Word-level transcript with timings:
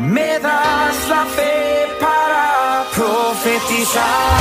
Me 0.00 0.38
das 0.40 1.08
la 1.10 1.26
fe 1.26 1.86
para 2.00 2.86
profetizar. 2.94 4.40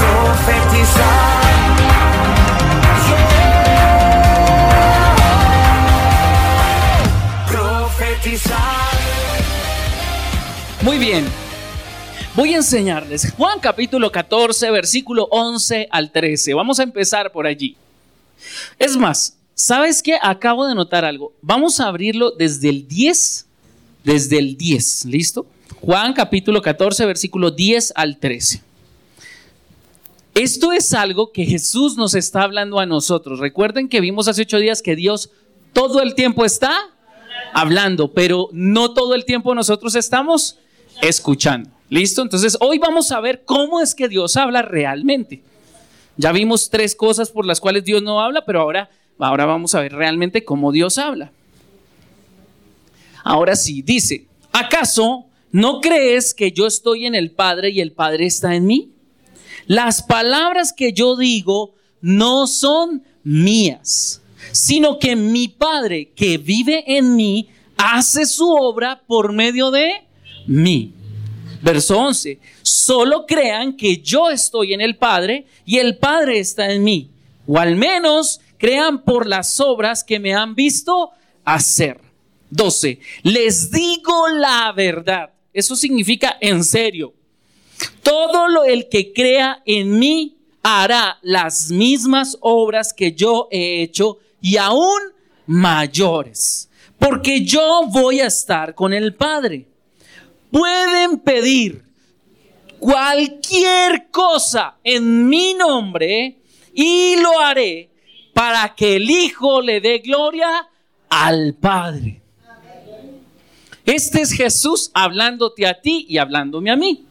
Profetizar. 0.00 1.44
Profetizar. 7.48 8.54
Muy 10.82 10.98
bien. 10.98 11.24
Voy 12.34 12.54
a 12.54 12.56
enseñarles 12.56 13.32
Juan 13.36 13.60
capítulo 13.60 14.10
14, 14.10 14.72
versículo 14.72 15.28
11 15.30 15.86
al 15.92 16.10
13. 16.10 16.54
Vamos 16.54 16.80
a 16.80 16.82
empezar 16.82 17.30
por 17.30 17.46
allí. 17.46 17.76
Es 18.80 18.96
más, 18.96 19.38
¿sabes 19.54 20.02
qué? 20.02 20.18
Acabo 20.20 20.66
de 20.66 20.74
notar 20.74 21.04
algo. 21.04 21.32
Vamos 21.42 21.80
a 21.80 21.88
abrirlo 21.88 22.30
desde 22.32 22.68
el 22.68 22.86
10, 22.86 23.46
desde 24.04 24.38
el 24.38 24.56
10, 24.56 25.04
¿listo? 25.06 25.46
Juan 25.80 26.12
capítulo 26.12 26.62
14, 26.62 27.06
versículo 27.06 27.50
10 27.50 27.92
al 27.96 28.18
13. 28.18 28.62
Esto 30.34 30.72
es 30.72 30.92
algo 30.94 31.30
que 31.30 31.44
Jesús 31.44 31.96
nos 31.96 32.14
está 32.14 32.42
hablando 32.42 32.80
a 32.80 32.86
nosotros. 32.86 33.38
Recuerden 33.38 33.88
que 33.88 34.00
vimos 34.00 34.26
hace 34.26 34.42
ocho 34.42 34.58
días 34.58 34.82
que 34.82 34.96
Dios 34.96 35.30
todo 35.72 36.02
el 36.02 36.14
tiempo 36.14 36.44
está 36.44 36.74
hablando, 37.52 38.12
pero 38.12 38.48
no 38.52 38.94
todo 38.94 39.14
el 39.14 39.24
tiempo 39.24 39.54
nosotros 39.54 39.94
estamos 39.94 40.58
escuchando. 41.02 41.70
¿Listo? 41.88 42.22
Entonces 42.22 42.56
hoy 42.60 42.78
vamos 42.78 43.12
a 43.12 43.20
ver 43.20 43.44
cómo 43.44 43.80
es 43.80 43.94
que 43.94 44.08
Dios 44.08 44.36
habla 44.36 44.62
realmente. 44.62 45.42
Ya 46.16 46.32
vimos 46.32 46.70
tres 46.70 46.96
cosas 46.96 47.30
por 47.30 47.46
las 47.46 47.60
cuales 47.60 47.84
Dios 47.84 48.02
no 48.02 48.20
habla, 48.20 48.44
pero 48.44 48.60
ahora, 48.60 48.88
ahora 49.18 49.46
vamos 49.46 49.74
a 49.74 49.80
ver 49.80 49.92
realmente 49.92 50.44
cómo 50.44 50.72
Dios 50.72 50.98
habla. 50.98 51.32
Ahora 53.22 53.56
sí, 53.56 53.82
dice, 53.82 54.26
¿acaso 54.52 55.26
no 55.50 55.80
crees 55.80 56.34
que 56.34 56.52
yo 56.52 56.66
estoy 56.66 57.06
en 57.06 57.14
el 57.14 57.30
Padre 57.30 57.70
y 57.70 57.80
el 57.80 57.92
Padre 57.92 58.26
está 58.26 58.54
en 58.54 58.66
mí? 58.66 58.90
Las 59.66 60.02
palabras 60.02 60.72
que 60.72 60.92
yo 60.92 61.16
digo 61.16 61.74
no 62.00 62.46
son 62.46 63.02
mías, 63.22 64.20
sino 64.52 64.98
que 64.98 65.16
mi 65.16 65.48
Padre 65.48 66.10
que 66.14 66.36
vive 66.36 66.84
en 66.86 67.16
mí 67.16 67.48
hace 67.76 68.26
su 68.26 68.50
obra 68.50 69.00
por 69.06 69.32
medio 69.32 69.70
de 69.70 70.02
mí. 70.46 70.92
Verso 71.62 71.98
11, 71.98 72.38
solo 72.60 73.24
crean 73.26 73.74
que 73.74 73.96
yo 73.96 74.28
estoy 74.28 74.74
en 74.74 74.82
el 74.82 74.96
Padre 74.96 75.46
y 75.64 75.78
el 75.78 75.96
Padre 75.96 76.38
está 76.38 76.70
en 76.70 76.84
mí, 76.84 77.08
o 77.46 77.58
al 77.58 77.76
menos 77.76 78.40
crean 78.64 79.04
por 79.04 79.26
las 79.26 79.60
obras 79.60 80.02
que 80.02 80.18
me 80.18 80.32
han 80.32 80.54
visto 80.54 81.10
hacer. 81.44 82.00
12, 82.48 82.98
les 83.24 83.70
digo 83.70 84.26
la 84.28 84.72
verdad. 84.72 85.34
Eso 85.52 85.76
significa 85.76 86.38
en 86.40 86.64
serio. 86.64 87.12
Todo 88.02 88.48
lo 88.48 88.64
el 88.64 88.88
que 88.88 89.12
crea 89.12 89.60
en 89.66 89.98
mí 89.98 90.38
hará 90.62 91.18
las 91.20 91.70
mismas 91.70 92.38
obras 92.40 92.94
que 92.94 93.12
yo 93.12 93.48
he 93.50 93.82
hecho 93.82 94.16
y 94.40 94.56
aún 94.56 94.98
mayores, 95.44 96.70
porque 96.98 97.44
yo 97.44 97.82
voy 97.88 98.20
a 98.20 98.28
estar 98.28 98.74
con 98.74 98.94
el 98.94 99.14
Padre 99.14 99.66
pueden 100.50 101.18
pedir 101.18 101.84
cualquier 102.78 104.08
cosa 104.10 104.78
en 104.82 105.28
mi 105.28 105.52
nombre 105.52 106.38
y 106.72 107.16
lo 107.16 107.40
haré 107.40 107.90
para 108.34 108.74
que 108.74 108.96
el 108.96 109.08
Hijo 109.08 109.62
le 109.62 109.80
dé 109.80 109.98
gloria 109.98 110.68
al 111.08 111.54
Padre. 111.54 112.20
Este 113.86 114.22
es 114.22 114.32
Jesús 114.32 114.90
hablándote 114.94 115.66
a 115.66 115.80
ti 115.80 116.06
y 116.08 116.18
hablándome 116.18 116.70
a 116.70 116.76
mí. 116.76 117.04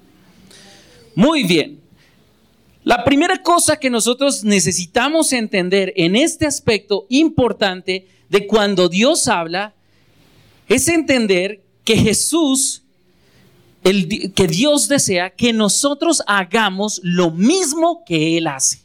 Muy 1.15 1.43
bien. 1.43 1.79
La 2.83 3.03
primera 3.03 3.41
cosa 3.41 3.77
que 3.77 3.89
nosotros 3.89 4.43
necesitamos 4.43 5.31
entender 5.31 5.93
en 5.95 6.15
este 6.15 6.45
aspecto 6.45 7.05
importante 7.09 8.07
de 8.27 8.45
cuando 8.45 8.89
Dios 8.89 9.27
habla 9.27 9.73
es 10.67 10.87
entender 10.87 11.61
que 11.85 11.95
Jesús 11.95 12.81
que 13.83 14.47
Dios 14.47 14.87
desea 14.87 15.29
que 15.29 15.51
nosotros 15.51 16.23
hagamos 16.25 17.01
lo 17.03 17.31
mismo 17.31 18.03
que 18.05 18.37
Él 18.37 18.47
hace. 18.47 18.82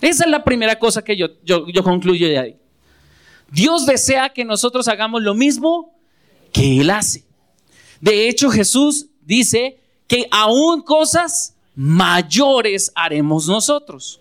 Esa 0.00 0.24
es 0.24 0.30
la 0.30 0.44
primera 0.44 0.78
cosa 0.78 1.02
que 1.02 1.16
yo, 1.16 1.28
yo, 1.44 1.66
yo 1.68 1.82
concluyo 1.82 2.26
de 2.28 2.38
ahí. 2.38 2.56
Dios 3.50 3.86
desea 3.86 4.30
que 4.30 4.44
nosotros 4.44 4.88
hagamos 4.88 5.22
lo 5.22 5.34
mismo 5.34 5.94
que 6.52 6.80
Él 6.80 6.90
hace. 6.90 7.24
De 8.00 8.28
hecho, 8.28 8.50
Jesús 8.50 9.06
dice 9.22 9.78
que 10.06 10.26
aún 10.30 10.82
cosas 10.82 11.54
mayores 11.74 12.92
haremos 12.94 13.46
nosotros. 13.46 14.20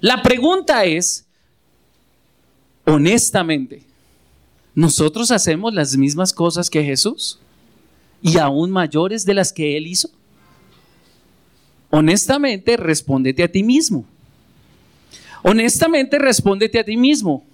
La 0.00 0.22
pregunta 0.22 0.84
es, 0.84 1.26
honestamente, 2.84 3.82
¿nosotros 4.74 5.30
hacemos 5.30 5.72
las 5.72 5.96
mismas 5.96 6.32
cosas 6.32 6.68
que 6.68 6.84
Jesús? 6.84 7.38
y 8.24 8.38
aún 8.38 8.70
mayores 8.70 9.26
de 9.26 9.34
las 9.34 9.52
que 9.52 9.76
Él 9.76 9.86
hizo? 9.86 10.08
Honestamente, 11.90 12.78
respóndete 12.78 13.42
a 13.42 13.52
ti 13.52 13.62
mismo. 13.62 14.06
Honestamente, 15.46 16.18
respóndete 16.18 16.78
a 16.78 16.84
ti 16.84 16.96
mismo. 16.96 17.44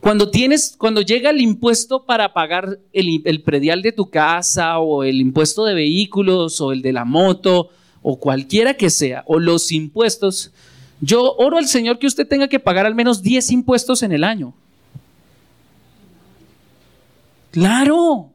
Cuando 0.00 0.28
tienes, 0.28 0.74
cuando 0.76 1.02
llega 1.02 1.30
el 1.30 1.40
impuesto 1.40 2.04
para 2.04 2.32
pagar 2.32 2.80
el, 2.92 3.22
el, 3.24 3.42
predial 3.42 3.80
de 3.80 3.92
tu 3.92 4.10
casa 4.10 4.80
o 4.80 5.04
el 5.04 5.20
impuesto 5.20 5.64
de 5.64 5.74
vehículos 5.74 6.60
o 6.60 6.72
el 6.72 6.82
de 6.82 6.92
la 6.92 7.04
moto 7.04 7.70
o 8.02 8.18
cualquiera 8.18 8.74
que 8.74 8.90
sea, 8.90 9.22
o 9.26 9.38
los 9.38 9.70
impuestos, 9.70 10.50
yo 11.00 11.36
oro 11.36 11.58
al 11.58 11.68
Señor 11.68 12.00
que 12.00 12.08
usted 12.08 12.26
tenga 12.26 12.48
que 12.48 12.58
pagar 12.58 12.86
al 12.86 12.96
menos 12.96 13.22
10 13.22 13.52
impuestos 13.52 14.02
en 14.02 14.10
el 14.10 14.24
año. 14.24 14.52
Claro. 17.52 18.30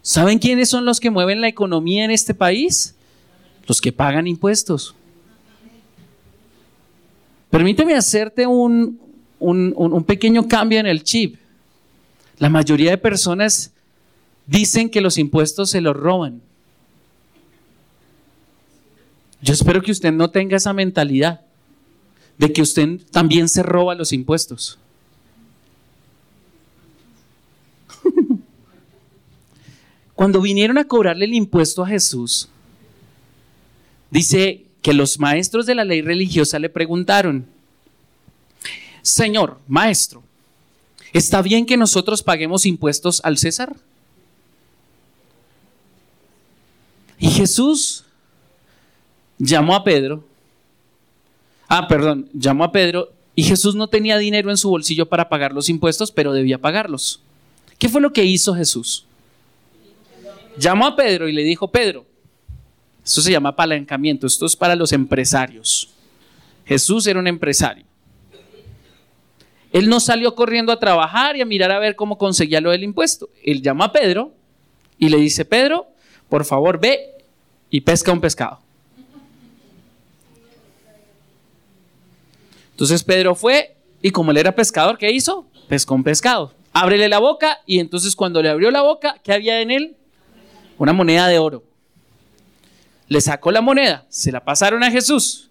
¿Saben 0.00 0.38
quiénes 0.38 0.70
son 0.70 0.86
los 0.86 0.98
que 0.98 1.10
mueven 1.10 1.42
la 1.42 1.48
economía 1.48 2.06
en 2.06 2.10
este 2.10 2.32
país? 2.32 2.94
Los 3.66 3.82
que 3.82 3.92
pagan 3.92 4.26
impuestos. 4.26 4.94
Permíteme 7.50 7.94
hacerte 7.94 8.46
un, 8.46 9.00
un, 9.38 10.04
pequeño 10.04 10.46
cambio 10.48 10.80
en 10.80 10.86
el 10.86 11.02
chip. 11.02 11.36
La 12.38 12.48
mayoría 12.48 12.90
de 12.90 12.98
personas 12.98 13.72
dicen 14.46 14.90
que 14.90 15.00
los 15.00 15.18
impuestos 15.18 15.70
se 15.70 15.80
los 15.80 15.96
roban. 15.96 16.42
Yo 19.40 19.54
espero 19.54 19.80
que 19.82 19.92
usted 19.92 20.12
no 20.12 20.30
tenga 20.30 20.56
esa 20.56 20.72
mentalidad 20.72 21.40
de 22.36 22.52
que 22.52 22.60
usted 22.62 23.00
también 23.10 23.48
se 23.48 23.62
roba 23.62 23.94
los 23.94 24.12
impuestos. 24.12 24.78
Cuando 30.14 30.40
vinieron 30.40 30.78
a 30.78 30.84
cobrarle 30.84 31.24
el 31.24 31.34
impuesto 31.34 31.82
a 31.82 31.88
Jesús, 31.88 32.48
dice 34.10 34.67
que 34.82 34.92
los 34.92 35.18
maestros 35.18 35.66
de 35.66 35.74
la 35.74 35.84
ley 35.84 36.02
religiosa 36.02 36.58
le 36.58 36.68
preguntaron, 36.68 37.46
Señor, 39.02 39.58
maestro, 39.66 40.22
¿está 41.12 41.42
bien 41.42 41.66
que 41.66 41.76
nosotros 41.76 42.22
paguemos 42.22 42.66
impuestos 42.66 43.20
al 43.24 43.38
César? 43.38 43.74
Y 47.18 47.30
Jesús 47.30 48.04
llamó 49.38 49.74
a 49.74 49.82
Pedro. 49.82 50.24
Ah, 51.68 51.88
perdón, 51.88 52.28
llamó 52.32 52.64
a 52.64 52.72
Pedro 52.72 53.12
y 53.34 53.42
Jesús 53.42 53.74
no 53.74 53.88
tenía 53.88 54.18
dinero 54.18 54.50
en 54.50 54.56
su 54.56 54.70
bolsillo 54.70 55.08
para 55.08 55.28
pagar 55.28 55.52
los 55.52 55.68
impuestos, 55.68 56.12
pero 56.12 56.32
debía 56.32 56.58
pagarlos. 56.58 57.20
¿Qué 57.78 57.88
fue 57.88 58.00
lo 58.00 58.12
que 58.12 58.24
hizo 58.24 58.54
Jesús? 58.54 59.04
llamó 60.58 60.86
a 60.86 60.96
Pedro 60.96 61.28
y 61.28 61.32
le 61.32 61.42
dijo, 61.42 61.68
Pedro, 61.68 62.04
esto 63.08 63.22
se 63.22 63.32
llama 63.32 63.48
apalancamiento, 63.48 64.26
esto 64.26 64.44
es 64.44 64.54
para 64.54 64.76
los 64.76 64.92
empresarios. 64.92 65.88
Jesús 66.66 67.06
era 67.06 67.18
un 67.18 67.26
empresario. 67.26 67.86
Él 69.72 69.88
no 69.88 69.98
salió 69.98 70.34
corriendo 70.34 70.72
a 70.72 70.78
trabajar 70.78 71.34
y 71.34 71.40
a 71.40 71.46
mirar 71.46 71.70
a 71.70 71.78
ver 71.78 71.96
cómo 71.96 72.18
conseguía 72.18 72.60
lo 72.60 72.70
del 72.70 72.84
impuesto. 72.84 73.30
Él 73.42 73.62
llama 73.62 73.86
a 73.86 73.92
Pedro 73.92 74.34
y 74.98 75.08
le 75.08 75.16
dice, 75.16 75.46
Pedro, 75.46 75.86
por 76.28 76.44
favor 76.44 76.78
ve 76.78 77.14
y 77.70 77.80
pesca 77.80 78.12
un 78.12 78.20
pescado. 78.20 78.58
Entonces 82.72 83.02
Pedro 83.02 83.34
fue 83.34 83.74
y 84.02 84.10
como 84.10 84.32
él 84.32 84.36
era 84.36 84.54
pescador, 84.54 84.98
¿qué 84.98 85.10
hizo? 85.10 85.46
Pescó 85.66 85.94
un 85.94 86.04
pescado. 86.04 86.52
Ábrele 86.74 87.08
la 87.08 87.20
boca 87.20 87.60
y 87.64 87.78
entonces 87.78 88.14
cuando 88.14 88.42
le 88.42 88.50
abrió 88.50 88.70
la 88.70 88.82
boca, 88.82 89.16
¿qué 89.24 89.32
había 89.32 89.62
en 89.62 89.70
él? 89.70 89.96
una 90.76 90.92
moneda 90.92 91.26
de 91.26 91.38
oro. 91.38 91.67
Le 93.08 93.20
sacó 93.20 93.50
la 93.50 93.60
moneda, 93.60 94.06
se 94.08 94.30
la 94.30 94.44
pasaron 94.44 94.82
a 94.84 94.90
Jesús. 94.90 95.50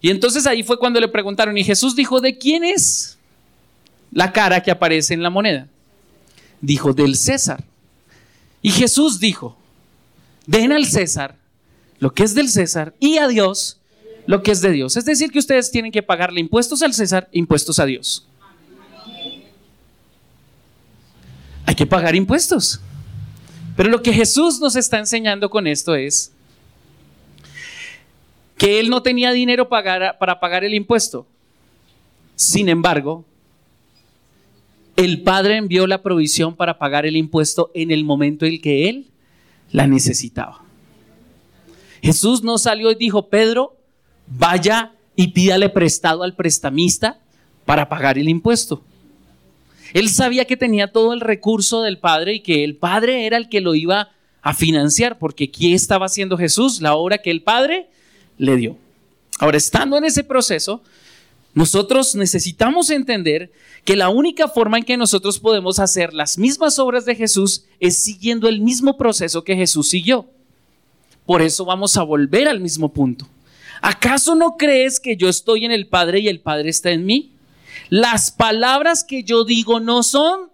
Y 0.00 0.10
entonces 0.10 0.46
ahí 0.46 0.62
fue 0.62 0.78
cuando 0.78 1.00
le 1.00 1.08
preguntaron, 1.08 1.56
y 1.56 1.64
Jesús 1.64 1.94
dijo, 1.94 2.20
¿de 2.20 2.38
quién 2.38 2.64
es? 2.64 3.16
la 4.16 4.32
cara 4.32 4.62
que 4.62 4.70
aparece 4.70 5.14
en 5.14 5.22
la 5.22 5.30
moneda? 5.30 5.68
Dijo, 6.60 6.94
del 6.94 7.16
César. 7.16 7.62
Y 8.62 8.70
Jesús 8.70 9.20
dijo, 9.20 9.56
den 10.46 10.72
al 10.72 10.86
César 10.86 11.36
lo 11.98 12.12
que 12.12 12.24
es 12.24 12.34
del 12.34 12.48
César 12.48 12.94
y 12.98 13.18
a 13.18 13.28
Dios 13.28 13.78
lo 14.26 14.42
que 14.42 14.52
es 14.52 14.60
de 14.60 14.72
Dios. 14.72 14.96
Es 14.96 15.04
decir, 15.04 15.30
que 15.30 15.38
ustedes 15.38 15.70
tienen 15.70 15.92
que 15.92 16.02
pagarle 16.02 16.40
impuestos 16.40 16.82
al 16.82 16.94
César, 16.94 17.28
impuestos 17.30 17.78
a 17.78 17.84
Dios. 17.84 18.26
Hay 21.66 21.74
que 21.74 21.86
pagar 21.86 22.14
impuestos. 22.14 22.80
Pero 23.76 23.90
lo 23.90 24.02
que 24.02 24.12
Jesús 24.12 24.60
nos 24.60 24.76
está 24.76 24.98
enseñando 24.98 25.50
con 25.50 25.66
esto 25.66 25.94
es 25.94 26.32
que 28.56 28.80
él 28.80 28.90
no 28.90 29.02
tenía 29.02 29.32
dinero 29.32 29.68
para 29.68 30.40
pagar 30.40 30.64
el 30.64 30.74
impuesto. 30.74 31.26
Sin 32.34 32.68
embargo, 32.68 33.24
el 34.96 35.22
Padre 35.22 35.56
envió 35.56 35.86
la 35.86 36.02
provisión 36.02 36.56
para 36.56 36.78
pagar 36.78 37.04
el 37.04 37.16
impuesto 37.16 37.70
en 37.74 37.90
el 37.90 38.04
momento 38.04 38.46
en 38.46 38.60
que 38.60 38.88
él 38.88 39.06
la 39.70 39.86
necesitaba. 39.86 40.62
Jesús 42.02 42.42
no 42.42 42.56
salió 42.58 42.90
y 42.90 42.94
dijo, 42.94 43.28
Pedro, 43.28 43.76
vaya 44.26 44.92
y 45.16 45.28
pídale 45.28 45.68
prestado 45.68 46.22
al 46.22 46.34
prestamista 46.34 47.20
para 47.64 47.88
pagar 47.88 48.18
el 48.18 48.28
impuesto. 48.28 48.82
Él 49.92 50.08
sabía 50.08 50.44
que 50.44 50.56
tenía 50.56 50.92
todo 50.92 51.12
el 51.12 51.20
recurso 51.20 51.82
del 51.82 51.98
Padre 51.98 52.34
y 52.34 52.40
que 52.40 52.64
el 52.64 52.76
Padre 52.76 53.26
era 53.26 53.36
el 53.36 53.48
que 53.48 53.60
lo 53.60 53.74
iba 53.74 54.10
a 54.42 54.54
financiar, 54.54 55.18
porque 55.18 55.50
¿qué 55.50 55.74
estaba 55.74 56.06
haciendo 56.06 56.36
Jesús? 56.36 56.80
La 56.80 56.94
obra 56.94 57.18
que 57.18 57.30
el 57.30 57.42
Padre 57.42 57.88
le 58.38 58.56
dio. 58.56 58.76
Ahora, 59.38 59.56
estando 59.56 59.96
en 59.96 60.04
ese 60.04 60.24
proceso, 60.24 60.82
nosotros 61.54 62.14
necesitamos 62.14 62.90
entender 62.90 63.50
que 63.84 63.96
la 63.96 64.08
única 64.08 64.48
forma 64.48 64.78
en 64.78 64.84
que 64.84 64.96
nosotros 64.96 65.38
podemos 65.38 65.78
hacer 65.78 66.12
las 66.12 66.38
mismas 66.38 66.78
obras 66.78 67.04
de 67.04 67.14
Jesús 67.14 67.64
es 67.80 68.02
siguiendo 68.02 68.48
el 68.48 68.60
mismo 68.60 68.96
proceso 68.96 69.44
que 69.44 69.56
Jesús 69.56 69.88
siguió. 69.88 70.28
Por 71.24 71.42
eso 71.42 71.64
vamos 71.64 71.96
a 71.96 72.02
volver 72.02 72.48
al 72.48 72.60
mismo 72.60 72.92
punto. 72.92 73.26
¿Acaso 73.80 74.34
no 74.34 74.56
crees 74.56 75.00
que 75.00 75.16
yo 75.16 75.28
estoy 75.28 75.64
en 75.64 75.72
el 75.72 75.86
Padre 75.86 76.20
y 76.20 76.28
el 76.28 76.40
Padre 76.40 76.70
está 76.70 76.90
en 76.90 77.06
mí? 77.06 77.32
Las 77.88 78.30
palabras 78.30 79.04
que 79.04 79.22
yo 79.22 79.44
digo 79.44 79.80
no 79.80 80.02
son 80.02 80.50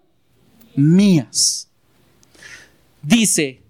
mías. 0.75 1.69
Dice, 3.01 3.61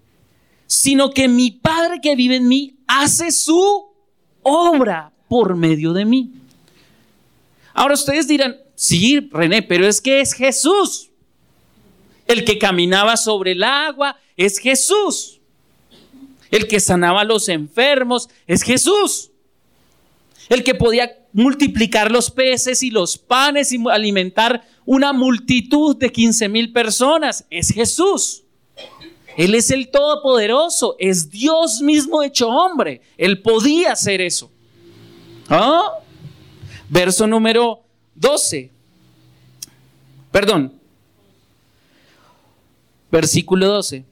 sino 0.68 1.12
que 1.12 1.28
mi 1.28 1.52
Padre 1.52 2.00
que 2.02 2.16
vive 2.16 2.38
en 2.38 2.48
mí 2.48 2.78
hace 2.88 3.32
su 3.32 3.93
obra 4.44 5.12
por 5.28 5.56
medio 5.56 5.94
de 5.94 6.06
mí. 6.06 6.32
Ahora 7.74 7.96
ustedes 7.96 8.28
dirán, 8.28 8.58
sí, 8.76 9.30
René, 9.32 9.64
pero 9.64 9.88
es 9.88 10.00
que 10.00 10.22
es 10.22 10.34
Jesús. 10.34 11.10
El 12.28 12.46
que 12.46 12.58
caminaba 12.58 13.18
sobre 13.18 13.54
el 13.54 13.64
agua 13.64 14.18
es 14.38 14.60
Jesús. 14.60 15.42
El 16.52 16.68
que 16.68 16.80
sanaba 16.80 17.22
a 17.22 17.26
los 17.26 17.50
enfermos 17.50 18.30
es 18.46 18.62
Jesús. 18.62 19.32
El 20.50 20.64
que 20.64 20.76
podía 20.76 21.12
multiplicar 21.34 22.12
los 22.12 22.30
peces 22.30 22.84
y 22.84 22.92
los 22.92 23.18
panes 23.18 23.72
y 23.72 23.80
alimentar 23.90 24.64
una 24.86 25.14
multitud 25.14 25.98
de 25.98 26.12
15 26.12 26.50
mil 26.50 26.72
personas 26.72 27.46
es 27.50 27.70
Jesús. 27.70 28.43
Él 29.38 29.56
es 29.56 29.72
el 29.72 29.90
Todopoderoso, 29.90 30.96
es 31.00 31.30
Dios 31.30 31.82
mismo 31.82 32.24
hecho 32.24 32.50
hombre. 32.50 33.02
Él 33.18 33.42
podía 33.42 33.94
hacer 33.94 34.22
eso. 34.22 34.52
¿Ah? 35.50 36.00
Verso 36.90 37.28
número 37.28 37.84
12. 38.16 38.72
Perdón. 40.32 40.74
Versículo 43.12 43.68
12 43.68 44.06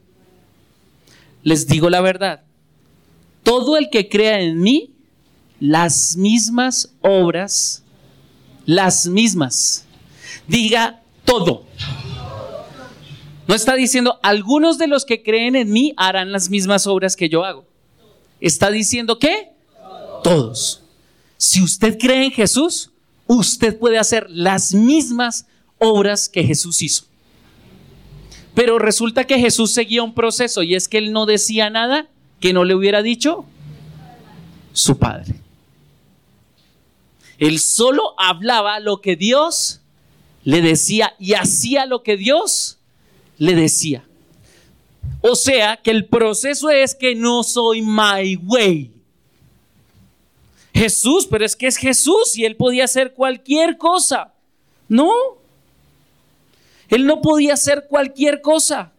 les 1.44 1.68
digo 1.68 1.90
la 1.90 2.02
verdad, 2.02 2.44
todo 3.44 3.78
el 3.78 3.90
que 3.90 4.10
crea 4.10 4.40
en 4.40 4.60
mí, 4.60 4.94
las 5.60 6.16
mismas 6.16 6.94
obras, 7.02 7.84
las 8.66 9.08
mismas, 9.08 9.86
diga 10.48 11.02
todo. 11.26 11.66
No 13.52 13.56
está 13.56 13.76
diciendo, 13.76 14.18
algunos 14.24 14.78
de 14.78 14.88
los 14.88 15.04
que 15.04 15.24
creen 15.24 15.58
en 15.58 15.74
mí 15.74 15.94
harán 15.98 16.32
las 16.32 16.50
mismas 16.50 16.88
obras 16.88 17.18
que 17.18 17.28
yo 17.28 17.44
hago. 17.44 17.66
Está 18.40 18.72
diciendo 18.72 19.20
que 19.20 19.50
todos. 20.24 20.84
Si 21.36 21.62
usted 21.62 21.98
cree 22.00 22.24
en 22.24 22.32
Jesús, 22.32 22.92
usted 23.28 23.78
puede 23.78 23.98
hacer 23.98 24.28
las 24.30 24.74
mismas 24.74 25.48
obras 25.80 26.30
que 26.30 26.46
Jesús 26.46 26.82
hizo. 26.82 27.04
Pero 28.56 28.80
resulta 28.80 29.26
que 29.26 29.38
Jesús 29.38 29.74
seguía 29.74 30.02
un 30.02 30.14
proceso 30.14 30.64
y 30.64 30.74
es 30.74 30.88
que 30.88 31.00
él 31.00 31.12
no 31.12 31.26
decía 31.26 31.70
nada 31.70 32.08
que 32.40 32.54
no 32.54 32.64
le 32.64 32.74
hubiera 32.74 33.02
dicho 33.02 33.44
su 34.72 34.98
padre. 34.98 35.36
Él 37.38 37.60
solo 37.60 38.14
hablaba 38.18 38.80
lo 38.80 39.02
que 39.02 39.18
Dios 39.18 39.82
le 40.46 40.62
decía 40.62 41.16
y 41.20 41.34
hacía 41.34 41.86
lo 41.86 42.02
que 42.02 42.16
Dios 42.16 42.78
le 43.42 43.56
decía. 43.56 44.04
O 45.20 45.36
sea 45.36 45.76
que 45.76 45.90
el 45.90 46.06
proceso 46.06 46.70
es 46.70 46.94
que 46.94 47.16
no 47.16 47.42
soy 47.42 47.82
my 47.82 48.36
way. 48.36 48.92
Jesús, 50.72 51.26
pero 51.28 51.44
es 51.44 51.56
que 51.56 51.66
es 51.66 51.76
Jesús 51.76 52.38
y 52.38 52.46
él 52.46 52.56
podía 52.56 52.84
hacer 52.84 53.14
cualquier 53.14 53.80
cosa. 53.80 54.32
No, 54.88 55.12
él 56.88 57.08
no 57.08 57.20
podía 57.24 57.56
hacer 57.56 57.88
cualquier 57.90 58.42
cosa. 58.42 58.92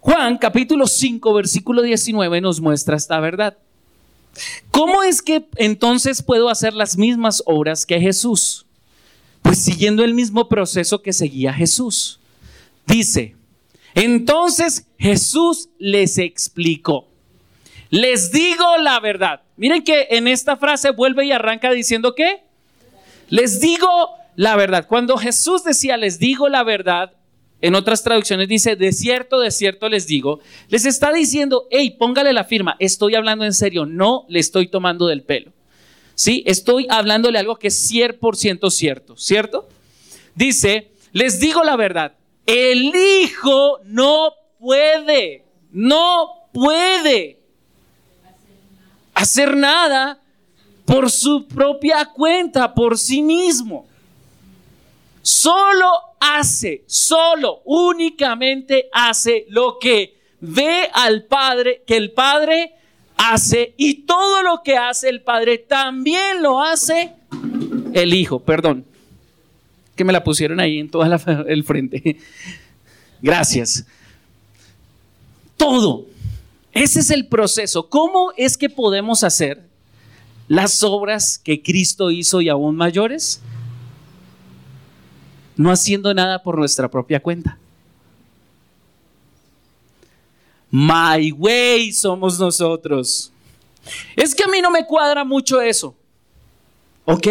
Juan 0.00 0.38
capítulo 0.38 0.86
5 0.86 1.34
versículo 1.34 1.82
19 1.82 2.40
nos 2.40 2.62
muestra 2.62 2.96
esta 2.96 3.20
verdad. 3.20 3.58
¿Cómo 4.70 5.02
es 5.02 5.20
que 5.20 5.46
entonces 5.56 6.22
puedo 6.22 6.48
hacer 6.48 6.72
las 6.72 6.96
mismas 6.96 7.42
obras 7.44 7.84
que 7.84 8.00
Jesús? 8.00 8.64
Pues 9.42 9.62
siguiendo 9.62 10.02
el 10.02 10.14
mismo 10.14 10.48
proceso 10.48 11.02
que 11.02 11.12
seguía 11.12 11.52
Jesús. 11.52 12.17
Dice, 12.88 13.36
entonces 13.94 14.86
Jesús 14.98 15.68
les 15.78 16.16
explicó. 16.16 17.06
Les 17.90 18.32
digo 18.32 18.78
la 18.78 18.98
verdad. 18.98 19.42
Miren 19.58 19.84
que 19.84 20.08
en 20.10 20.26
esta 20.26 20.56
frase 20.56 20.90
vuelve 20.90 21.26
y 21.26 21.32
arranca 21.32 21.70
diciendo 21.70 22.14
que 22.14 22.40
les 23.28 23.60
digo 23.60 23.88
la 24.36 24.56
verdad. 24.56 24.86
Cuando 24.88 25.18
Jesús 25.18 25.64
decía, 25.64 25.98
les 25.98 26.18
digo 26.18 26.48
la 26.48 26.62
verdad, 26.64 27.12
en 27.60 27.74
otras 27.74 28.02
traducciones 28.02 28.48
dice, 28.48 28.74
de 28.74 28.92
cierto, 28.92 29.38
de 29.38 29.50
cierto 29.50 29.90
les 29.90 30.06
digo, 30.06 30.40
les 30.68 30.86
está 30.86 31.12
diciendo, 31.12 31.66
hey, 31.70 31.94
póngale 31.98 32.32
la 32.32 32.44
firma, 32.44 32.76
estoy 32.78 33.16
hablando 33.16 33.44
en 33.44 33.52
serio, 33.52 33.84
no 33.84 34.24
le 34.30 34.38
estoy 34.38 34.68
tomando 34.68 35.06
del 35.06 35.24
pelo. 35.24 35.52
¿Sí? 36.14 36.42
Estoy 36.46 36.86
hablándole 36.88 37.38
algo 37.38 37.56
que 37.56 37.68
es 37.68 37.90
100% 37.92 38.70
cierto, 38.70 39.16
¿cierto? 39.16 39.68
Dice, 40.34 40.90
les 41.12 41.38
digo 41.38 41.62
la 41.64 41.76
verdad, 41.76 42.14
el 42.48 42.94
Hijo 42.96 43.78
no 43.84 44.32
puede, 44.58 45.44
no 45.70 46.48
puede 46.50 47.38
hacer 49.12 49.54
nada 49.54 50.18
por 50.86 51.10
su 51.10 51.46
propia 51.46 52.06
cuenta, 52.06 52.74
por 52.74 52.96
sí 52.96 53.20
mismo. 53.20 53.86
Solo 55.20 55.90
hace, 56.18 56.84
solo, 56.86 57.60
únicamente 57.66 58.88
hace 58.92 59.44
lo 59.50 59.78
que 59.78 60.18
ve 60.40 60.88
al 60.94 61.24
Padre, 61.24 61.82
que 61.86 61.98
el 61.98 62.12
Padre 62.12 62.72
hace 63.18 63.74
y 63.76 64.06
todo 64.06 64.42
lo 64.42 64.62
que 64.62 64.78
hace 64.78 65.10
el 65.10 65.20
Padre 65.20 65.58
también 65.58 66.42
lo 66.42 66.62
hace 66.62 67.12
el 67.92 68.14
Hijo, 68.14 68.40
perdón, 68.40 68.87
que 69.98 70.04
me 70.04 70.14
la 70.14 70.24
pusieron 70.24 70.58
ahí 70.60 70.78
en 70.78 70.88
todo 70.88 71.04
el 71.46 71.64
frente. 71.64 72.16
Gracias. 73.20 73.84
Todo. 75.58 76.06
Ese 76.72 77.00
es 77.00 77.10
el 77.10 77.26
proceso. 77.26 77.90
¿Cómo 77.90 78.32
es 78.38 78.56
que 78.56 78.70
podemos 78.70 79.22
hacer 79.22 79.62
las 80.48 80.82
obras 80.82 81.38
que 81.38 81.62
Cristo 81.62 82.10
hizo 82.10 82.40
y 82.40 82.48
aún 82.48 82.76
mayores? 82.76 83.42
no 85.58 85.72
haciendo 85.72 86.14
nada 86.14 86.40
por 86.42 86.56
nuestra 86.56 86.88
propia 86.88 87.20
cuenta. 87.20 87.58
My 90.70 91.32
way 91.32 91.92
somos 91.92 92.38
nosotros. 92.38 93.32
Es 94.14 94.34
que 94.34 94.44
a 94.44 94.48
mí 94.48 94.60
no 94.62 94.70
me 94.70 94.86
cuadra 94.86 95.24
mucho 95.24 95.60
eso. 95.60 95.94
Ok. 97.04 97.26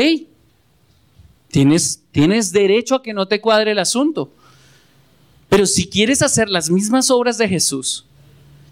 Tienes, 1.49 2.03
tienes 2.11 2.51
derecho 2.51 2.95
a 2.95 3.03
que 3.03 3.13
no 3.13 3.27
te 3.27 3.41
cuadre 3.41 3.71
el 3.71 3.79
asunto. 3.79 4.33
Pero 5.49 5.65
si 5.65 5.87
quieres 5.87 6.21
hacer 6.21 6.49
las 6.49 6.69
mismas 6.69 7.09
obras 7.09 7.37
de 7.37 7.47
Jesús 7.47 8.05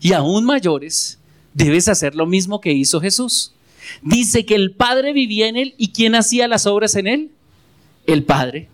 y 0.01 0.13
aún 0.13 0.45
mayores, 0.45 1.19
debes 1.53 1.87
hacer 1.87 2.15
lo 2.15 2.25
mismo 2.25 2.59
que 2.59 2.73
hizo 2.73 2.99
Jesús. 2.99 3.53
Dice 4.01 4.45
que 4.45 4.55
el 4.55 4.71
Padre 4.71 5.13
vivía 5.13 5.47
en 5.47 5.55
él 5.55 5.75
y 5.77 5.89
¿quién 5.89 6.15
hacía 6.15 6.47
las 6.47 6.65
obras 6.65 6.95
en 6.95 7.07
él? 7.07 7.31
El 8.05 8.23
Padre. 8.23 8.69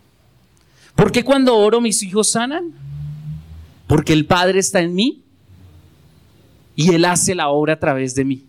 ¿Por 0.94 1.12
qué 1.12 1.24
cuando 1.24 1.56
oro 1.56 1.80
mis 1.80 2.02
hijos 2.02 2.32
sanan? 2.32 2.72
Porque 3.86 4.12
el 4.12 4.26
Padre 4.26 4.58
está 4.58 4.80
en 4.80 4.94
mí 4.94 5.22
y 6.74 6.94
Él 6.94 7.04
hace 7.04 7.34
la 7.34 7.48
obra 7.48 7.74
a 7.74 7.78
través 7.78 8.14
de 8.14 8.24
mí. 8.24 8.44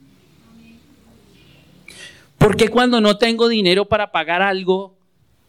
¿Por 2.38 2.58
qué 2.58 2.70
cuando 2.70 3.00
no 3.00 3.18
tengo 3.18 3.48
dinero 3.48 3.86
para 3.86 4.12
pagar 4.12 4.42
algo, 4.42 4.96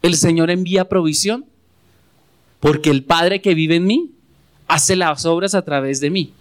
el 0.07 0.17
Señor 0.17 0.51
envía 0.51 0.89
provisión? 0.89 1.47
Porque 2.61 2.91
el 2.91 3.05
Padre 3.05 3.41
que 3.41 3.55
vive 3.55 3.77
en 3.77 3.87
mí 3.87 4.11
hace 4.69 4.97
las 4.97 5.25
obras 5.25 5.55
a 5.55 5.63
través 5.63 6.01
de 6.01 6.11
mí. 6.11 6.33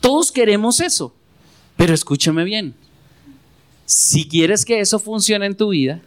Todos 0.00 0.32
queremos 0.32 0.80
eso, 0.80 1.14
pero 1.76 1.94
escúchame 1.94 2.42
bien. 2.42 2.74
Si 3.86 4.28
quieres 4.28 4.64
que 4.64 4.80
eso 4.80 4.98
funcione 4.98 5.46
en 5.46 5.56
tu 5.56 5.68
vida, 5.68 6.00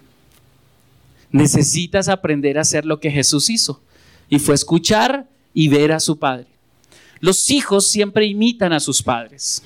necesitas 1.31 2.09
aprender 2.09 2.57
a 2.57 2.61
hacer 2.61 2.85
lo 2.85 2.99
que 2.99 3.11
Jesús 3.11 3.49
hizo. 3.49 3.81
Y 4.29 4.39
fue 4.39 4.55
escuchar 4.55 5.29
y 5.53 5.69
ver 5.69 5.93
a 5.93 6.01
su 6.01 6.17
Padre. 6.19 6.47
Los 7.21 7.49
hijos 7.49 7.87
siempre 7.87 8.25
imitan 8.25 8.73
a 8.73 8.81
sus 8.81 9.01
padres. 9.01 9.63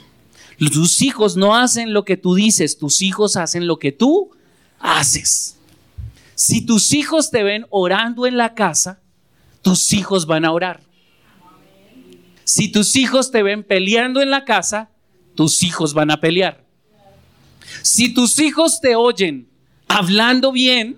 Tus 0.59 1.01
hijos 1.01 1.35
no 1.35 1.55
hacen 1.55 1.91
lo 1.91 2.05
que 2.05 2.15
tú 2.15 2.35
dices, 2.35 2.77
tus 2.77 3.01
hijos 3.01 3.35
hacen 3.35 3.65
lo 3.65 3.79
que 3.79 3.91
tú 3.91 4.29
haces. 4.79 5.56
Si 6.37 6.61
tus 6.61 6.93
hijos 6.93 7.31
te 7.31 7.41
ven 7.41 7.65
orando 7.71 8.27
en 8.27 8.37
la 8.37 8.53
casa, 8.53 9.01
tus 9.63 9.91
hijos 9.91 10.27
van 10.27 10.45
a 10.45 10.51
orar. 10.51 10.81
Si 12.43 12.71
tus 12.71 12.95
hijos 12.95 13.31
te 13.31 13.41
ven 13.41 13.63
peleando 13.63 14.21
en 14.21 14.29
la 14.29 14.45
casa, 14.45 14.91
tus 15.33 15.63
hijos 15.63 15.95
van 15.95 16.11
a 16.11 16.21
pelear. 16.21 16.63
Si 17.81 18.13
tus 18.13 18.37
hijos 18.37 18.79
te 18.81 18.95
oyen 18.95 19.49
hablando 19.87 20.51
bien, 20.51 20.97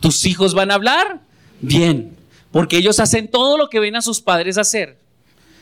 tus 0.00 0.26
hijos 0.26 0.54
van 0.54 0.72
a 0.72 0.74
hablar 0.74 1.22
bien, 1.60 2.16
porque 2.50 2.76
ellos 2.76 2.98
hacen 2.98 3.30
todo 3.30 3.56
lo 3.56 3.68
que 3.68 3.78
ven 3.78 3.94
a 3.94 4.02
sus 4.02 4.20
padres 4.20 4.58
hacer. 4.58 4.98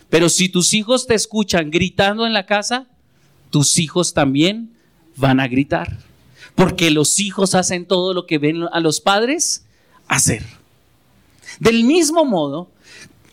Pero 0.09 0.31
si 0.31 0.49
tus 0.49 0.73
hijos 0.73 1.07
te 1.07 1.14
escuchan 1.14 1.71
gritando 1.71 2.25
en 2.25 2.33
la 2.33 2.47
casa, 2.47 2.88
tus 3.50 3.78
hijos 3.78 4.14
también 4.14 4.73
van 5.16 5.38
a 5.38 5.49
gritar, 5.49 5.99
porque 6.54 6.90
los 6.90 7.18
hijos 7.21 7.54
hacen 7.54 7.87
todo 7.87 8.14
lo 8.14 8.26
que 8.26 8.38
ven 8.38 8.64
a 8.73 8.80
los 8.80 9.00
padres 9.00 9.64
hacer. 10.06 10.44
Del 11.59 11.85
mismo 11.85 12.25
modo, 12.25 12.71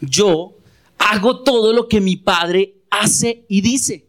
yo 0.01 0.53
hago 0.97 1.41
todo 1.41 1.73
lo 1.73 1.87
que 1.87 2.01
mi 2.01 2.15
padre 2.15 2.75
hace 2.89 3.43
y 3.47 3.61
dice. 3.61 4.05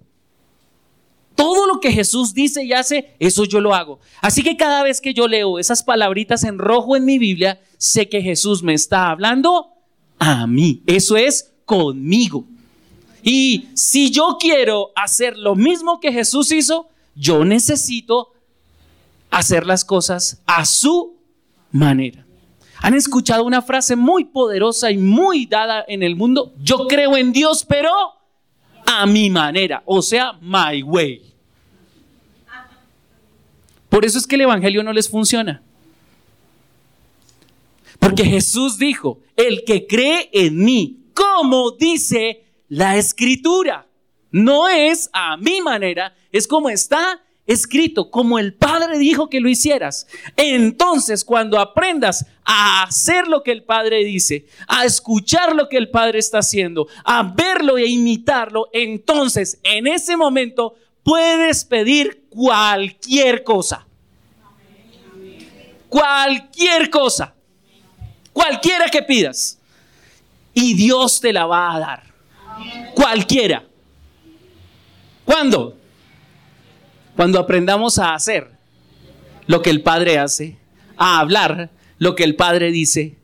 Todo 1.34 1.66
lo 1.66 1.80
que 1.80 1.90
Jesús 1.90 2.34
dice 2.34 2.64
y 2.64 2.72
hace, 2.72 3.14
eso 3.18 3.44
yo 3.44 3.60
lo 3.60 3.74
hago. 3.74 3.98
Así 4.20 4.42
que 4.42 4.56
cada 4.56 4.82
vez 4.82 5.00
que 5.00 5.14
yo 5.14 5.26
leo 5.26 5.58
esas 5.58 5.82
palabritas 5.82 6.44
en 6.44 6.58
rojo 6.58 6.96
en 6.96 7.04
mi 7.04 7.18
Biblia, 7.18 7.60
sé 7.78 8.08
que 8.08 8.20
Jesús 8.20 8.62
me 8.62 8.74
está 8.74 9.10
hablando 9.10 9.68
a 10.18 10.46
mí. 10.46 10.82
Eso 10.86 11.16
es 11.16 11.50
conmigo. 11.64 12.44
Y 13.22 13.68
si 13.74 14.10
yo 14.10 14.36
quiero 14.38 14.90
hacer 14.94 15.36
lo 15.36 15.54
mismo 15.54 16.00
que 16.00 16.12
Jesús 16.12 16.52
hizo, 16.52 16.88
yo 17.14 17.44
necesito 17.44 18.32
hacer 19.30 19.66
las 19.66 19.84
cosas 19.84 20.42
a 20.46 20.64
su 20.64 21.16
manera. 21.70 22.26
¿Han 22.82 22.94
escuchado 22.94 23.44
una 23.44 23.62
frase 23.62 23.94
muy 23.94 24.24
poderosa 24.24 24.90
y 24.90 24.96
muy 24.96 25.46
dada 25.46 25.84
en 25.86 26.02
el 26.02 26.16
mundo? 26.16 26.54
Yo 26.62 26.86
creo 26.88 27.16
en 27.16 27.32
Dios, 27.32 27.64
pero 27.68 27.92
a 28.86 29.06
mi 29.06 29.28
manera, 29.30 29.82
o 29.84 30.00
sea, 30.02 30.32
my 30.40 30.82
way. 30.82 31.34
Por 33.88 34.04
eso 34.04 34.18
es 34.18 34.26
que 34.26 34.36
el 34.36 34.42
Evangelio 34.42 34.82
no 34.82 34.92
les 34.92 35.08
funciona. 35.08 35.62
Porque 37.98 38.24
Jesús 38.24 38.78
dijo, 38.78 39.20
el 39.36 39.62
que 39.64 39.86
cree 39.86 40.30
en 40.32 40.64
mí, 40.64 41.10
como 41.12 41.72
dice 41.72 42.44
la 42.68 42.96
escritura, 42.96 43.86
no 44.30 44.68
es 44.68 45.10
a 45.12 45.36
mi 45.36 45.60
manera, 45.60 46.14
es 46.32 46.46
como 46.46 46.70
está 46.70 47.20
escrito, 47.52 48.10
como 48.10 48.38
el 48.38 48.54
Padre 48.54 48.98
dijo 48.98 49.28
que 49.28 49.40
lo 49.40 49.48
hicieras. 49.48 50.06
Entonces, 50.36 51.24
cuando 51.24 51.58
aprendas 51.58 52.24
a 52.44 52.84
hacer 52.84 53.26
lo 53.26 53.42
que 53.42 53.50
el 53.50 53.64
Padre 53.64 54.04
dice, 54.04 54.46
a 54.68 54.84
escuchar 54.84 55.56
lo 55.56 55.68
que 55.68 55.76
el 55.76 55.90
Padre 55.90 56.20
está 56.20 56.38
haciendo, 56.38 56.86
a 57.04 57.24
verlo 57.24 57.76
e 57.76 57.86
imitarlo, 57.86 58.68
entonces 58.72 59.58
en 59.64 59.88
ese 59.88 60.16
momento 60.16 60.74
puedes 61.02 61.64
pedir 61.64 62.24
cualquier 62.28 63.42
cosa. 63.42 63.84
Cualquier 65.88 66.88
cosa. 66.88 67.34
Cualquiera 68.32 68.88
que 68.88 69.02
pidas. 69.02 69.58
Y 70.54 70.74
Dios 70.74 71.20
te 71.20 71.32
la 71.32 71.46
va 71.46 71.74
a 71.74 71.80
dar. 71.80 72.02
Cualquiera. 72.94 73.64
¿Cuándo? 75.24 75.79
Cuando 77.20 77.38
aprendamos 77.38 77.98
a 77.98 78.14
hacer 78.14 78.50
lo 79.46 79.60
que 79.60 79.68
el 79.68 79.82
Padre 79.82 80.18
hace, 80.18 80.56
a 80.96 81.20
hablar 81.20 81.68
lo 81.98 82.16
que 82.16 82.24
el 82.24 82.34
Padre 82.34 82.70
dice 82.72 83.18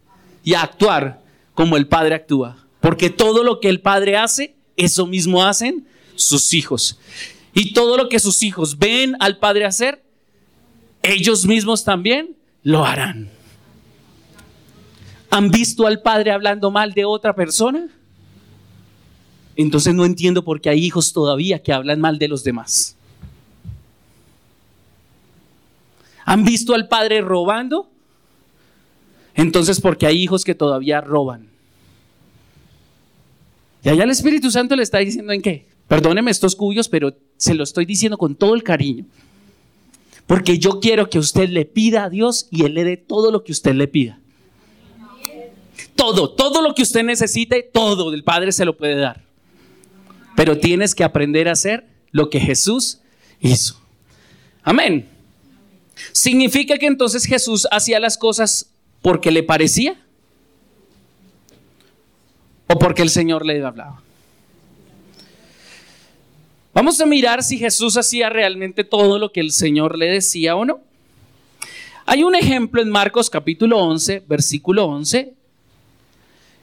y 0.44 0.52
a 0.52 0.60
actuar 0.60 1.22
como 1.54 1.78
el 1.78 1.88
Padre 1.88 2.14
actúa. 2.14 2.58
Porque 2.82 3.08
todo 3.08 3.42
lo 3.42 3.58
que 3.58 3.70
el 3.70 3.80
Padre 3.80 4.18
hace, 4.18 4.54
eso 4.76 5.06
mismo 5.06 5.42
hacen 5.42 5.88
sus 6.14 6.52
hijos. 6.52 6.98
Y 7.54 7.72
todo 7.72 7.96
lo 7.96 8.10
que 8.10 8.20
sus 8.20 8.42
hijos 8.42 8.78
ven 8.78 9.16
al 9.18 9.38
Padre 9.38 9.64
hacer, 9.64 10.04
ellos 11.02 11.46
mismos 11.46 11.82
también 11.82 12.36
lo 12.62 12.84
harán. 12.84 13.30
¿Han 15.30 15.50
visto 15.50 15.86
al 15.86 16.02
Padre 16.02 16.32
hablando 16.32 16.70
mal 16.70 16.92
de 16.92 17.06
otra 17.06 17.34
persona? 17.34 17.88
Entonces 19.56 19.94
no 19.94 20.04
entiendo 20.04 20.44
por 20.44 20.60
qué 20.60 20.68
hay 20.68 20.84
hijos 20.84 21.14
todavía 21.14 21.62
que 21.62 21.72
hablan 21.72 21.98
mal 21.98 22.18
de 22.18 22.28
los 22.28 22.44
demás. 22.44 22.95
¿Han 26.26 26.44
visto 26.44 26.74
al 26.74 26.88
padre 26.88 27.20
robando? 27.20 27.88
Entonces, 29.34 29.80
porque 29.80 30.06
hay 30.06 30.20
hijos 30.20 30.44
que 30.44 30.56
todavía 30.56 31.00
roban. 31.00 31.48
Y 33.84 33.88
allá 33.88 34.02
el 34.02 34.10
Espíritu 34.10 34.50
Santo 34.50 34.74
le 34.74 34.82
está 34.82 34.98
diciendo 34.98 35.32
en 35.32 35.40
qué. 35.40 35.66
Perdóneme 35.86 36.32
estos 36.32 36.56
cuyos, 36.56 36.88
pero 36.88 37.16
se 37.36 37.54
lo 37.54 37.62
estoy 37.62 37.86
diciendo 37.86 38.18
con 38.18 38.34
todo 38.34 38.56
el 38.56 38.64
cariño. 38.64 39.04
Porque 40.26 40.58
yo 40.58 40.80
quiero 40.80 41.08
que 41.08 41.20
usted 41.20 41.48
le 41.48 41.64
pida 41.64 42.04
a 42.04 42.10
Dios 42.10 42.48
y 42.50 42.64
Él 42.64 42.74
le 42.74 42.82
dé 42.82 42.96
todo 42.96 43.30
lo 43.30 43.44
que 43.44 43.52
usted 43.52 43.74
le 43.74 43.86
pida. 43.86 44.18
Todo, 45.94 46.30
todo 46.30 46.60
lo 46.60 46.74
que 46.74 46.82
usted 46.82 47.04
necesite, 47.04 47.62
todo 47.62 48.10
del 48.10 48.24
Padre 48.24 48.50
se 48.50 48.64
lo 48.64 48.76
puede 48.76 48.96
dar. 48.96 49.22
Pero 50.34 50.58
tienes 50.58 50.92
que 50.92 51.04
aprender 51.04 51.48
a 51.48 51.52
hacer 51.52 51.86
lo 52.10 52.30
que 52.30 52.40
Jesús 52.40 53.00
hizo. 53.40 53.80
Amén. 54.64 55.15
¿Significa 56.12 56.78
que 56.78 56.86
entonces 56.86 57.24
Jesús 57.24 57.66
hacía 57.70 58.00
las 58.00 58.18
cosas 58.18 58.70
porque 59.02 59.30
le 59.30 59.42
parecía? 59.42 59.96
¿O 62.66 62.78
porque 62.78 63.02
el 63.02 63.10
Señor 63.10 63.46
le 63.46 63.64
hablaba? 63.64 64.02
Vamos 66.74 67.00
a 67.00 67.06
mirar 67.06 67.42
si 67.42 67.56
Jesús 67.56 67.96
hacía 67.96 68.28
realmente 68.28 68.84
todo 68.84 69.18
lo 69.18 69.32
que 69.32 69.40
el 69.40 69.50
Señor 69.50 69.96
le 69.96 70.06
decía 70.06 70.56
o 70.56 70.64
no. 70.64 70.80
Hay 72.04 72.22
un 72.22 72.34
ejemplo 72.34 72.82
en 72.82 72.90
Marcos 72.90 73.30
capítulo 73.30 73.78
11, 73.78 74.24
versículo 74.28 74.84
11, 74.84 75.32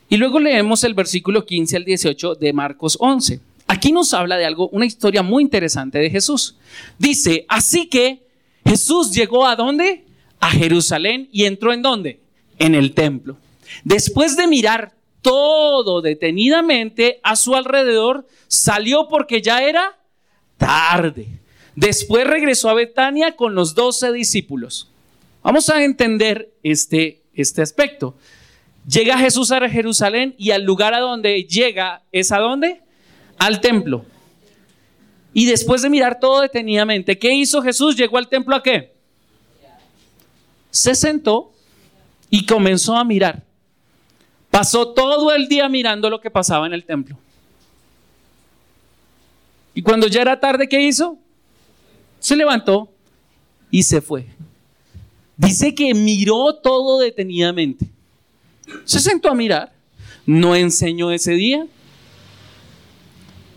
y 0.10 0.18
luego 0.18 0.40
leemos 0.40 0.84
el 0.84 0.94
versículo 0.94 1.46
15 1.46 1.78
al 1.78 1.86
18 1.86 2.36
de 2.36 2.54
Marcos 2.54 2.98
11. 3.00 3.40
Aquí 3.66 3.92
nos 3.92 4.14
habla 4.14 4.38
de 4.38 4.46
algo, 4.46 4.70
una 4.70 4.86
historia 4.86 5.24
muy 5.24 5.42
interesante 5.42 5.98
de 5.98 6.10
Jesús. 6.12 6.56
Dice, 7.00 7.46
así 7.50 7.88
que 7.88 8.23
Jesús 8.74 9.12
llegó 9.14 9.46
a 9.46 9.56
dónde? 9.56 10.04
A 10.40 10.50
Jerusalén 10.50 11.30
y 11.32 11.46
entró 11.46 11.74
en 11.74 11.84
dónde? 11.84 12.22
En 12.58 12.74
el 12.74 12.96
templo. 12.96 13.38
Después 13.84 14.36
de 14.36 14.48
mirar 14.48 14.94
todo 15.22 16.02
detenidamente 16.02 17.20
a 17.22 17.36
su 17.36 17.54
alrededor, 17.54 18.26
salió 18.48 19.08
porque 19.08 19.44
ya 19.44 19.62
era 19.62 20.00
tarde. 20.58 21.28
Después 21.76 22.26
regresó 22.26 22.68
a 22.68 22.74
Betania 22.74 23.36
con 23.36 23.54
los 23.54 23.76
doce 23.76 24.12
discípulos. 24.12 24.90
Vamos 25.44 25.70
a 25.70 25.84
entender 25.84 26.52
este, 26.64 27.22
este 27.36 27.62
aspecto. 27.62 28.16
Llega 28.88 29.20
Jesús 29.20 29.52
a 29.52 29.70
Jerusalén 29.70 30.34
y 30.40 30.50
al 30.50 30.64
lugar 30.64 30.96
a 30.96 31.00
donde 31.00 31.44
llega 31.44 32.02
es 32.12 32.32
a 32.32 32.40
dónde? 32.40 32.82
Al 33.38 33.62
templo. 33.62 34.04
Y 35.34 35.46
después 35.46 35.82
de 35.82 35.90
mirar 35.90 36.20
todo 36.20 36.42
detenidamente, 36.42 37.18
¿qué 37.18 37.34
hizo 37.34 37.62
Jesús? 37.62 37.96
Llegó 37.96 38.18
al 38.18 38.28
templo 38.28 38.56
a 38.56 38.62
qué? 38.62 38.94
Se 40.70 40.96
sentó 40.96 41.52
y 42.30 42.46
comenzó 42.46 42.96
a 42.96 43.04
mirar. 43.04 43.44
Pasó 44.50 44.90
todo 44.94 45.34
el 45.34 45.48
día 45.48 45.68
mirando 45.70 46.10
lo 46.10 46.22
que 46.22 46.30
pasaba 46.30 46.68
en 46.68 46.74
el 46.74 46.86
templo. 46.86 47.18
Y 49.74 49.82
cuando 49.82 50.08
ya 50.08 50.22
era 50.22 50.40
tarde, 50.40 50.70
¿qué 50.70 50.82
hizo? 50.82 51.18
Se 52.20 52.36
levantó 52.36 52.92
y 53.72 53.84
se 53.84 54.02
fue. 54.02 54.28
Dice 55.36 55.74
que 55.74 55.94
miró 55.96 56.56
todo 56.56 57.00
detenidamente. 57.00 57.88
Se 58.86 59.00
sentó 59.00 59.30
a 59.30 59.36
mirar. 59.36 59.74
No 60.26 60.56
enseñó 60.56 61.12
ese 61.12 61.32
día. 61.32 61.66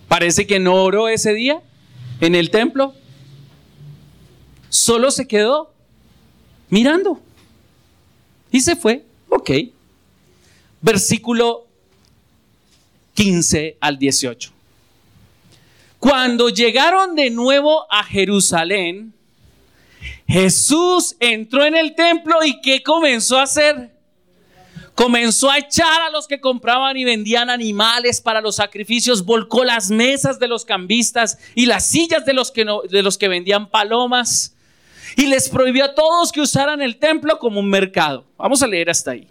Parece 0.09 0.47
que 0.47 0.59
no 0.59 0.75
oró 0.83 1.09
ese 1.09 1.35
día 1.35 1.63
en 2.21 2.35
el 2.35 2.51
templo. 2.51 2.95
Solo 4.69 5.11
se 5.11 5.27
quedó 5.27 5.73
mirando. 6.71 7.21
Y 8.51 8.61
se 8.61 8.77
fue. 8.77 9.05
Ok. 9.29 9.51
Versículo 10.81 11.67
15 13.15 13.79
al 13.81 13.99
18. 13.99 14.53
Cuando 15.99 16.51
llegaron 16.51 17.17
de 17.17 17.31
nuevo 17.31 17.87
a 17.91 18.05
Jerusalén, 18.05 19.13
Jesús 20.29 21.17
entró 21.21 21.65
en 21.65 21.77
el 21.77 21.95
templo 21.95 22.45
y 22.45 22.61
¿qué 22.61 22.83
comenzó 22.83 23.39
a 23.39 23.45
hacer? 23.45 23.96
Comenzó 24.97 25.51
a 25.51 25.59
echar 25.59 26.01
a 26.01 26.11
los 26.11 26.27
que 26.27 26.41
compraban 26.41 26.97
y 26.97 27.05
vendían 27.05 27.51
animales 27.51 28.23
para 28.23 28.41
los 28.41 28.57
sacrificios, 28.57 29.27
volcó 29.27 29.63
las 29.63 29.91
mesas 29.91 30.39
de 30.39 30.49
los 30.49 30.65
cambistas 30.65 31.39
y 31.55 31.67
las 31.67 31.87
sillas 31.87 32.25
de 32.25 32.33
los 32.33 32.51
que, 32.51 32.65
de 32.89 33.03
los 33.03 33.19
que 33.19 33.29
vendían 33.29 33.69
palomas 33.69 34.57
y 35.15 35.27
les 35.27 35.51
prohibió 35.51 35.85
a 35.85 35.95
todos 35.95 36.33
que 36.33 36.41
usaran 36.41 36.81
el 36.81 36.97
templo 36.97 37.39
como 37.39 37.61
un 37.61 37.69
mercado. 37.69 38.25
Vamos 38.39 38.63
a 38.63 38.67
leer 38.67 38.89
hasta 38.89 39.11
ahí. 39.11 39.29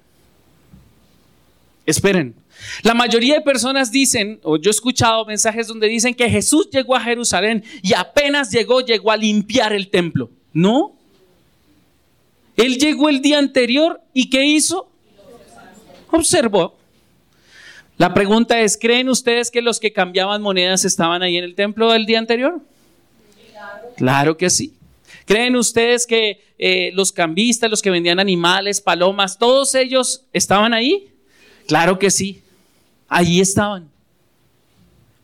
Esperen. 1.83 2.35
La 2.83 2.93
mayoría 2.93 3.33
de 3.33 3.41
personas 3.41 3.91
dicen, 3.91 4.39
o 4.43 4.57
yo 4.57 4.69
he 4.69 4.71
escuchado 4.71 5.25
mensajes 5.25 5.67
donde 5.67 5.87
dicen 5.87 6.13
que 6.13 6.29
Jesús 6.29 6.69
llegó 6.71 6.95
a 6.95 7.01
Jerusalén 7.01 7.63
y 7.81 7.93
apenas 7.93 8.51
llegó, 8.51 8.81
llegó 8.81 9.11
a 9.11 9.17
limpiar 9.17 9.73
el 9.73 9.89
templo. 9.89 10.29
No. 10.53 10.95
Él 12.55 12.77
llegó 12.77 13.09
el 13.09 13.23
día 13.23 13.39
anterior 13.39 13.99
y 14.13 14.29
¿qué 14.29 14.45
hizo? 14.45 14.91
Observó. 16.15 16.77
La 17.97 18.13
pregunta 18.13 18.59
es, 18.59 18.77
¿creen 18.77 19.09
ustedes 19.09 19.51
que 19.51 19.61
los 19.61 19.79
que 19.79 19.93
cambiaban 19.93 20.41
monedas 20.41 20.83
estaban 20.83 21.21
ahí 21.21 21.37
en 21.37 21.43
el 21.43 21.55
templo 21.55 21.93
el 21.93 22.05
día 22.05 22.19
anterior? 22.19 22.61
Claro 23.95 24.35
que 24.35 24.49
sí. 24.49 24.73
¿Creen 25.25 25.55
ustedes 25.55 26.05
que 26.05 26.41
eh, 26.57 26.91
los 26.93 27.11
cambistas, 27.11 27.69
los 27.69 27.81
que 27.81 27.89
vendían 27.89 28.19
animales, 28.19 28.81
palomas, 28.81 29.37
todos 29.37 29.73
ellos 29.75 30.23
estaban 30.33 30.73
ahí? 30.73 31.09
Claro 31.67 31.97
que 31.97 32.11
sí. 32.11 32.41
Allí 33.07 33.39
estaban. 33.39 33.89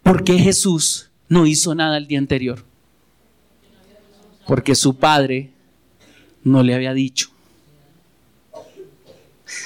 ¿Por 0.02 0.24
qué 0.24 0.40
Jesús 0.40 1.10
no 1.28 1.46
hizo 1.46 1.76
nada 1.76 1.98
el 1.98 2.08
día 2.08 2.20
anterior? 2.20 2.64
Porque 4.48 4.76
su 4.76 4.96
padre 4.96 5.52
no 6.44 6.64
le 6.64 6.74
había 6.74 6.94
dicho. 6.94 7.31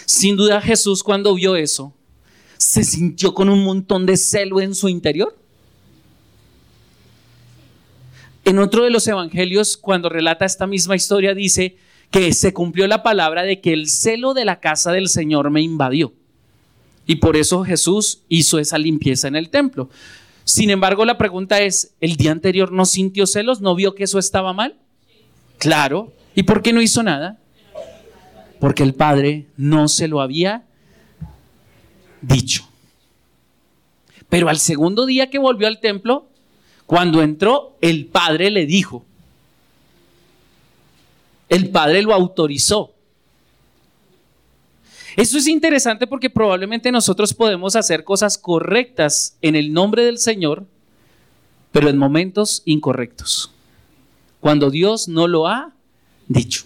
Sin 0.06 0.36
duda 0.36 0.62
Jesús 0.62 1.04
cuando 1.04 1.36
vio 1.36 1.56
eso, 1.56 1.94
se 2.58 2.84
sintió 2.84 3.34
con 3.34 3.50
un 3.50 3.64
montón 3.64 4.06
de 4.06 4.18
celo 4.18 4.62
en 4.62 4.76
su 4.76 4.90
interior. 4.90 5.38
En 8.44 8.60
otro 8.60 8.84
de 8.84 8.92
los 8.92 9.08
evangelios, 9.08 9.76
cuando 9.76 10.10
relata 10.10 10.46
esta 10.46 10.68
misma 10.68 10.96
historia, 10.96 11.34
dice 11.34 11.78
que 12.12 12.32
se 12.34 12.54
cumplió 12.54 12.88
la 12.88 13.04
palabra 13.04 13.44
de 13.44 13.60
que 13.60 13.74
el 13.74 13.90
celo 13.90 14.34
de 14.34 14.46
la 14.46 14.60
casa 14.60 14.92
del 14.92 15.10
Señor 15.10 15.50
me 15.50 15.62
invadió. 15.62 16.14
Y 17.08 17.16
por 17.16 17.38
eso 17.38 17.64
Jesús 17.64 18.22
hizo 18.30 18.60
esa 18.60 18.78
limpieza 18.78 19.28
en 19.28 19.36
el 19.36 19.50
templo. 19.50 19.90
Sin 20.44 20.70
embargo, 20.70 21.06
la 21.06 21.18
pregunta 21.18 21.62
es, 21.62 21.96
¿el 22.02 22.18
día 22.18 22.32
anterior 22.32 22.72
no 22.72 22.86
sintió 22.86 23.26
celos? 23.26 23.62
¿No 23.62 23.76
vio 23.76 23.96
que 23.96 24.04
eso 24.04 24.20
estaba 24.20 24.54
mal? 24.54 24.78
Claro. 25.58 26.14
¿Y 26.36 26.44
por 26.44 26.62
qué 26.62 26.72
no 26.72 26.82
hizo 26.82 27.02
nada? 27.02 27.40
Porque 28.60 28.84
el 28.84 28.94
Padre 28.94 29.48
no 29.58 29.88
se 29.88 30.08
lo 30.08 30.22
había 30.22 30.64
dicho. 32.22 32.68
Pero 34.30 34.50
al 34.50 34.58
segundo 34.58 35.06
día 35.06 35.30
que 35.30 35.40
volvió 35.40 35.68
al 35.68 35.80
templo, 35.80 36.28
cuando 36.86 37.22
entró, 37.22 37.78
el 37.82 38.06
Padre 38.06 38.52
le 38.52 38.66
dijo. 38.66 39.06
El 41.50 41.70
Padre 41.70 42.02
lo 42.02 42.14
autorizó. 42.14 42.92
Eso 45.16 45.38
es 45.38 45.48
interesante 45.48 46.08
porque 46.08 46.30
probablemente 46.30 46.92
nosotros 46.92 47.34
podemos 47.34 47.76
hacer 47.76 48.04
cosas 48.04 48.38
correctas 48.38 49.38
en 49.42 49.56
el 49.56 49.72
nombre 49.72 50.04
del 50.04 50.18
Señor, 50.18 50.66
pero 51.72 51.88
en 51.90 51.98
momentos 51.98 52.62
incorrectos, 52.66 53.52
cuando 54.42 54.70
Dios 54.70 55.08
no 55.08 55.28
lo 55.28 55.48
ha 55.48 55.74
dicho. 56.28 56.66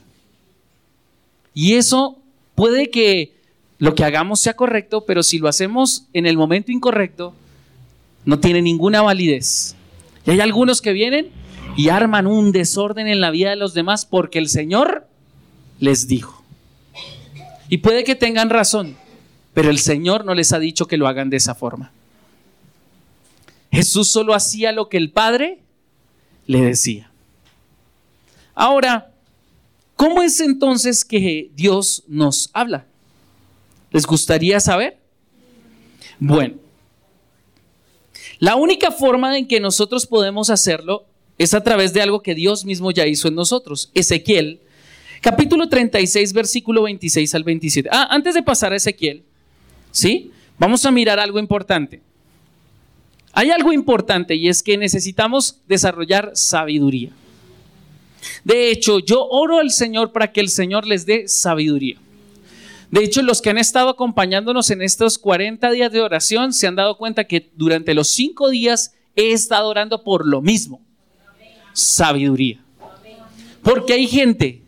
Y 1.59 1.75
eso 1.75 2.17
puede 2.55 2.89
que 2.89 3.35
lo 3.79 3.93
que 3.93 4.05
hagamos 4.05 4.39
sea 4.39 4.53
correcto, 4.55 5.03
pero 5.05 5.23
si 5.23 5.39
lo 5.39 5.49
hacemos 5.49 6.05
en 6.13 6.25
el 6.25 6.37
momento 6.37 6.71
incorrecto, 6.71 7.33
no 8.23 8.39
tiene 8.39 8.61
ninguna 8.61 9.01
validez. 9.01 9.75
Y 10.25 10.31
hay 10.31 10.39
algunos 10.39 10.81
que 10.81 10.93
vienen 10.93 11.31
y 11.75 11.89
arman 11.89 12.27
un 12.27 12.53
desorden 12.53 13.07
en 13.07 13.19
la 13.19 13.29
vida 13.29 13.49
de 13.49 13.57
los 13.57 13.73
demás 13.73 14.05
porque 14.05 14.39
el 14.39 14.47
Señor 14.47 15.05
les 15.81 16.07
dijo. 16.07 16.45
Y 17.67 17.79
puede 17.79 18.05
que 18.05 18.15
tengan 18.15 18.49
razón, 18.49 18.95
pero 19.53 19.69
el 19.69 19.79
Señor 19.79 20.23
no 20.23 20.35
les 20.35 20.53
ha 20.53 20.59
dicho 20.59 20.87
que 20.87 20.95
lo 20.95 21.09
hagan 21.09 21.29
de 21.29 21.35
esa 21.35 21.55
forma. 21.55 21.91
Jesús 23.69 24.09
solo 24.09 24.33
hacía 24.33 24.71
lo 24.71 24.87
que 24.87 24.95
el 24.95 25.11
Padre 25.11 25.59
le 26.47 26.61
decía. 26.61 27.11
Ahora, 28.55 29.08
¿cómo 29.99 30.23
es 30.23 30.39
entonces 30.39 31.03
que 31.03 31.51
Dios 31.55 32.03
nos 32.07 32.49
habla? 32.53 32.85
¿Les 33.91 34.05
gustaría 34.05 34.61
saber? 34.61 34.97
Bueno, 36.19 36.55
la 38.39 38.55
única 38.55 38.91
forma 38.91 39.37
en 39.37 39.45
que 39.45 39.59
nosotros 39.59 40.07
podemos 40.07 40.49
hacerlo 40.49 41.05
es 41.37 41.53
a 41.53 41.61
través 41.61 41.91
de 41.91 42.01
algo 42.01 42.21
que 42.21 42.33
Dios 42.33 42.63
mismo 42.63 42.91
ya 42.91 43.05
hizo 43.05 43.27
en 43.27 43.35
nosotros. 43.35 43.91
Ezequiel 43.93 44.61
Capítulo 45.21 45.67
36, 45.67 46.31
versículo 46.31 46.83
26 46.83 47.35
al 47.35 47.43
27. 47.43 47.89
Ah, 47.91 48.07
antes 48.09 48.35
de 48.35 48.41
pasar 48.41 48.71
a 48.71 48.77
Ezequiel, 48.77 49.23
¿sí? 49.91 50.31
Vamos 50.57 50.85
a 50.85 50.91
mirar 50.91 51.19
algo 51.19 51.39
importante. 51.39 52.01
Hay 53.33 53.51
algo 53.51 53.73
importante 53.73 54.35
y 54.35 54.47
es 54.47 54.63
que 54.63 54.77
necesitamos 54.77 55.57
desarrollar 55.67 56.31
sabiduría. 56.35 57.11
De 58.43 58.71
hecho, 58.71 58.99
yo 58.99 59.25
oro 59.27 59.59
al 59.59 59.71
Señor 59.71 60.11
para 60.11 60.31
que 60.31 60.41
el 60.41 60.49
Señor 60.49 60.85
les 60.85 61.05
dé 61.05 61.27
sabiduría. 61.27 61.97
De 62.91 63.03
hecho, 63.03 63.21
los 63.21 63.41
que 63.41 63.51
han 63.51 63.57
estado 63.57 63.89
acompañándonos 63.89 64.71
en 64.71 64.81
estos 64.81 65.17
40 65.17 65.69
días 65.71 65.91
de 65.91 66.01
oración 66.01 66.53
se 66.53 66.67
han 66.67 66.75
dado 66.75 66.97
cuenta 66.97 67.25
que 67.25 67.49
durante 67.55 67.93
los 67.93 68.09
cinco 68.09 68.49
días 68.49 68.95
he 69.15 69.31
estado 69.31 69.67
orando 69.69 70.03
por 70.03 70.25
lo 70.25 70.41
mismo. 70.41 70.81
Sabiduría. 71.73 72.59
Porque 73.61 73.93
hay 73.93 74.07
gente 74.07 74.63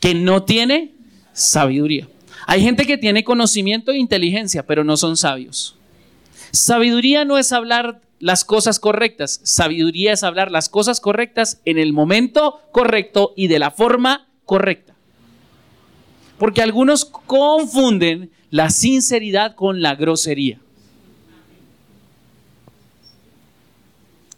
que 0.00 0.14
no 0.14 0.42
tiene 0.42 0.92
sabiduría. 1.32 2.08
Hay 2.46 2.62
gente 2.62 2.86
que 2.86 2.98
tiene 2.98 3.24
conocimiento 3.24 3.90
e 3.90 3.96
inteligencia, 3.96 4.66
pero 4.66 4.84
no 4.84 4.96
son 4.96 5.16
sabios. 5.16 5.76
Sabiduría 6.52 7.24
no 7.24 7.38
es 7.38 7.52
hablar 7.52 8.00
las 8.18 8.44
cosas 8.44 8.80
correctas, 8.80 9.40
sabiduría 9.42 10.12
es 10.12 10.22
hablar 10.22 10.50
las 10.50 10.68
cosas 10.68 11.00
correctas 11.00 11.60
en 11.64 11.78
el 11.78 11.92
momento 11.92 12.60
correcto 12.72 13.32
y 13.36 13.48
de 13.48 13.58
la 13.58 13.70
forma 13.70 14.28
correcta. 14.44 14.94
Porque 16.38 16.62
algunos 16.62 17.04
confunden 17.04 18.30
la 18.50 18.70
sinceridad 18.70 19.54
con 19.54 19.82
la 19.82 19.94
grosería. 19.94 20.60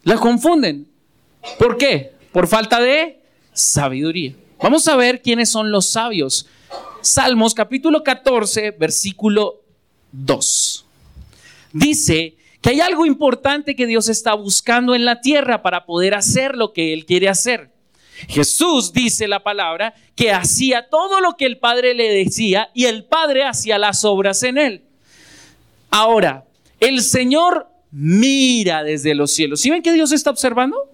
La 0.05 0.17
confunden. 0.17 0.89
¿Por 1.59 1.77
qué? 1.77 2.13
Por 2.33 2.47
falta 2.47 2.81
de 2.81 3.21
sabiduría. 3.53 4.35
Vamos 4.61 4.89
a 4.89 4.97
ver 4.97 5.23
quiénes 5.23 5.51
son 5.51 5.71
los 5.71 5.91
sabios. 5.91 6.47
Salmos 7.01 7.55
capítulo 7.55 8.03
14, 8.03 8.73
versículo 8.73 9.63
2. 10.13 10.85
Dice 11.73 12.37
que 12.61 12.71
hay 12.71 12.81
algo 12.81 13.07
importante 13.07 13.77
que 13.77 13.87
Dios 13.87 14.09
está 14.09 14.35
buscando 14.35 14.95
en 14.95 15.05
la 15.05 15.21
tierra 15.21 15.63
para 15.63 15.87
poder 15.87 16.15
hacer 16.15 16.57
lo 16.57 16.73
que 16.73 16.93
Él 16.93 17.07
quiere 17.07 17.29
hacer. 17.29 17.71
Jesús 18.29 18.93
dice 18.93 19.29
la 19.29 19.45
palabra 19.45 19.95
que 20.17 20.33
hacía 20.33 20.89
todo 20.89 21.21
lo 21.21 21.37
que 21.37 21.47
el 21.47 21.59
Padre 21.59 21.95
le 21.95 22.13
decía 22.13 22.71
y 22.75 22.87
el 22.87 23.05
Padre 23.05 23.45
hacía 23.45 23.79
las 23.79 24.05
obras 24.05 24.43
en 24.43 24.59
Él. 24.59 24.83
Ahora, 25.91 26.45
el 26.81 27.03
Señor 27.03 27.69
mira 27.93 28.83
desde 28.83 29.15
los 29.15 29.33
cielos. 29.33 29.61
¿Sí 29.61 29.71
ven 29.71 29.83
que 29.83 29.93
Dios 29.93 30.11
está 30.11 30.31
observando? 30.31 30.89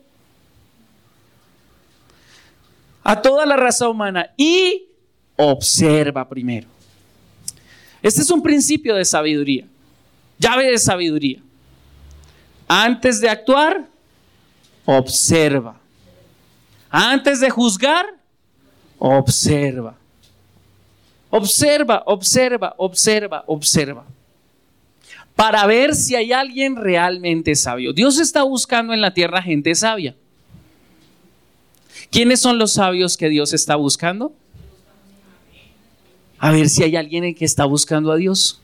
a 3.04 3.20
toda 3.20 3.44
la 3.44 3.56
raza 3.56 3.88
humana 3.88 4.30
y 4.36 4.86
observa 5.36 6.26
primero. 6.26 6.66
Este 8.02 8.22
es 8.22 8.30
un 8.30 8.42
principio 8.42 8.94
de 8.94 9.04
sabiduría, 9.04 9.66
llave 10.38 10.70
de 10.70 10.78
sabiduría. 10.78 11.40
Antes 12.66 13.20
de 13.20 13.28
actuar, 13.28 13.86
observa. 14.84 15.78
Antes 16.90 17.40
de 17.40 17.50
juzgar, 17.50 18.06
observa. 18.98 19.96
Observa, 21.30 22.02
observa, 22.06 22.74
observa, 22.78 23.44
observa. 23.46 24.04
Para 25.34 25.66
ver 25.66 25.94
si 25.96 26.14
hay 26.14 26.32
alguien 26.32 26.76
realmente 26.76 27.56
sabio. 27.56 27.92
Dios 27.92 28.20
está 28.20 28.44
buscando 28.44 28.92
en 28.92 29.00
la 29.00 29.12
tierra 29.12 29.42
gente 29.42 29.74
sabia. 29.74 30.14
¿Quiénes 32.10 32.40
son 32.40 32.58
los 32.58 32.74
sabios 32.74 33.16
que 33.16 33.28
Dios 33.28 33.52
está 33.52 33.74
buscando? 33.74 34.32
A 36.38 36.52
ver 36.52 36.68
si 36.68 36.84
hay 36.84 36.94
alguien 36.94 37.34
que 37.34 37.44
está 37.44 37.64
buscando 37.64 38.12
a 38.12 38.16
Dios. 38.16 38.60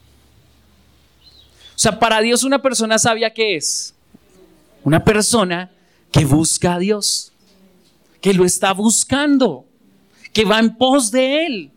O 1.81 1.83
sea, 1.83 1.99
para 1.99 2.21
Dios 2.21 2.45
una 2.45 2.61
persona 2.61 2.99
sabia, 2.99 3.33
¿qué 3.33 3.57
es? 3.57 3.95
Una 4.85 5.03
persona 5.03 5.71
que 6.13 6.27
busca 6.27 6.75
a 6.75 6.79
Dios, 6.79 7.33
que 8.21 8.35
lo 8.35 8.45
está 8.45 8.75
buscando, 8.75 9.65
que 10.35 10.45
va 10.45 10.59
en 10.59 10.77
pos 10.77 11.11
de 11.11 11.47
Él. 11.47 11.71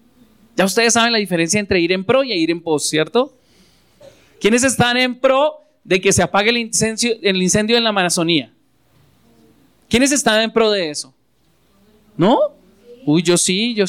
Ya 0.57 0.65
ustedes 0.65 0.91
saben 0.91 1.13
la 1.13 1.19
diferencia 1.19 1.57
entre 1.57 1.79
ir 1.79 1.93
en 1.93 2.03
pro 2.03 2.21
y 2.21 2.33
ir 2.33 2.51
en 2.51 2.59
pos, 2.59 2.85
¿cierto? 2.85 3.33
¿Quiénes 4.41 4.65
están 4.65 4.97
en 4.97 5.17
pro 5.17 5.61
de 5.85 6.01
que 6.01 6.11
se 6.11 6.21
apague 6.21 6.49
el 6.49 6.57
incendio, 6.57 7.15
el 7.21 7.41
incendio 7.41 7.77
en 7.77 7.85
la 7.85 7.91
Amazonía? 7.91 8.51
¿Quiénes 9.87 10.11
están 10.11 10.41
en 10.41 10.51
pro 10.51 10.69
de 10.69 10.89
eso? 10.89 11.13
¿No? 12.17 12.39
Uy, 13.05 13.23
yo 13.23 13.37
sí, 13.37 13.73
yo... 13.73 13.85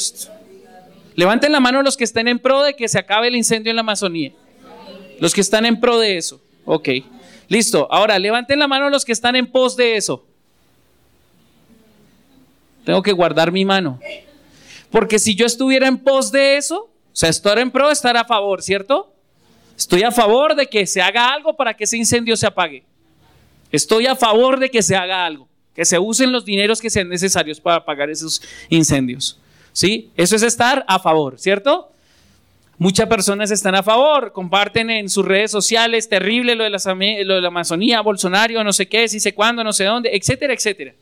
Levanten 1.15 1.51
la 1.51 1.59
mano 1.59 1.83
los 1.83 1.97
que 1.97 2.05
estén 2.05 2.29
en 2.29 2.39
pro 2.39 2.63
de 2.63 2.73
que 2.73 2.87
se 2.87 2.99
acabe 2.99 3.27
el 3.27 3.35
incendio 3.35 3.69
en 3.69 3.75
la 3.75 3.81
Amazonía. 3.81 4.31
Los 5.19 5.33
que 5.33 5.41
están 5.41 5.65
en 5.65 5.79
pro 5.79 5.99
de 5.99 6.17
eso. 6.17 6.41
Ok. 6.65 6.89
Listo. 7.47 7.87
Ahora, 7.91 8.17
levanten 8.19 8.59
la 8.59 8.67
mano 8.67 8.89
los 8.89 9.05
que 9.05 9.11
están 9.11 9.35
en 9.35 9.47
pos 9.47 9.75
de 9.75 9.97
eso. 9.97 10.25
Tengo 12.83 13.01
que 13.01 13.11
guardar 13.11 13.51
mi 13.51 13.65
mano. 13.65 13.99
Porque 14.91 15.19
si 15.19 15.35
yo 15.35 15.45
estuviera 15.45 15.87
en 15.87 15.97
pos 15.97 16.31
de 16.31 16.57
eso, 16.57 16.83
o 16.83 16.89
sea, 17.11 17.29
estar 17.29 17.57
en 17.59 17.71
pro, 17.71 17.91
estar 17.91 18.15
a 18.15 18.25
favor, 18.25 18.61
¿cierto? 18.61 19.11
Estoy 19.77 20.03
a 20.03 20.11
favor 20.11 20.55
de 20.55 20.67
que 20.67 20.85
se 20.87 21.01
haga 21.01 21.33
algo 21.33 21.55
para 21.55 21.73
que 21.73 21.83
ese 21.83 21.97
incendio 21.97 22.37
se 22.37 22.47
apague. 22.47 22.83
Estoy 23.71 24.07
a 24.07 24.15
favor 24.15 24.59
de 24.59 24.69
que 24.69 24.81
se 24.81 24.95
haga 24.95 25.25
algo, 25.25 25.49
que 25.73 25.83
se 25.83 25.99
usen 25.99 26.31
los 26.31 26.45
dineros 26.45 26.79
que 26.79 26.89
sean 26.89 27.09
necesarios 27.09 27.59
para 27.59 27.77
apagar 27.77 28.09
esos 28.09 28.41
incendios. 28.69 29.37
¿Sí? 29.73 30.11
Eso 30.15 30.37
es 30.37 30.43
estar 30.43 30.85
a 30.87 30.99
favor, 30.99 31.37
¿cierto? 31.37 31.91
Muchas 32.77 33.07
personas 33.07 33.51
están 33.51 33.75
a 33.75 33.83
favor, 33.83 34.33
comparten 34.33 34.89
en 34.89 35.09
sus 35.09 35.25
redes 35.25 35.51
sociales, 35.51 36.09
terrible 36.09 36.55
lo 36.55 36.65
de, 36.65 36.69
la, 36.69 37.47
Amazonía, 37.47 38.01
Bolsonaro, 38.01 38.63
no 38.63 38.73
sé 38.73 38.87
qué, 38.87 39.07
si 39.07 39.19
sé 39.19 39.33
cuándo, 39.33 39.63
no 39.63 39.71
sé 39.71 39.85
dónde, 39.85 40.09
etcétera, 40.13 40.53
etcétera. 40.53 40.93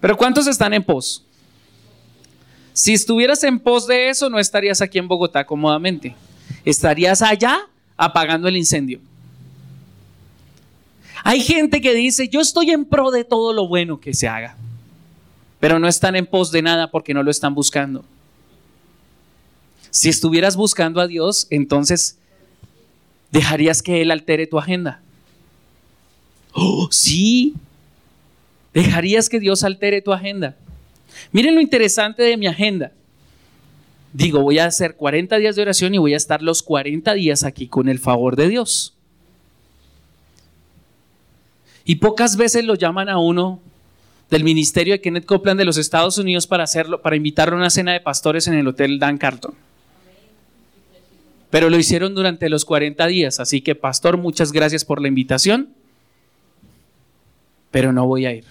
Pero 0.00 0.16
¿cuántos 0.16 0.46
están 0.46 0.72
en 0.72 0.84
pos? 0.84 1.24
Si 2.72 2.92
estuvieras 2.92 3.42
en 3.44 3.58
pos 3.58 3.86
de 3.86 4.08
eso, 4.08 4.30
no 4.30 4.38
estarías 4.38 4.80
aquí 4.80 4.98
en 4.98 5.08
Bogotá 5.08 5.44
cómodamente. 5.44 6.14
Estarías 6.64 7.22
allá 7.22 7.60
apagando 7.96 8.48
el 8.48 8.56
incendio. 8.56 9.00
Hay 11.24 11.40
gente 11.40 11.80
que 11.80 11.92
dice, 11.92 12.28
yo 12.28 12.40
estoy 12.40 12.70
en 12.70 12.84
pro 12.84 13.10
de 13.10 13.24
todo 13.24 13.52
lo 13.52 13.66
bueno 13.66 14.00
que 14.00 14.14
se 14.14 14.28
haga 14.28 14.56
pero 15.62 15.78
no 15.78 15.86
están 15.86 16.16
en 16.16 16.26
pos 16.26 16.50
de 16.50 16.60
nada 16.60 16.90
porque 16.90 17.14
no 17.14 17.22
lo 17.22 17.30
están 17.30 17.54
buscando. 17.54 18.04
Si 19.92 20.08
estuvieras 20.08 20.56
buscando 20.56 21.02
a 21.02 21.06
Dios, 21.06 21.46
entonces 21.50 22.16
dejarías 23.30 23.82
que 23.82 24.00
Él 24.00 24.10
altere 24.10 24.46
tu 24.46 24.58
agenda. 24.58 25.02
Oh, 26.54 26.88
sí, 26.90 27.52
dejarías 28.72 29.28
que 29.28 29.38
Dios 29.38 29.64
altere 29.64 30.00
tu 30.00 30.14
agenda. 30.14 30.56
Miren 31.30 31.54
lo 31.54 31.60
interesante 31.60 32.22
de 32.22 32.38
mi 32.38 32.46
agenda. 32.46 32.92
Digo, 34.14 34.40
voy 34.40 34.60
a 34.60 34.64
hacer 34.64 34.96
40 34.96 35.36
días 35.36 35.56
de 35.56 35.62
oración 35.62 35.94
y 35.94 35.98
voy 35.98 36.14
a 36.14 36.16
estar 36.16 36.40
los 36.40 36.62
40 36.62 37.12
días 37.12 37.44
aquí 37.44 37.68
con 37.68 37.90
el 37.90 37.98
favor 37.98 38.34
de 38.34 38.48
Dios. 38.48 38.94
Y 41.84 41.96
pocas 41.96 42.38
veces 42.38 42.64
lo 42.64 42.76
llaman 42.76 43.10
a 43.10 43.18
uno 43.18 43.60
del 44.30 44.42
ministerio 44.42 44.94
de 44.94 45.02
Kenneth 45.02 45.26
Copeland 45.26 45.58
de 45.58 45.66
los 45.66 45.76
Estados 45.76 46.16
Unidos 46.16 46.46
para 46.46 46.64
hacerlo, 46.64 47.02
para 47.02 47.14
invitarlo 47.16 47.56
a 47.56 47.58
una 47.58 47.68
cena 47.68 47.92
de 47.92 48.00
pastores 48.00 48.48
en 48.48 48.54
el 48.54 48.66
Hotel 48.66 48.98
Dan 48.98 49.18
Carlton. 49.18 49.54
Pero 51.52 51.68
lo 51.68 51.78
hicieron 51.78 52.14
durante 52.14 52.48
los 52.48 52.64
40 52.64 53.06
días, 53.08 53.38
así 53.38 53.60
que 53.60 53.74
pastor, 53.74 54.16
muchas 54.16 54.52
gracias 54.52 54.86
por 54.86 55.02
la 55.02 55.08
invitación, 55.08 55.68
pero 57.70 57.92
no 57.92 58.06
voy 58.06 58.24
a 58.24 58.32
ir. 58.32 58.46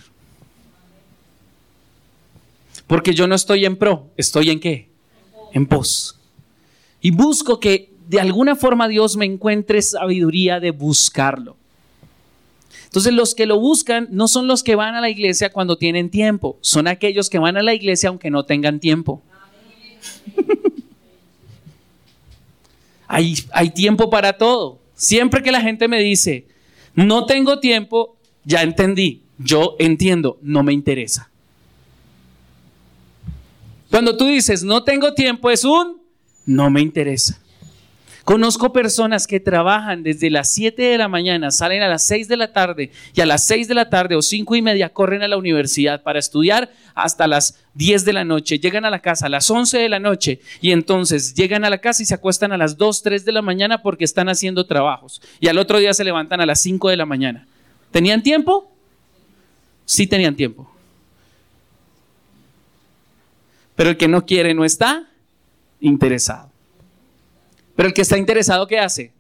Porque 2.86 3.16
yo 3.16 3.26
no 3.26 3.34
estoy 3.34 3.66
en 3.66 3.76
pro, 3.76 4.08
estoy 4.18 4.52
en 4.52 4.60
qué? 4.60 4.88
En 5.52 5.66
pos. 5.66 6.20
Y 7.02 7.10
busco 7.10 7.60
que 7.60 7.90
de 8.08 8.20
alguna 8.20 8.56
forma 8.56 8.88
Dios 8.88 9.18
me 9.18 9.26
encuentre 9.26 9.82
sabiduría 9.82 10.60
de 10.60 10.70
buscarlo. 10.70 11.58
Entonces 12.84 13.14
los 13.14 13.34
que 13.34 13.48
lo 13.48 13.60
buscan 13.60 14.10
no 14.12 14.28
son 14.28 14.46
los 14.46 14.62
que 14.62 14.76
van 14.76 14.94
a 14.94 15.02
la 15.02 15.10
iglesia 15.10 15.52
cuando 15.52 15.76
tienen 15.76 16.12
tiempo, 16.12 16.60
son 16.62 16.88
aquellos 16.88 17.32
que 17.32 17.40
van 17.40 17.58
a 17.58 17.64
la 17.64 17.74
iglesia 17.74 18.10
aunque 18.10 18.30
no 18.30 18.46
tengan 18.46 18.80
tiempo. 18.80 19.24
Hay, 23.12 23.70
tiempo 23.72 24.10
para 24.10 24.38
todo. 24.38 24.80
Siempre 24.96 25.44
que 25.44 25.52
la 25.52 25.62
gente 25.62 25.88
me 25.88 26.00
dice, 26.02 26.46
no 26.96 27.26
tengo 27.26 27.60
tiempo, 27.60 28.16
ya 28.46 28.62
entendí, 28.62 29.24
yo 29.38 29.76
entiendo, 29.80 30.38
no 30.42 30.64
me 30.64 30.72
interesa. 30.72 31.30
Cuando 33.90 34.16
tú 34.16 34.26
dices, 34.26 34.64
no 34.64 34.84
tengo 34.84 35.14
tiempo, 35.14 35.50
es 35.50 35.66
un, 35.66 36.02
no 36.46 36.70
me 36.70 36.82
interesa. 36.82 37.41
Conozco 38.32 38.72
personas 38.72 39.28
que 39.28 39.42
trabajan 39.42 40.04
desde 40.04 40.30
las 40.30 40.54
7 40.54 40.82
de 40.82 40.98
la 40.98 41.10
mañana, 41.10 41.52
salen 41.52 41.82
a 41.82 41.90
las 41.90 42.08
6 42.08 42.30
de 42.30 42.38
la 42.38 42.54
tarde 42.54 42.90
y 43.14 43.20
a 43.20 43.26
las 43.26 43.46
6 43.46 43.68
de 43.68 43.74
la 43.74 43.90
tarde 43.90 44.16
o 44.16 44.22
5 44.22 44.56
y 44.56 44.62
media 44.62 44.88
corren 44.88 45.22
a 45.22 45.28
la 45.28 45.36
universidad 45.36 46.02
para 46.02 46.20
estudiar 46.20 46.72
hasta 46.96 47.28
las 47.28 47.60
10 47.74 48.06
de 48.06 48.14
la 48.14 48.24
noche. 48.24 48.58
Llegan 48.58 48.86
a 48.86 48.90
la 48.90 49.00
casa 49.00 49.26
a 49.26 49.30
las 49.30 49.52
11 49.52 49.80
de 49.80 49.90
la 49.90 50.00
noche 50.00 50.40
y 50.62 50.72
entonces 50.72 51.34
llegan 51.34 51.66
a 51.66 51.70
la 51.70 51.80
casa 51.80 52.04
y 52.04 52.06
se 52.06 52.14
acuestan 52.14 52.54
a 52.54 52.58
las 52.58 52.78
2, 52.78 53.04
3 53.04 53.26
de 53.26 53.34
la 53.34 53.42
mañana 53.42 53.82
porque 53.82 54.06
están 54.06 54.30
haciendo 54.30 54.66
trabajos. 54.66 55.22
Y 55.42 55.50
al 55.50 55.58
otro 55.58 55.80
día 55.80 55.94
se 55.94 56.06
levantan 56.06 56.40
a 56.40 56.46
las 56.46 56.62
5 56.62 56.88
de 56.88 56.96
la 56.96 57.06
mañana. 57.06 57.46
¿Tenían 57.92 58.24
tiempo? 58.24 58.72
Sí 59.84 60.08
tenían 60.08 60.38
tiempo. 60.38 60.74
Pero 63.76 63.90
el 63.90 63.98
que 63.98 64.08
no 64.08 64.26
quiere 64.26 64.54
no 64.54 64.64
está 64.64 65.10
interesado. 65.82 66.51
Pero 67.82 67.88
el 67.88 67.96
que 67.96 68.04
está 68.04 68.16
interesado, 68.16 68.68
¿qué 68.68 68.78
hace? 68.78 69.12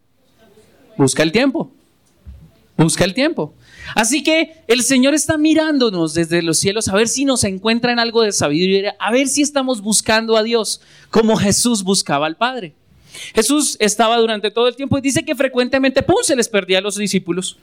Busca 0.96 1.24
el 1.24 1.32
tiempo. 1.32 1.72
Busca 2.78 3.04
el 3.04 3.16
tiempo. 3.16 3.56
Así 3.96 4.22
que 4.22 4.54
el 4.68 4.84
Señor 4.84 5.16
está 5.16 5.36
mirándonos 5.36 6.14
desde 6.14 6.44
los 6.44 6.60
cielos 6.60 6.88
a 6.88 6.94
ver 6.94 7.08
si 7.08 7.26
nos 7.26 7.44
encuentra 7.44 7.92
en 7.92 7.98
algo 7.98 8.22
de 8.22 8.32
sabiduría, 8.32 8.96
a 9.00 9.12
ver 9.12 9.28
si 9.30 9.42
estamos 9.42 9.82
buscando 9.82 10.38
a 10.38 10.44
Dios 10.44 10.80
como 11.10 11.38
Jesús 11.38 11.82
buscaba 11.82 12.28
al 12.28 12.38
Padre. 12.38 12.76
Jesús 13.34 13.78
estaba 13.80 14.16
durante 14.18 14.52
todo 14.52 14.68
el 14.68 14.76
tiempo 14.76 14.96
y 15.00 15.02
dice 15.02 15.26
que 15.26 15.34
frecuentemente, 15.34 16.04
¡pum!, 16.04 16.18
se 16.22 16.36
les 16.36 16.48
perdía 16.48 16.78
a 16.78 16.82
los 16.82 16.98
discípulos. 16.98 17.58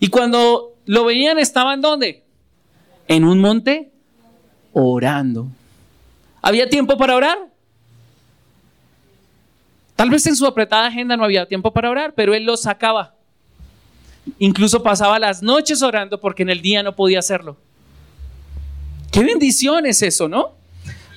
Y 0.00 0.08
cuando 0.08 0.74
lo 0.86 1.04
veían, 1.04 1.38
¿estaban 1.38 1.80
dónde? 1.80 2.24
En 3.06 3.22
un 3.22 3.38
monte 3.38 3.92
orando. 4.72 5.46
¿Había 6.42 6.68
tiempo 6.68 6.96
para 6.96 7.14
orar? 7.14 7.53
Tal 9.96 10.10
vez 10.10 10.26
en 10.26 10.36
su 10.36 10.46
apretada 10.46 10.86
agenda 10.86 11.16
no 11.16 11.24
había 11.24 11.46
tiempo 11.46 11.72
para 11.72 11.90
orar, 11.90 12.14
pero 12.14 12.34
él 12.34 12.44
lo 12.44 12.56
sacaba. 12.56 13.14
Incluso 14.38 14.82
pasaba 14.82 15.18
las 15.18 15.42
noches 15.42 15.82
orando 15.82 16.20
porque 16.20 16.42
en 16.42 16.50
el 16.50 16.60
día 16.60 16.82
no 16.82 16.96
podía 16.96 17.20
hacerlo. 17.20 17.56
Qué 19.12 19.22
bendición 19.22 19.86
es 19.86 20.02
eso, 20.02 20.28
¿no? 20.28 20.52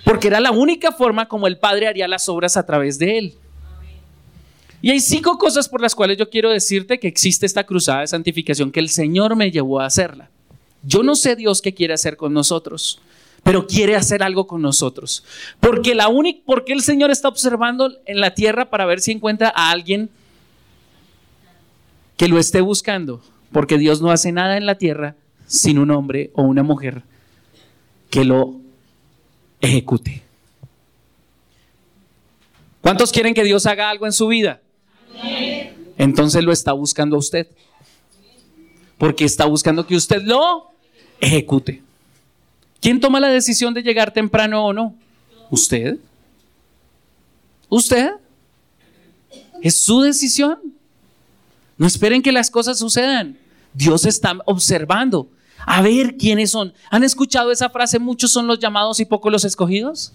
Porque 0.04 0.28
era 0.28 0.40
la 0.40 0.52
única 0.52 0.92
forma 0.92 1.28
como 1.28 1.48
el 1.48 1.58
Padre 1.58 1.88
haría 1.88 2.08
las 2.08 2.30
obras 2.30 2.56
a 2.56 2.66
través 2.66 3.00
de 3.00 3.18
él. 3.18 3.34
Y 4.82 4.92
hay 4.92 5.00
cinco 5.00 5.38
cosas 5.40 5.68
por 5.68 5.82
las 5.82 5.96
cuales 5.96 6.18
yo 6.18 6.30
quiero 6.30 6.52
decirte 6.52 7.00
que 7.00 7.08
existe 7.08 7.48
esta 7.48 7.64
cruzada 7.64 8.02
de 8.02 8.08
santificación, 8.08 8.72
que 8.72 8.80
el 8.80 8.90
Señor 8.90 9.36
me 9.36 9.50
llevó 9.50 9.80
a 9.80 9.88
hacerla. 9.88 10.30
Yo 10.84 11.02
no 11.02 11.16
sé 11.16 11.36
Dios 11.36 11.62
qué 11.62 11.74
quiere 11.74 11.96
hacer 11.96 12.16
con 12.16 12.34
nosotros 12.34 13.02
pero 13.44 13.68
quiere 13.68 13.96
hacer 13.96 14.24
algo 14.24 14.48
con 14.48 14.62
nosotros. 14.62 15.24
Porque 15.60 15.96
la 15.96 16.08
única, 16.08 16.42
porque 16.46 16.74
el 16.74 16.82
Señor 16.82 17.12
está 17.12 17.28
observando 17.28 17.92
en 18.06 18.20
la 18.20 18.34
tierra 18.34 18.70
para 18.70 18.86
ver 18.86 19.00
si 19.00 19.12
encuentra 19.12 19.52
a 19.56 19.72
alguien 19.72 20.10
que 22.18 22.28
lo 22.28 22.40
esté 22.40 22.62
buscando, 22.62 23.22
porque 23.52 23.78
Dios 23.78 24.02
no 24.02 24.12
hace 24.12 24.32
nada 24.32 24.58
en 24.58 24.66
la 24.66 24.78
tierra 24.78 25.16
sin 25.46 25.78
un 25.78 25.92
hombre 25.92 26.32
o 26.34 26.42
una 26.42 26.64
mujer 26.64 27.04
que 28.10 28.26
lo 28.26 28.56
ejecute. 29.62 30.24
¿Cuántos 32.82 33.12
quieren 33.12 33.34
que 33.34 33.44
Dios 33.44 33.66
haga 33.66 33.90
algo 33.90 34.06
en 34.06 34.14
su 34.14 34.28
vida? 34.28 34.62
Entonces 35.98 36.44
lo 36.44 36.52
está 36.52 36.74
buscando 36.74 37.16
a 37.16 37.20
usted. 37.20 37.48
Porque 38.98 39.26
está 39.26 39.46
buscando 39.46 39.86
que 39.86 39.96
usted 39.96 40.22
lo 40.24 40.72
ejecute. 41.20 41.82
¿Quién 42.80 43.00
toma 43.00 43.20
la 43.20 43.30
decisión 43.30 43.74
de 43.74 43.82
llegar 43.82 44.14
temprano 44.14 44.66
o 44.66 44.74
no? 44.74 44.96
¿Usted? 45.50 45.98
¿Usted? 47.70 48.12
Es 49.62 49.78
su 49.78 50.02
decisión. 50.02 50.60
No 51.78 51.88
esperen 51.88 52.22
que 52.22 52.32
las 52.32 52.50
cosas 52.50 52.80
sucedan. 52.80 53.38
Dios 53.74 54.06
está 54.06 54.38
observando. 54.46 55.28
A 55.66 55.82
ver 55.82 56.18
quiénes 56.18 56.52
son. 56.52 56.74
¿Han 56.90 57.04
escuchado 57.04 57.52
esa 57.52 57.70
frase? 57.70 58.00
Muchos 58.00 58.32
son 58.32 58.48
los 58.48 58.60
llamados 58.60 59.00
y 59.00 59.06
pocos 59.06 59.32
los 59.32 59.46
escogidos. 59.46 60.14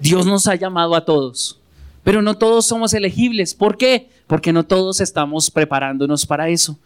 Dios 0.00 0.26
nos 0.26 0.46
ha 0.46 0.54
llamado 0.54 0.94
a 0.94 1.04
todos. 1.04 1.58
Pero 2.04 2.22
no 2.22 2.36
todos 2.36 2.66
somos 2.66 2.94
elegibles. 2.94 3.54
¿Por 3.54 3.76
qué? 3.76 4.10
Porque 4.26 4.52
no 4.52 4.64
todos 4.64 5.00
estamos 5.00 5.50
preparándonos 5.50 6.26
para 6.26 6.48
eso. 6.48 6.78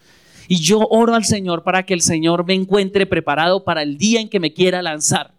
Y 0.47 0.59
yo 0.59 0.79
oro 0.89 1.15
al 1.15 1.25
Señor 1.25 1.63
para 1.63 1.85
que 1.85 1.93
el 1.93 2.01
Señor 2.01 2.45
me 2.45 2.53
encuentre 2.53 3.05
preparado 3.05 3.63
para 3.63 3.81
el 3.81 3.97
día 3.97 4.21
en 4.21 4.29
que 4.29 4.39
me 4.39 4.53
quiera 4.53 4.81
lanzar. 4.81 5.33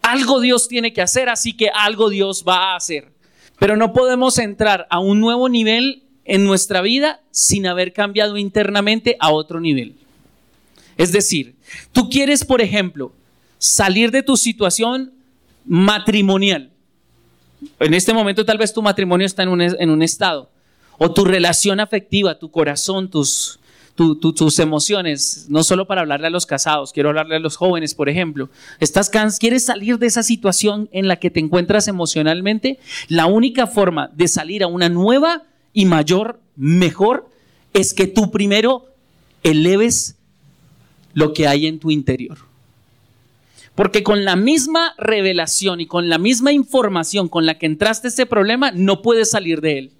Algo 0.00 0.40
Dios 0.40 0.68
tiene 0.68 0.92
que 0.92 1.02
hacer, 1.02 1.28
así 1.28 1.54
que 1.54 1.68
algo 1.68 2.10
Dios 2.10 2.44
va 2.46 2.72
a 2.72 2.76
hacer. 2.76 3.12
Pero 3.58 3.76
no 3.76 3.92
podemos 3.92 4.38
entrar 4.38 4.86
a 4.90 4.98
un 4.98 5.20
nuevo 5.20 5.48
nivel 5.48 6.02
en 6.24 6.44
nuestra 6.44 6.80
vida 6.80 7.20
sin 7.30 7.66
haber 7.66 7.92
cambiado 7.92 8.36
internamente 8.36 9.16
a 9.20 9.30
otro 9.30 9.60
nivel. 9.60 9.96
Es 10.96 11.12
decir, 11.12 11.54
tú 11.92 12.08
quieres, 12.08 12.44
por 12.44 12.60
ejemplo, 12.60 13.12
salir 13.58 14.10
de 14.10 14.22
tu 14.22 14.36
situación 14.36 15.12
matrimonial. 15.64 16.70
En 17.80 17.94
este 17.94 18.12
momento 18.12 18.44
tal 18.44 18.58
vez 18.58 18.72
tu 18.72 18.82
matrimonio 18.82 19.26
está 19.26 19.42
en 19.42 19.48
un, 19.48 19.60
en 19.60 19.90
un 19.90 20.02
estado. 20.02 20.50
O 20.98 21.12
tu 21.12 21.24
relación 21.24 21.80
afectiva, 21.80 22.38
tu 22.38 22.50
corazón, 22.50 23.10
tus, 23.10 23.58
tus 23.94 24.58
emociones, 24.58 25.46
no 25.48 25.62
solo 25.62 25.86
para 25.86 26.00
hablarle 26.00 26.26
a 26.26 26.30
los 26.30 26.46
casados, 26.46 26.92
quiero 26.92 27.10
hablarle 27.10 27.36
a 27.36 27.40
los 27.40 27.56
jóvenes, 27.56 27.94
por 27.94 28.08
ejemplo. 28.08 28.48
Estás 28.80 29.10
¿Quieres 29.38 29.64
salir 29.64 29.98
de 29.98 30.06
esa 30.06 30.22
situación 30.22 30.88
en 30.92 31.08
la 31.08 31.16
que 31.16 31.30
te 31.30 31.40
encuentras 31.40 31.88
emocionalmente? 31.88 32.78
La 33.08 33.26
única 33.26 33.66
forma 33.66 34.10
de 34.14 34.28
salir 34.28 34.62
a 34.62 34.66
una 34.66 34.88
nueva 34.88 35.42
y 35.72 35.84
mayor, 35.84 36.40
mejor, 36.56 37.28
es 37.72 37.94
que 37.94 38.06
tú 38.06 38.30
primero 38.30 38.86
eleves 39.42 40.16
lo 41.12 41.32
que 41.32 41.46
hay 41.46 41.66
en 41.66 41.78
tu 41.78 41.90
interior. 41.90 42.38
Porque 43.74 44.04
con 44.04 44.24
la 44.24 44.36
misma 44.36 44.94
revelación 44.98 45.80
y 45.80 45.86
con 45.86 46.08
la 46.08 46.18
misma 46.18 46.52
información 46.52 47.28
con 47.28 47.44
la 47.44 47.58
que 47.58 47.66
entraste 47.66 48.08
a 48.08 48.10
ese 48.10 48.26
problema, 48.26 48.70
no 48.70 49.02
puedes 49.02 49.30
salir 49.30 49.60
de 49.60 49.78
él. 49.78 49.90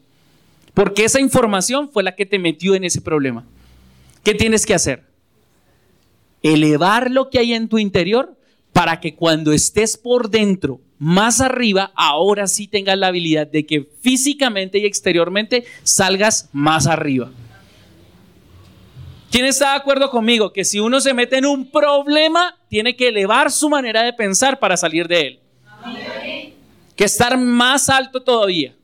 Porque 0.74 1.04
esa 1.04 1.20
información 1.20 1.90
fue 1.90 2.02
la 2.02 2.16
que 2.16 2.26
te 2.26 2.38
metió 2.38 2.74
en 2.74 2.84
ese 2.84 3.00
problema. 3.00 3.46
¿Qué 4.24 4.34
tienes 4.34 4.66
que 4.66 4.74
hacer? 4.74 5.04
Elevar 6.42 7.10
lo 7.10 7.30
que 7.30 7.38
hay 7.38 7.54
en 7.54 7.68
tu 7.68 7.78
interior 7.78 8.37
para 8.72 8.98
que 8.98 9.14
cuando 9.14 9.52
estés 9.52 9.96
por 9.96 10.30
dentro, 10.30 10.80
más 10.98 11.40
arriba, 11.40 11.92
ahora 11.94 12.48
sí 12.48 12.66
tengas 12.66 12.98
la 12.98 13.06
habilidad 13.06 13.46
de 13.46 13.64
que 13.64 13.88
físicamente 14.00 14.78
y 14.78 14.84
exteriormente 14.84 15.64
salgas 15.84 16.48
más 16.52 16.87
arriba. 16.87 17.30
¿Quién 19.30 19.46
está 19.46 19.70
de 19.72 19.76
acuerdo 19.78 20.10
conmigo 20.10 20.52
que 20.52 20.64
si 20.64 20.80
uno 20.80 21.00
se 21.00 21.14
mete 21.14 21.38
en 21.38 21.46
un 21.46 21.70
problema, 21.70 22.56
tiene 22.68 22.96
que 22.96 23.08
elevar 23.08 23.50
su 23.50 23.68
manera 23.68 24.02
de 24.02 24.12
pensar 24.12 24.58
para 24.58 24.76
salir 24.76 25.08
de 25.08 25.20
él? 25.20 25.40
Que 26.96 27.04
estar 27.04 27.37
más 27.37 27.88
alto 27.88 28.22
todavía. 28.22 28.74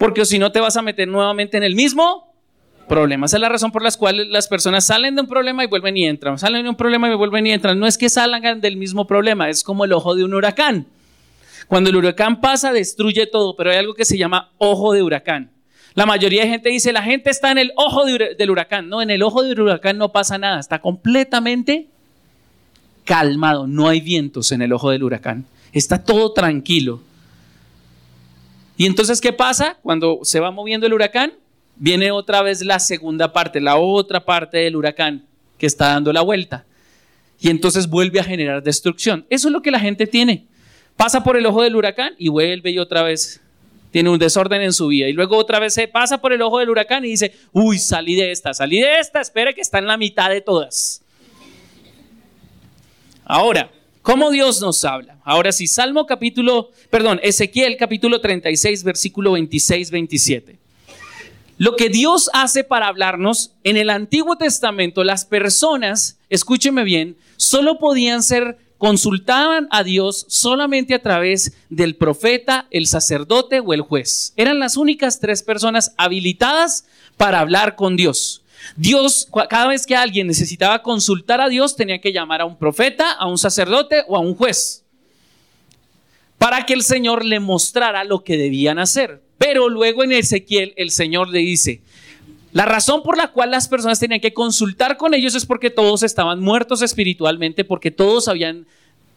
Porque 0.00 0.24
si 0.24 0.38
no 0.38 0.50
te 0.50 0.60
vas 0.60 0.78
a 0.78 0.82
meter 0.82 1.06
nuevamente 1.06 1.58
en 1.58 1.62
el 1.62 1.74
mismo 1.74 2.32
problema. 2.88 3.26
Esa 3.26 3.36
es 3.36 3.42
la 3.42 3.50
razón 3.50 3.70
por 3.70 3.82
la 3.82 3.92
cual 3.92 4.32
las 4.32 4.48
personas 4.48 4.86
salen 4.86 5.14
de 5.14 5.20
un 5.20 5.26
problema 5.26 5.62
y 5.62 5.66
vuelven 5.66 5.94
y 5.94 6.06
entran. 6.06 6.38
Salen 6.38 6.62
de 6.62 6.70
un 6.70 6.74
problema 6.74 7.06
y 7.06 7.14
vuelven 7.14 7.46
y 7.46 7.52
entran. 7.52 7.78
No 7.78 7.86
es 7.86 7.98
que 7.98 8.08
salgan 8.08 8.62
del 8.62 8.78
mismo 8.78 9.06
problema, 9.06 9.50
es 9.50 9.62
como 9.62 9.84
el 9.84 9.92
ojo 9.92 10.14
de 10.14 10.24
un 10.24 10.32
huracán. 10.32 10.86
Cuando 11.68 11.90
el 11.90 11.96
huracán 11.96 12.40
pasa, 12.40 12.72
destruye 12.72 13.26
todo, 13.26 13.54
pero 13.56 13.72
hay 13.72 13.76
algo 13.76 13.92
que 13.92 14.06
se 14.06 14.16
llama 14.16 14.48
ojo 14.56 14.94
de 14.94 15.02
huracán. 15.02 15.50
La 15.92 16.06
mayoría 16.06 16.44
de 16.44 16.48
gente 16.48 16.70
dice, 16.70 16.94
la 16.94 17.02
gente 17.02 17.28
está 17.28 17.50
en 17.50 17.58
el 17.58 17.72
ojo 17.76 18.06
del 18.06 18.50
huracán. 18.50 18.88
No, 18.88 19.02
en 19.02 19.10
el 19.10 19.22
ojo 19.22 19.42
del 19.42 19.60
huracán 19.60 19.98
no 19.98 20.12
pasa 20.12 20.38
nada, 20.38 20.60
está 20.60 20.78
completamente 20.78 21.88
calmado, 23.04 23.66
no 23.66 23.86
hay 23.86 24.00
vientos 24.00 24.50
en 24.50 24.62
el 24.62 24.72
ojo 24.72 24.88
del 24.90 25.02
huracán, 25.02 25.44
está 25.74 26.02
todo 26.02 26.32
tranquilo. 26.32 27.02
Y 28.80 28.86
entonces, 28.86 29.20
¿qué 29.20 29.34
pasa? 29.34 29.76
Cuando 29.82 30.20
se 30.22 30.40
va 30.40 30.50
moviendo 30.50 30.86
el 30.86 30.94
huracán, 30.94 31.34
viene 31.76 32.10
otra 32.12 32.40
vez 32.40 32.62
la 32.62 32.78
segunda 32.78 33.30
parte, 33.30 33.60
la 33.60 33.76
otra 33.76 34.24
parte 34.24 34.56
del 34.56 34.74
huracán 34.74 35.26
que 35.58 35.66
está 35.66 35.88
dando 35.88 36.14
la 36.14 36.22
vuelta. 36.22 36.64
Y 37.38 37.50
entonces 37.50 37.86
vuelve 37.90 38.20
a 38.20 38.24
generar 38.24 38.62
destrucción. 38.62 39.26
Eso 39.28 39.48
es 39.48 39.52
lo 39.52 39.60
que 39.60 39.70
la 39.70 39.80
gente 39.80 40.06
tiene. 40.06 40.46
Pasa 40.96 41.22
por 41.22 41.36
el 41.36 41.44
ojo 41.44 41.60
del 41.60 41.76
huracán 41.76 42.14
y 42.16 42.30
vuelve 42.30 42.70
y 42.70 42.78
otra 42.78 43.02
vez 43.02 43.42
tiene 43.90 44.08
un 44.08 44.18
desorden 44.18 44.62
en 44.62 44.72
su 44.72 44.86
vida. 44.86 45.08
Y 45.08 45.12
luego 45.12 45.36
otra 45.36 45.58
vez 45.58 45.74
se 45.74 45.86
pasa 45.86 46.18
por 46.18 46.32
el 46.32 46.40
ojo 46.40 46.58
del 46.58 46.70
huracán 46.70 47.04
y 47.04 47.08
dice, 47.08 47.34
uy, 47.52 47.78
salí 47.78 48.14
de 48.14 48.30
esta, 48.32 48.54
salí 48.54 48.80
de 48.80 48.98
esta, 48.98 49.20
espere 49.20 49.52
que 49.52 49.60
está 49.60 49.78
en 49.78 49.88
la 49.88 49.98
mitad 49.98 50.30
de 50.30 50.40
todas. 50.40 51.02
Ahora, 53.26 53.70
¿cómo 54.02 54.30
Dios 54.30 54.60
nos 54.60 54.84
habla? 54.84 55.18
Ahora 55.24 55.52
sí, 55.52 55.66
Salmo 55.66 56.06
capítulo, 56.06 56.70
perdón, 56.90 57.20
Ezequiel 57.22 57.76
capítulo 57.76 58.20
36, 58.20 58.84
versículo 58.84 59.32
26, 59.32 59.90
27. 59.90 60.58
Lo 61.58 61.76
que 61.76 61.90
Dios 61.90 62.30
hace 62.32 62.64
para 62.64 62.88
hablarnos 62.88 63.52
en 63.64 63.76
el 63.76 63.90
Antiguo 63.90 64.36
Testamento, 64.36 65.04
las 65.04 65.26
personas, 65.26 66.18
escúcheme 66.30 66.84
bien, 66.84 67.16
solo 67.36 67.78
podían 67.78 68.22
ser 68.22 68.56
consultaban 68.80 69.68
a 69.70 69.84
Dios 69.84 70.24
solamente 70.30 70.94
a 70.94 71.02
través 71.02 71.52
del 71.68 71.96
profeta, 71.96 72.66
el 72.70 72.86
sacerdote 72.86 73.60
o 73.60 73.74
el 73.74 73.82
juez. 73.82 74.32
Eran 74.36 74.58
las 74.58 74.78
únicas 74.78 75.20
tres 75.20 75.42
personas 75.42 75.92
habilitadas 75.98 76.86
para 77.18 77.40
hablar 77.40 77.76
con 77.76 77.94
Dios. 77.94 78.39
Dios, 78.76 79.28
cada 79.48 79.68
vez 79.68 79.86
que 79.86 79.96
alguien 79.96 80.26
necesitaba 80.26 80.82
consultar 80.82 81.40
a 81.40 81.48
Dios, 81.48 81.76
tenía 81.76 82.00
que 82.00 82.12
llamar 82.12 82.40
a 82.40 82.44
un 82.44 82.56
profeta, 82.56 83.12
a 83.12 83.26
un 83.26 83.38
sacerdote 83.38 84.04
o 84.08 84.16
a 84.16 84.20
un 84.20 84.34
juez, 84.34 84.84
para 86.38 86.64
que 86.66 86.74
el 86.74 86.82
Señor 86.82 87.24
le 87.24 87.40
mostrara 87.40 88.04
lo 88.04 88.24
que 88.24 88.36
debían 88.36 88.78
hacer. 88.78 89.22
Pero 89.38 89.68
luego 89.68 90.04
en 90.04 90.12
Ezequiel 90.12 90.74
el 90.76 90.90
Señor 90.90 91.28
le 91.28 91.40
dice, 91.40 91.80
la 92.52 92.64
razón 92.64 93.02
por 93.02 93.16
la 93.16 93.28
cual 93.28 93.50
las 93.50 93.68
personas 93.68 94.00
tenían 94.00 94.20
que 94.20 94.34
consultar 94.34 94.96
con 94.96 95.14
ellos 95.14 95.34
es 95.34 95.46
porque 95.46 95.70
todos 95.70 96.02
estaban 96.02 96.40
muertos 96.40 96.82
espiritualmente, 96.82 97.64
porque 97.64 97.90
todos 97.90 98.26
habían, 98.28 98.66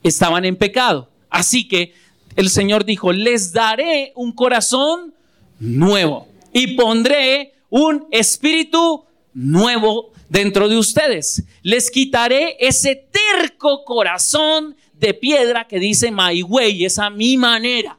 estaban 0.04 0.46
en 0.46 0.56
pecado. 0.56 1.10
Así 1.30 1.68
que 1.68 1.94
el 2.36 2.50
Señor 2.50 2.86
dijo, 2.86 3.12
les 3.12 3.52
daré 3.52 4.12
un 4.16 4.32
corazón 4.32 5.14
nuevo 5.60 6.28
y 6.52 6.76
pondré 6.76 7.54
un 7.70 8.06
espíritu 8.12 9.04
nuevo 9.34 10.12
dentro 10.30 10.68
de 10.70 10.78
ustedes. 10.78 11.44
Les 11.62 11.92
quitaré 11.92 12.58
ese 12.60 12.96
terco 12.96 13.84
corazón 13.86 14.76
de 14.94 15.14
piedra 15.14 15.68
que 15.68 15.80
dice 15.80 16.12
my 16.12 16.44
way, 16.44 16.86
es 16.86 17.00
a 17.00 17.10
mi 17.10 17.38
manera. 17.38 17.98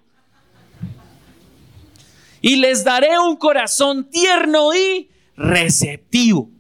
Y 2.41 2.57
les 2.57 2.85
daré 2.85 3.19
un 3.19 3.37
corazón 3.37 4.11
tierno 4.11 4.75
y 4.75 5.09
receptivo. 5.37 6.51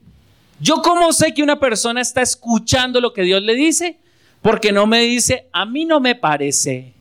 Yo 0.61 0.77
cómo 0.77 1.13
sé 1.13 1.35
que 1.35 1.43
una 1.43 1.61
persona 1.61 2.01
está 2.01 2.23
escuchando 2.23 3.01
lo 3.01 3.13
que 3.13 3.23
Dios 3.23 3.43
le 3.43 3.55
dice, 3.55 3.99
porque 4.41 4.73
no 4.73 4.87
me 4.87 5.01
dice, 5.01 5.49
a 5.53 5.67
mí 5.67 5.85
no 5.85 6.01
me 6.01 6.15
parece, 6.15 6.95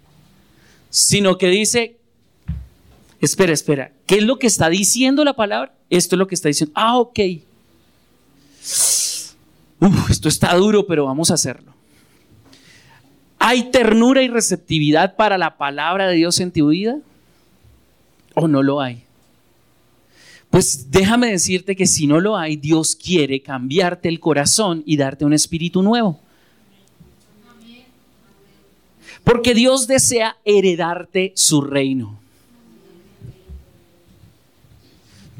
sino 0.90 1.38
que 1.38 1.48
dice, 1.48 1.98
espera, 3.22 3.54
espera, 3.54 3.92
¿qué 4.06 4.16
es 4.16 4.24
lo 4.24 4.38
que 4.38 4.48
está 4.48 4.70
diciendo 4.70 5.24
la 5.24 5.34
palabra? 5.34 5.74
Esto 5.90 6.16
es 6.16 6.20
lo 6.20 6.28
que 6.28 6.36
está 6.36 6.50
diciendo. 6.50 6.74
Ah, 6.76 6.98
ok. 6.98 7.20
Esto 10.10 10.30
está 10.30 10.54
duro, 10.56 10.86
pero 10.88 11.06
vamos 11.06 11.32
a 11.32 11.34
hacerlo. 11.34 11.74
¿Hay 13.40 13.72
ternura 13.72 14.24
y 14.24 14.30
receptividad 14.30 15.16
para 15.16 15.38
la 15.38 15.58
palabra 15.58 16.08
de 16.08 16.16
Dios 16.16 16.40
en 16.40 16.52
tu 16.52 16.70
vida? 16.70 16.98
¿O 18.36 18.48
no 18.48 18.64
lo 18.64 18.80
hay? 18.80 19.04
Pues 20.50 20.92
déjame 20.92 21.32
decirte 21.32 21.76
que 21.76 21.88
si 21.88 22.08
no 22.08 22.20
lo 22.20 22.38
hay, 22.38 22.56
Dios 22.56 22.96
quiere 22.96 23.42
cambiarte 23.42 24.08
el 24.08 24.20
corazón 24.20 24.84
y 24.86 24.98
darte 24.98 25.26
un 25.26 25.34
espíritu 25.34 25.82
nuevo. 25.82 26.20
Porque 29.24 29.54
Dios 29.54 29.88
desea 29.88 30.38
heredarte 30.46 31.34
su 31.36 31.62
reino. 31.62 32.23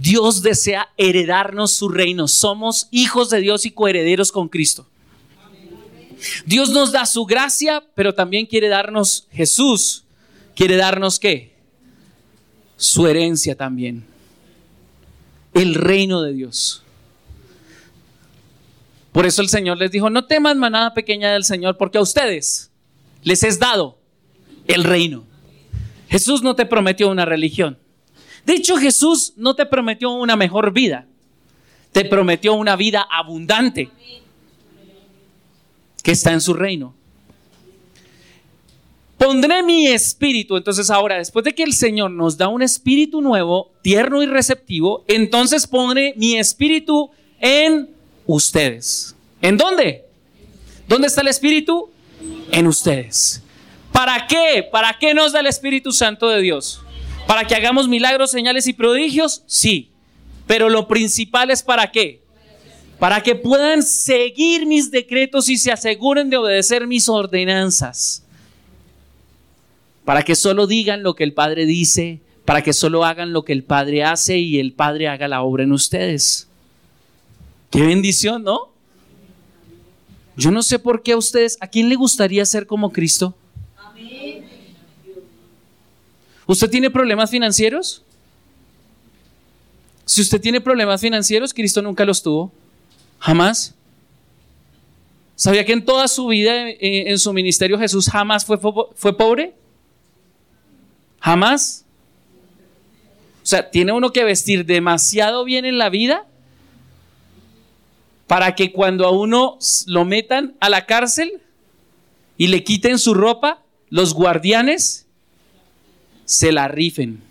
Dios 0.04 0.42
desea 0.42 0.90
heredarnos 0.98 1.74
su 1.74 1.88
reino. 1.88 2.28
Somos 2.28 2.90
hijos 2.92 3.30
de 3.30 3.40
Dios 3.40 3.66
y 3.66 3.72
coherederos 3.72 4.34
con 4.34 4.50
Cristo. 4.50 4.86
Dios 6.46 6.72
nos 6.72 6.92
da 6.92 7.06
su 7.06 7.26
gracia, 7.26 7.84
pero 7.96 8.14
también 8.14 8.46
quiere 8.46 8.68
darnos 8.68 9.28
Jesús. 9.32 10.04
¿Quiere 10.56 10.76
darnos 10.76 11.20
qué? 11.20 11.56
Su 12.76 13.08
herencia 13.08 13.56
también 13.56 14.06
el 15.54 15.76
reino 15.76 16.22
de 16.22 16.34
Dios. 16.34 16.84
Por 19.12 19.26
eso 19.26 19.42
el 19.42 19.50
Señor 19.50 19.78
les 19.78 19.92
dijo, 19.92 20.10
no 20.10 20.26
teman 20.26 20.58
manada 20.58 20.94
pequeña 20.94 21.32
del 21.32 21.44
Señor, 21.44 21.78
porque 21.78 22.00
a 22.00 22.02
ustedes 22.02 22.72
les 23.22 23.44
es 23.44 23.60
dado 23.60 24.00
el 24.68 24.84
reino. 24.84 25.24
Jesús 26.10 26.42
no 26.42 26.56
te 26.56 26.66
prometió 26.66 27.10
una 27.10 27.26
religión. 27.26 27.78
De 28.46 28.54
hecho, 28.54 28.78
Jesús 28.78 29.34
no 29.36 29.56
te 29.56 29.66
prometió 29.66 30.12
una 30.12 30.36
mejor 30.36 30.72
vida. 30.74 31.06
Te 31.92 32.06
prometió 32.06 32.54
una 32.54 32.76
vida 32.76 33.08
abundante 33.10 33.90
que 36.02 36.12
está 36.12 36.34
en 36.34 36.42
su 36.42 36.54
reino. 36.54 36.94
Pondré 39.18 39.64
mi 39.64 39.88
espíritu. 39.88 40.58
Entonces 40.58 40.90
ahora, 40.90 41.18
después 41.18 41.46
de 41.46 41.56
que 41.56 41.64
el 41.64 41.74
Señor 41.74 42.12
nos 42.12 42.38
da 42.38 42.50
un 42.50 42.62
espíritu 42.62 43.22
nuevo, 43.22 43.72
tierno 43.82 44.22
y 44.22 44.26
receptivo, 44.26 45.06
entonces 45.08 45.66
pondré 45.66 46.14
mi 46.18 46.36
espíritu 46.38 47.10
en 47.40 47.90
ustedes. 48.26 49.16
¿En 49.42 49.56
dónde? 49.56 50.04
¿Dónde 50.88 51.08
está 51.08 51.22
el 51.22 51.28
espíritu? 51.28 51.90
En 52.52 52.68
ustedes. 52.68 53.42
¿Para 53.94 54.26
qué? 54.28 54.68
¿Para 54.70 54.98
qué 55.00 55.14
nos 55.14 55.32
da 55.32 55.40
el 55.40 55.48
Espíritu 55.48 55.92
Santo 55.92 56.28
de 56.28 56.42
Dios? 56.42 56.82
¿Para 57.28 57.46
que 57.46 57.56
hagamos 57.56 57.88
milagros, 57.88 58.32
señales 58.32 58.68
y 58.68 58.74
prodigios? 58.74 59.44
Sí. 59.48 59.90
Pero 60.48 60.70
lo 60.70 60.88
principal 60.88 61.52
es 61.52 61.64
para 61.64 61.92
qué? 61.92 62.22
Para 63.00 63.22
que 63.22 63.36
puedan 63.36 63.84
seguir 63.84 64.66
mis 64.66 64.92
decretos 64.92 65.50
y 65.50 65.58
se 65.58 65.72
aseguren 65.72 66.30
de 66.30 66.38
obedecer 66.38 66.88
mis 66.88 67.10
ordenanzas. 67.10 68.24
Para 70.06 70.24
que 70.24 70.36
solo 70.36 70.68
digan 70.68 71.04
lo 71.04 71.16
que 71.16 71.24
el 71.24 71.34
Padre 71.34 71.66
dice, 71.66 72.20
para 72.46 72.62
que 72.62 72.74
solo 72.74 73.06
hagan 73.06 73.32
lo 73.32 73.46
que 73.46 73.54
el 73.54 73.64
Padre 73.64 74.04
hace 74.04 74.38
y 74.38 74.60
el 74.60 74.74
Padre 74.74 75.08
haga 75.08 75.28
la 75.28 75.42
obra 75.42 75.64
en 75.64 75.72
ustedes. 75.72 76.48
Qué 77.72 77.82
bendición, 77.82 78.44
¿no? 78.44 78.70
Yo 80.36 80.52
no 80.52 80.62
sé 80.62 80.80
por 80.80 81.04
qué 81.04 81.14
a 81.14 81.18
ustedes, 81.18 81.58
¿a 81.62 81.68
quién 81.68 81.90
le 81.90 81.96
gustaría 81.96 82.46
ser 82.46 82.68
como 82.68 82.92
Cristo? 82.92 83.36
¿Usted 86.54 86.70
tiene 86.70 86.92
problemas 86.92 87.32
financieros? 87.32 88.04
Si 90.06 90.22
usted 90.22 90.40
tiene 90.40 90.62
problemas 90.62 91.02
financieros, 91.02 91.52
Cristo 91.52 91.82
nunca 91.82 92.06
los 92.06 92.22
tuvo. 92.22 92.52
Jamás. 93.18 93.74
¿Sabía 95.36 95.66
que 95.66 95.74
en 95.74 95.84
toda 95.84 96.08
su 96.08 96.28
vida, 96.28 96.70
eh, 96.70 97.10
en 97.10 97.18
su 97.18 97.34
ministerio, 97.34 97.80
Jesús 97.80 98.08
jamás 98.08 98.46
fue, 98.46 98.60
fue 98.94 99.18
pobre? 99.18 99.56
Jamás. 101.20 101.86
O 103.42 103.46
sea, 103.48 103.72
tiene 103.72 103.92
uno 103.92 104.14
que 104.14 104.24
vestir 104.24 104.64
demasiado 104.64 105.46
bien 105.46 105.66
en 105.66 105.80
la 105.80 105.90
vida 105.90 106.28
para 108.28 108.54
que 108.54 108.72
cuando 108.72 109.08
a 109.08 109.10
uno 109.10 109.58
lo 109.88 110.06
metan 110.06 110.56
a 110.60 110.70
la 110.70 110.86
cárcel 110.86 111.42
y 112.38 112.46
le 112.46 112.64
quiten 112.64 113.00
su 113.00 113.16
ropa, 113.16 113.64
los 113.90 114.14
guardianes 114.14 115.04
se 116.26 116.52
la 116.52 116.68
rifen. 116.68 117.22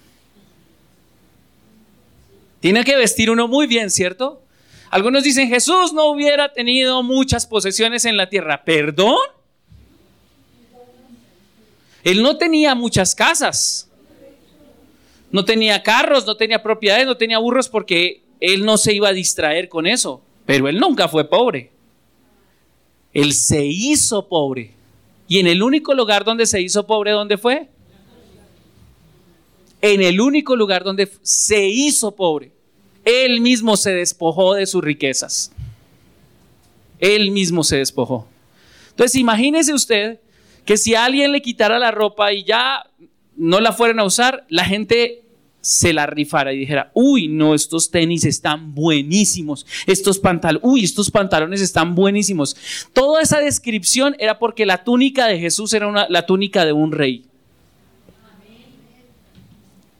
Tiene 2.60 2.84
que 2.84 2.96
vestir 2.96 3.30
uno 3.30 3.48
muy 3.48 3.66
bien, 3.66 3.90
¿cierto? 3.90 4.42
Algunos 4.90 5.24
dicen, 5.24 5.48
Jesús 5.48 5.92
no 5.92 6.10
hubiera 6.10 6.52
tenido 6.52 7.02
muchas 7.02 7.46
posesiones 7.46 8.04
en 8.04 8.16
la 8.16 8.28
tierra. 8.28 8.62
¿Perdón? 8.62 9.16
Él 12.04 12.22
no 12.22 12.36
tenía 12.36 12.74
muchas 12.74 13.14
casas. 13.14 13.88
No 15.30 15.44
tenía 15.44 15.82
carros, 15.82 16.26
no 16.26 16.36
tenía 16.36 16.62
propiedades, 16.62 17.06
no 17.06 17.16
tenía 17.16 17.38
burros 17.38 17.68
porque 17.68 18.22
él 18.38 18.64
no 18.64 18.76
se 18.76 18.92
iba 18.92 19.08
a 19.08 19.12
distraer 19.12 19.68
con 19.68 19.86
eso. 19.86 20.22
Pero 20.44 20.68
él 20.68 20.78
nunca 20.78 21.08
fue 21.08 21.28
pobre. 21.28 21.72
Él 23.14 23.32
se 23.32 23.64
hizo 23.64 24.28
pobre. 24.28 24.74
Y 25.26 25.38
en 25.38 25.46
el 25.46 25.62
único 25.62 25.94
lugar 25.94 26.24
donde 26.24 26.44
se 26.46 26.60
hizo 26.60 26.86
pobre, 26.86 27.12
¿dónde 27.12 27.38
fue? 27.38 27.68
En 29.82 30.00
el 30.00 30.20
único 30.20 30.56
lugar 30.56 30.84
donde 30.84 31.10
se 31.20 31.68
hizo 31.68 32.12
pobre. 32.12 32.52
Él 33.04 33.40
mismo 33.40 33.76
se 33.76 33.92
despojó 33.92 34.54
de 34.54 34.66
sus 34.66 34.82
riquezas. 34.82 35.52
Él 37.00 37.32
mismo 37.32 37.64
se 37.64 37.78
despojó. 37.78 38.28
Entonces, 38.90 39.16
imagínese 39.16 39.74
usted 39.74 40.20
que 40.64 40.76
si 40.76 40.94
alguien 40.94 41.32
le 41.32 41.42
quitara 41.42 41.80
la 41.80 41.90
ropa 41.90 42.32
y 42.32 42.44
ya 42.44 42.86
no 43.36 43.60
la 43.60 43.72
fueran 43.72 43.98
a 43.98 44.04
usar, 44.04 44.46
la 44.48 44.64
gente 44.64 45.24
se 45.60 45.92
la 45.92 46.06
rifara 46.06 46.52
y 46.52 46.58
dijera, 46.58 46.92
uy, 46.94 47.26
no, 47.26 47.54
estos 47.54 47.90
tenis 47.90 48.24
están 48.24 48.74
buenísimos, 48.74 49.66
estos 49.86 50.18
pantalones, 50.18 50.62
uy, 50.64 50.84
estos 50.84 51.10
pantalones 51.10 51.60
están 51.60 51.94
buenísimos. 51.96 52.56
Toda 52.92 53.20
esa 53.22 53.40
descripción 53.40 54.14
era 54.20 54.38
porque 54.38 54.66
la 54.66 54.84
túnica 54.84 55.26
de 55.26 55.40
Jesús 55.40 55.72
era 55.72 56.06
la 56.08 56.26
túnica 56.26 56.64
de 56.64 56.72
un 56.72 56.92
rey. 56.92 57.24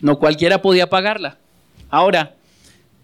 No 0.03 0.19
cualquiera 0.19 0.61
podía 0.61 0.91
pagarla. 0.91 1.39
Ahora, 1.89 2.35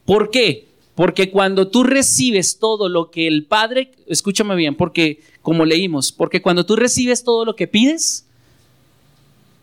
¿por 0.04 0.30
qué? 0.30 0.66
Porque 0.94 1.30
cuando 1.30 1.68
tú 1.68 1.84
recibes 1.84 2.58
todo 2.58 2.88
lo 2.88 3.11
que 3.11 3.28
el 3.28 3.44
Padre, 3.44 3.92
escúchame 4.08 4.56
bien, 4.56 4.74
porque 4.74 5.20
como 5.40 5.64
leímos, 5.64 6.11
porque 6.11 6.42
cuando 6.42 6.66
tú 6.66 6.74
recibes 6.74 7.22
todo 7.22 7.44
lo 7.44 7.54
que 7.54 7.68
pides, 7.68 8.26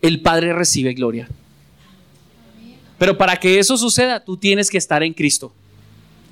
el 0.00 0.22
Padre 0.22 0.54
recibe 0.54 0.94
gloria. 0.94 1.28
Pero 2.98 3.18
para 3.18 3.36
que 3.36 3.58
eso 3.58 3.76
suceda, 3.76 4.24
tú 4.24 4.38
tienes 4.38 4.70
que 4.70 4.78
estar 4.78 5.02
en 5.02 5.12
Cristo 5.12 5.52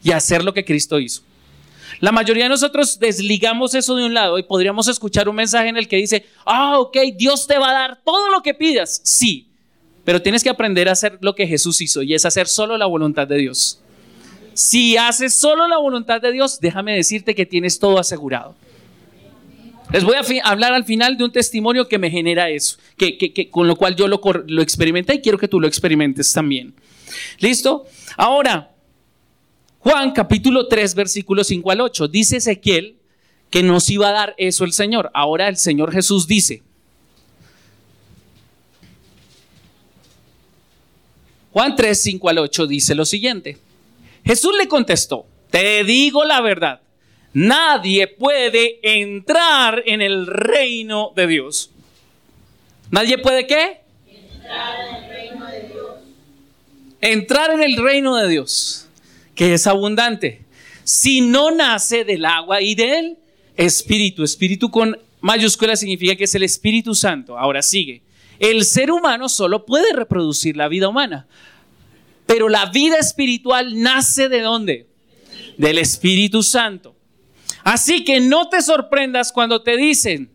y 0.03 0.13
hacer 0.13 0.43
lo 0.43 0.55
que 0.55 0.65
Cristo 0.65 0.99
hizo. 0.99 1.23
La 2.01 2.13
mayoría 2.13 2.45
de 2.45 2.49
nosotros 2.49 2.99
desligamos 2.99 3.75
eso 3.75 3.95
de 3.97 4.07
un 4.07 4.15
lado 4.15 4.39
y 4.39 4.43
podríamos 4.43 4.89
escuchar 4.89 5.29
un 5.29 5.37
mensaje 5.37 5.69
en 5.69 5.77
el 5.77 5.87
que 5.87 5.97
dice, 5.97 6.27
ah, 6.47 6.79
ok, 6.79 6.97
Dios 7.15 7.47
te 7.47 7.59
va 7.59 7.71
a 7.71 7.75
dar 7.75 8.01
todo 8.03 8.31
lo 8.31 8.43
que 8.43 8.55
pidas. 8.55 9.01
Sí, 9.05 9.49
pero 10.05 10.23
tienes 10.23 10.43
que 10.43 10.51
aprender 10.51 10.89
a 10.89 10.93
hacer 10.93 11.19
lo 11.21 11.35
que 11.35 11.47
Jesús 11.47 11.81
hizo 11.81 12.03
y 12.03 12.15
es 12.15 12.25
hacer 12.25 12.47
solo 12.47 12.77
la 12.77 12.87
voluntad 12.87 13.27
de 13.27 13.39
Dios. 13.39 13.81
Si 14.55 14.97
haces 14.97 15.35
solo 15.35 15.67
la 15.67 15.79
voluntad 15.79 16.21
de 16.21 16.33
Dios, 16.33 16.61
déjame 16.61 16.95
decirte 16.95 17.35
que 17.35 17.47
tienes 17.47 17.79
todo 17.79 17.99
asegurado. 17.99 18.55
Les 19.93 20.03
voy 20.03 20.17
a 20.17 20.49
hablar 20.49 20.73
al 20.73 20.85
final 20.85 21.17
de 21.17 21.25
un 21.25 21.31
testimonio 21.31 21.87
que 21.87 21.99
me 21.99 22.11
genera 22.11 22.51
eso, 22.51 22.79
que, 22.97 23.49
con 23.49 23.69
lo 23.69 23.77
cual 23.77 23.95
yo 23.95 24.09
lo, 24.09 24.21
experimenté 24.61 25.15
y 25.15 25.21
quiero 25.21 25.39
que 25.39 25.49
tú 25.49 25.61
lo 25.61 25.69
experimentes 25.69 26.33
también. 26.33 26.75
¿Listo? 27.39 27.87
Ahora, 28.17 28.73
Juan 29.79 30.11
capítulo 30.13 30.67
3, 30.67 30.95
versículos 30.95 31.47
5 31.47 31.71
al 31.71 31.81
8, 31.83 32.09
dice 32.09 32.39
Ezequiel 32.39 32.97
que 33.51 33.63
nos 33.63 33.89
iba 33.89 34.09
a 34.09 34.13
dar 34.13 34.35
eso 34.37 34.65
el 34.65 34.73
Señor. 34.73 35.13
Ahora 35.15 35.47
el 35.47 35.57
Señor 35.57 35.93
Jesús 35.93 36.27
dice, 36.27 36.64
Juan 41.55 41.77
3, 41.77 42.03
5 42.03 42.29
al 42.31 42.39
8 42.39 42.67
dice 42.67 42.97
lo 42.97 43.05
siguiente. 43.05 43.57
Jesús 44.25 44.57
le 44.59 44.67
contestó, 44.67 45.25
te 45.51 45.85
digo 45.85 46.25
la 46.25 46.41
verdad, 46.41 46.81
nadie 47.33 48.09
puede 48.09 48.81
entrar 48.83 49.85
en 49.87 50.03
el 50.03 50.27
reino 50.27 51.13
de 51.15 51.29
Dios. 51.29 51.71
¿Nadie 52.91 53.19
puede 53.19 53.47
qué? 53.47 53.83
Entrar 54.11 54.81
en 54.81 54.97
el 54.97 55.09
reino 55.09 55.47
de 55.47 55.61
Dios. 55.69 55.91
Entrar 57.01 57.51
en 57.53 57.63
el 57.63 57.77
reino 57.77 58.17
de 58.17 58.29
Dios, 58.29 58.89
que 59.37 59.55
es 59.55 59.69
abundante, 59.69 60.43
si 60.83 61.21
no 61.21 61.53
nace 61.53 62.05
del 62.05 62.25
agua 62.25 62.63
y 62.63 62.75
del 62.75 63.17
espíritu. 63.57 64.25
Espíritu 64.25 64.73
con 64.73 64.99
mayúscula 65.21 65.77
significa 65.77 66.17
que 66.17 66.25
es 66.25 66.35
el 66.35 66.43
Espíritu 66.43 66.97
Santo. 66.97 67.39
Ahora 67.39 67.63
sigue. 67.63 68.03
El 68.39 68.65
ser 68.65 68.91
humano 68.91 69.29
solo 69.29 69.65
puede 69.65 69.93
reproducir 69.93 70.57
la 70.57 70.69
vida 70.69 70.89
humana, 70.89 71.27
pero 72.27 72.49
la 72.49 72.67
vida 72.67 72.99
espiritual 72.99 73.81
nace 73.81 74.29
de 74.29 74.41
dónde? 74.41 74.87
Del 75.57 75.79
Espíritu 75.79 76.43
Santo. 76.43 76.95
Así 77.63 78.05
que 78.05 78.21
no 78.21 78.49
te 78.49 78.61
sorprendas 78.61 79.33
cuando 79.33 79.63
te 79.63 79.77
dicen, 79.77 80.31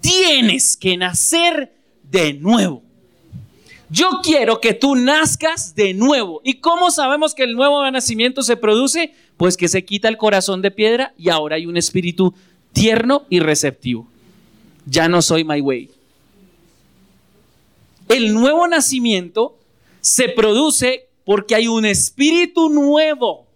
tienes 0.00 0.76
que 0.76 0.96
nacer 0.96 1.72
de 2.02 2.34
nuevo. 2.34 2.82
Yo 3.88 4.20
quiero 4.22 4.60
que 4.60 4.74
tú 4.74 4.96
nazcas 4.96 5.74
de 5.74 5.94
nuevo. 5.94 6.40
¿Y 6.44 6.54
cómo 6.54 6.90
sabemos 6.90 7.34
que 7.34 7.44
el 7.44 7.54
nuevo 7.54 7.88
nacimiento 7.90 8.42
se 8.42 8.56
produce? 8.56 9.14
Pues 9.36 9.56
que 9.56 9.68
se 9.68 9.84
quita 9.84 10.08
el 10.08 10.16
corazón 10.16 10.60
de 10.60 10.72
piedra 10.72 11.14
y 11.16 11.28
ahora 11.28 11.56
hay 11.56 11.66
un 11.66 11.76
espíritu 11.76 12.34
tierno 12.72 13.26
y 13.30 13.38
receptivo. 13.38 14.08
Ya 14.86 15.08
no 15.08 15.22
soy 15.22 15.44
my 15.44 15.60
way. 15.60 15.90
El 18.08 18.34
nuevo 18.34 18.68
nacimiento 18.68 19.58
se 20.00 20.28
produce 20.28 21.08
porque 21.24 21.54
hay 21.54 21.68
un 21.68 21.84
espíritu 21.84 22.68
nuevo 22.68 23.46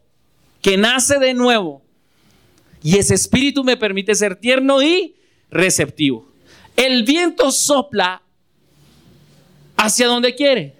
que 0.60 0.76
nace 0.76 1.18
de 1.18 1.34
nuevo. 1.34 1.82
Y 2.82 2.98
ese 2.98 3.14
espíritu 3.14 3.62
me 3.62 3.76
permite 3.76 4.14
ser 4.14 4.36
tierno 4.36 4.82
y 4.82 5.14
receptivo. 5.50 6.26
El 6.76 7.04
viento 7.04 7.52
sopla 7.52 8.22
hacia 9.76 10.06
donde 10.06 10.34
quiere. 10.34 10.74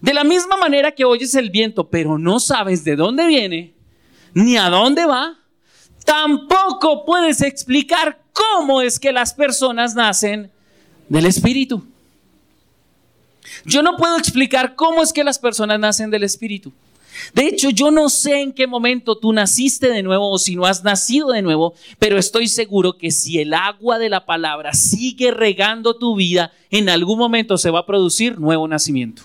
De 0.00 0.14
la 0.14 0.24
misma 0.24 0.56
manera 0.56 0.92
que 0.92 1.04
oyes 1.04 1.34
el 1.34 1.50
viento, 1.50 1.88
pero 1.88 2.18
no 2.18 2.40
sabes 2.40 2.84
de 2.84 2.96
dónde 2.96 3.26
viene 3.26 3.74
ni 4.32 4.56
a 4.56 4.70
dónde 4.70 5.04
va, 5.06 5.38
tampoco 6.04 7.04
puedes 7.04 7.42
explicar 7.42 8.22
cómo 8.32 8.80
es 8.80 8.98
que 8.98 9.12
las 9.12 9.34
personas 9.34 9.94
nacen 9.94 10.50
del 11.08 11.26
espíritu. 11.26 11.84
Yo 13.64 13.82
no 13.82 13.96
puedo 13.96 14.16
explicar 14.16 14.74
cómo 14.74 15.02
es 15.02 15.12
que 15.12 15.24
las 15.24 15.38
personas 15.38 15.78
nacen 15.78 16.10
del 16.10 16.22
Espíritu. 16.24 16.72
De 17.34 17.46
hecho, 17.46 17.70
yo 17.70 17.90
no 17.90 18.08
sé 18.08 18.40
en 18.40 18.52
qué 18.52 18.66
momento 18.66 19.16
tú 19.16 19.32
naciste 19.32 19.88
de 19.88 20.02
nuevo 20.02 20.30
o 20.30 20.38
si 20.38 20.56
no 20.56 20.66
has 20.66 20.84
nacido 20.84 21.30
de 21.30 21.42
nuevo, 21.42 21.74
pero 21.98 22.18
estoy 22.18 22.48
seguro 22.48 22.96
que 22.96 23.10
si 23.10 23.38
el 23.38 23.52
agua 23.54 23.98
de 23.98 24.08
la 24.08 24.24
palabra 24.24 24.72
sigue 24.72 25.30
regando 25.30 25.96
tu 25.96 26.16
vida, 26.16 26.52
en 26.70 26.88
algún 26.88 27.18
momento 27.18 27.58
se 27.58 27.70
va 27.70 27.80
a 27.80 27.86
producir 27.86 28.38
nuevo 28.38 28.66
nacimiento. 28.68 29.22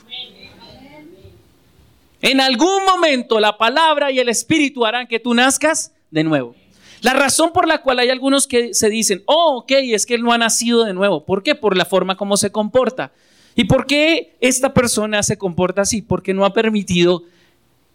En 2.21 2.41
algún 2.41 2.86
momento 2.86 3.39
la 3.39 3.57
palabra 3.57 4.11
y 4.11 4.19
el 4.19 4.30
Espíritu 4.30 4.86
harán 4.86 5.07
que 5.07 5.19
tú 5.19 5.34
nazcas 5.34 5.93
de 6.11 6.23
nuevo. 6.23 6.55
La 7.01 7.13
razón 7.13 7.51
por 7.53 7.67
la 7.67 7.84
cual 7.84 7.99
hay 7.99 8.09
algunos 8.09 8.47
que 8.47 8.73
se 8.73 8.89
dicen, 8.89 9.21
oh, 9.28 9.57
ok, 9.57 9.71
es 9.71 10.07
que 10.07 10.15
él 10.15 10.23
no 10.23 10.32
ha 10.32 10.38
nacido 10.38 10.86
de 10.86 10.93
nuevo. 10.93 11.23
¿Por 11.23 11.43
qué? 11.43 11.53
Por 11.53 11.78
la 11.78 11.86
forma 11.86 12.17
como 12.17 12.36
se 12.36 12.51
comporta. 12.51 13.11
¿Y 13.56 13.64
por 13.66 13.86
qué 13.86 14.36
esta 14.41 14.74
persona 14.74 15.24
se 15.24 15.38
comporta 15.38 15.82
así? 15.82 16.01
Porque 16.01 16.34
no 16.34 16.45
ha 16.45 16.53
permitido 16.53 17.24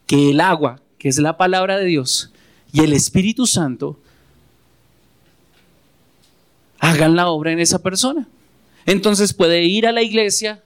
que 0.06 0.30
el 0.30 0.40
agua, 0.40 0.80
que 0.98 1.08
es 1.08 1.18
la 1.18 1.36
palabra 1.36 1.76
de 1.76 1.84
Dios, 1.84 2.32
y 2.72 2.80
el 2.80 2.92
Espíritu 2.92 3.46
Santo 3.46 3.98
hagan 6.78 7.14
la 7.14 7.28
obra 7.28 7.52
en 7.52 7.60
esa 7.60 7.80
persona. 7.80 8.26
Entonces 8.86 9.34
puede 9.34 9.64
ir 9.64 9.86
a 9.86 9.92
la 9.92 10.02
iglesia, 10.02 10.62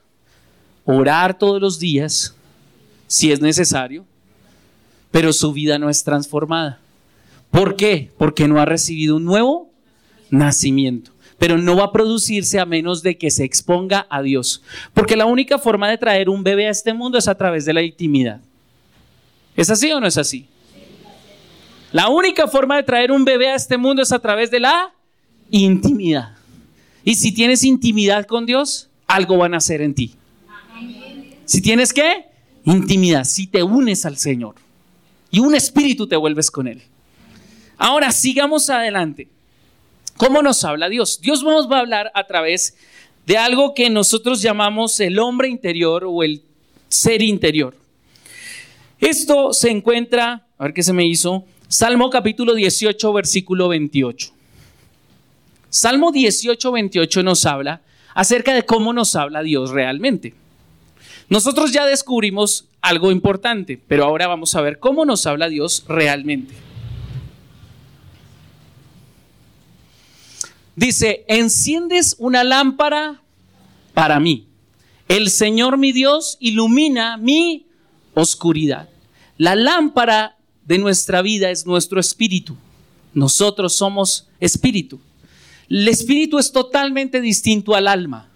orar 0.85 1.37
todos 1.37 1.61
los 1.61 1.77
días, 1.77 2.33
si 3.07 3.31
es 3.31 3.41
necesario, 3.41 4.05
pero 5.11 5.33
su 5.33 5.51
vida 5.51 5.77
no 5.77 5.89
es 5.89 6.03
transformada. 6.03 6.79
¿Por 7.51 7.75
qué? 7.75 8.11
Porque 8.17 8.47
no 8.47 8.59
ha 8.59 8.65
recibido 8.65 9.17
un 9.17 9.25
nuevo 9.25 9.69
nacimiento. 10.29 11.11
Pero 11.37 11.57
no 11.57 11.75
va 11.75 11.85
a 11.85 11.91
producirse 11.91 12.59
a 12.59 12.65
menos 12.65 13.03
de 13.03 13.17
que 13.17 13.29
se 13.29 13.43
exponga 13.43 14.07
a 14.09 14.21
Dios. 14.21 14.61
Porque 14.93 15.15
la 15.15 15.25
única 15.25 15.57
forma 15.57 15.89
de 15.89 15.97
traer 15.97 16.29
un 16.29 16.43
bebé 16.43 16.67
a 16.67 16.71
este 16.71 16.93
mundo 16.93 17.17
es 17.17 17.27
a 17.27 17.35
través 17.35 17.65
de 17.65 17.73
la 17.73 17.81
intimidad. 17.81 18.39
¿Es 19.55 19.69
así 19.69 19.91
o 19.91 19.99
no 19.99 20.07
es 20.07 20.17
así? 20.17 20.47
La 21.91 22.09
única 22.09 22.47
forma 22.47 22.75
de 22.75 22.83
traer 22.83 23.11
un 23.11 23.23
bebé 23.23 23.49
a 23.49 23.55
este 23.55 23.77
mundo 23.77 24.01
es 24.01 24.11
a 24.11 24.19
través 24.19 24.51
de 24.51 24.59
la 24.59 24.93
intimidad. 25.49 26.35
Y 27.03 27.15
si 27.15 27.31
tienes 27.31 27.63
intimidad 27.63 28.25
con 28.25 28.45
Dios, 28.45 28.89
algo 29.07 29.37
van 29.37 29.53
a 29.53 29.57
hacer 29.57 29.81
en 29.81 29.93
ti. 29.93 30.15
Si 31.45 31.61
tienes 31.61 31.93
qué? 31.93 32.25
Intimidad, 32.65 33.23
si 33.23 33.47
te 33.47 33.61
unes 33.61 34.05
al 34.05 34.17
Señor. 34.17 34.55
Y 35.29 35.39
un 35.39 35.53
espíritu 35.53 36.07
te 36.07 36.15
vuelves 36.15 36.49
con 36.49 36.67
Él. 36.67 36.81
Ahora 37.77 38.11
sigamos 38.11 38.69
adelante. 38.69 39.27
¿Cómo 40.17 40.41
nos 40.41 40.63
habla 40.63 40.87
Dios? 40.87 41.19
Dios 41.21 41.43
nos 41.43 41.69
va 41.69 41.77
a 41.77 41.81
hablar 41.81 42.11
a 42.13 42.25
través 42.25 42.77
de 43.25 43.37
algo 43.37 43.73
que 43.73 43.89
nosotros 43.89 44.41
llamamos 44.41 44.99
el 44.99 45.19
hombre 45.19 45.49
interior 45.49 46.05
o 46.07 46.23
el 46.23 46.43
ser 46.87 47.21
interior. 47.21 47.75
Esto 48.99 49.51
se 49.51 49.69
encuentra, 49.71 50.47
a 50.57 50.63
ver 50.63 50.73
qué 50.73 50.83
se 50.83 50.93
me 50.93 51.05
hizo, 51.05 51.43
Salmo 51.67 52.09
capítulo 52.09 52.53
18, 52.53 53.11
versículo 53.11 53.67
28. 53.67 54.31
Salmo 55.69 56.11
18, 56.11 56.71
28 56.71 57.23
nos 57.23 57.45
habla 57.45 57.81
acerca 58.13 58.53
de 58.53 58.63
cómo 58.63 58.93
nos 58.93 59.15
habla 59.15 59.43
Dios 59.43 59.71
realmente. 59.71 60.33
Nosotros 61.27 61.73
ya 61.73 61.85
descubrimos 61.85 62.65
algo 62.81 63.11
importante, 63.11 63.81
pero 63.87 64.05
ahora 64.05 64.27
vamos 64.27 64.55
a 64.55 64.61
ver 64.61 64.79
cómo 64.79 65.03
nos 65.03 65.25
habla 65.25 65.49
Dios 65.49 65.83
realmente. 65.89 66.53
Dice, 70.75 71.23
enciendes 71.27 72.15
una 72.19 72.43
lámpara 72.43 73.21
para 73.93 74.19
mí. 74.19 74.47
El 75.07 75.29
Señor 75.29 75.77
mi 75.77 75.91
Dios 75.91 76.37
ilumina 76.39 77.17
mi 77.17 77.67
oscuridad. 78.13 78.89
La 79.37 79.55
lámpara 79.55 80.37
de 80.65 80.77
nuestra 80.77 81.21
vida 81.21 81.49
es 81.49 81.65
nuestro 81.65 81.99
espíritu. 81.99 82.57
Nosotros 83.13 83.75
somos 83.75 84.27
espíritu. 84.39 84.99
El 85.69 85.87
espíritu 85.87 86.39
es 86.39 86.51
totalmente 86.51 87.21
distinto 87.21 87.75
al 87.75 87.87
alma. 87.87 88.29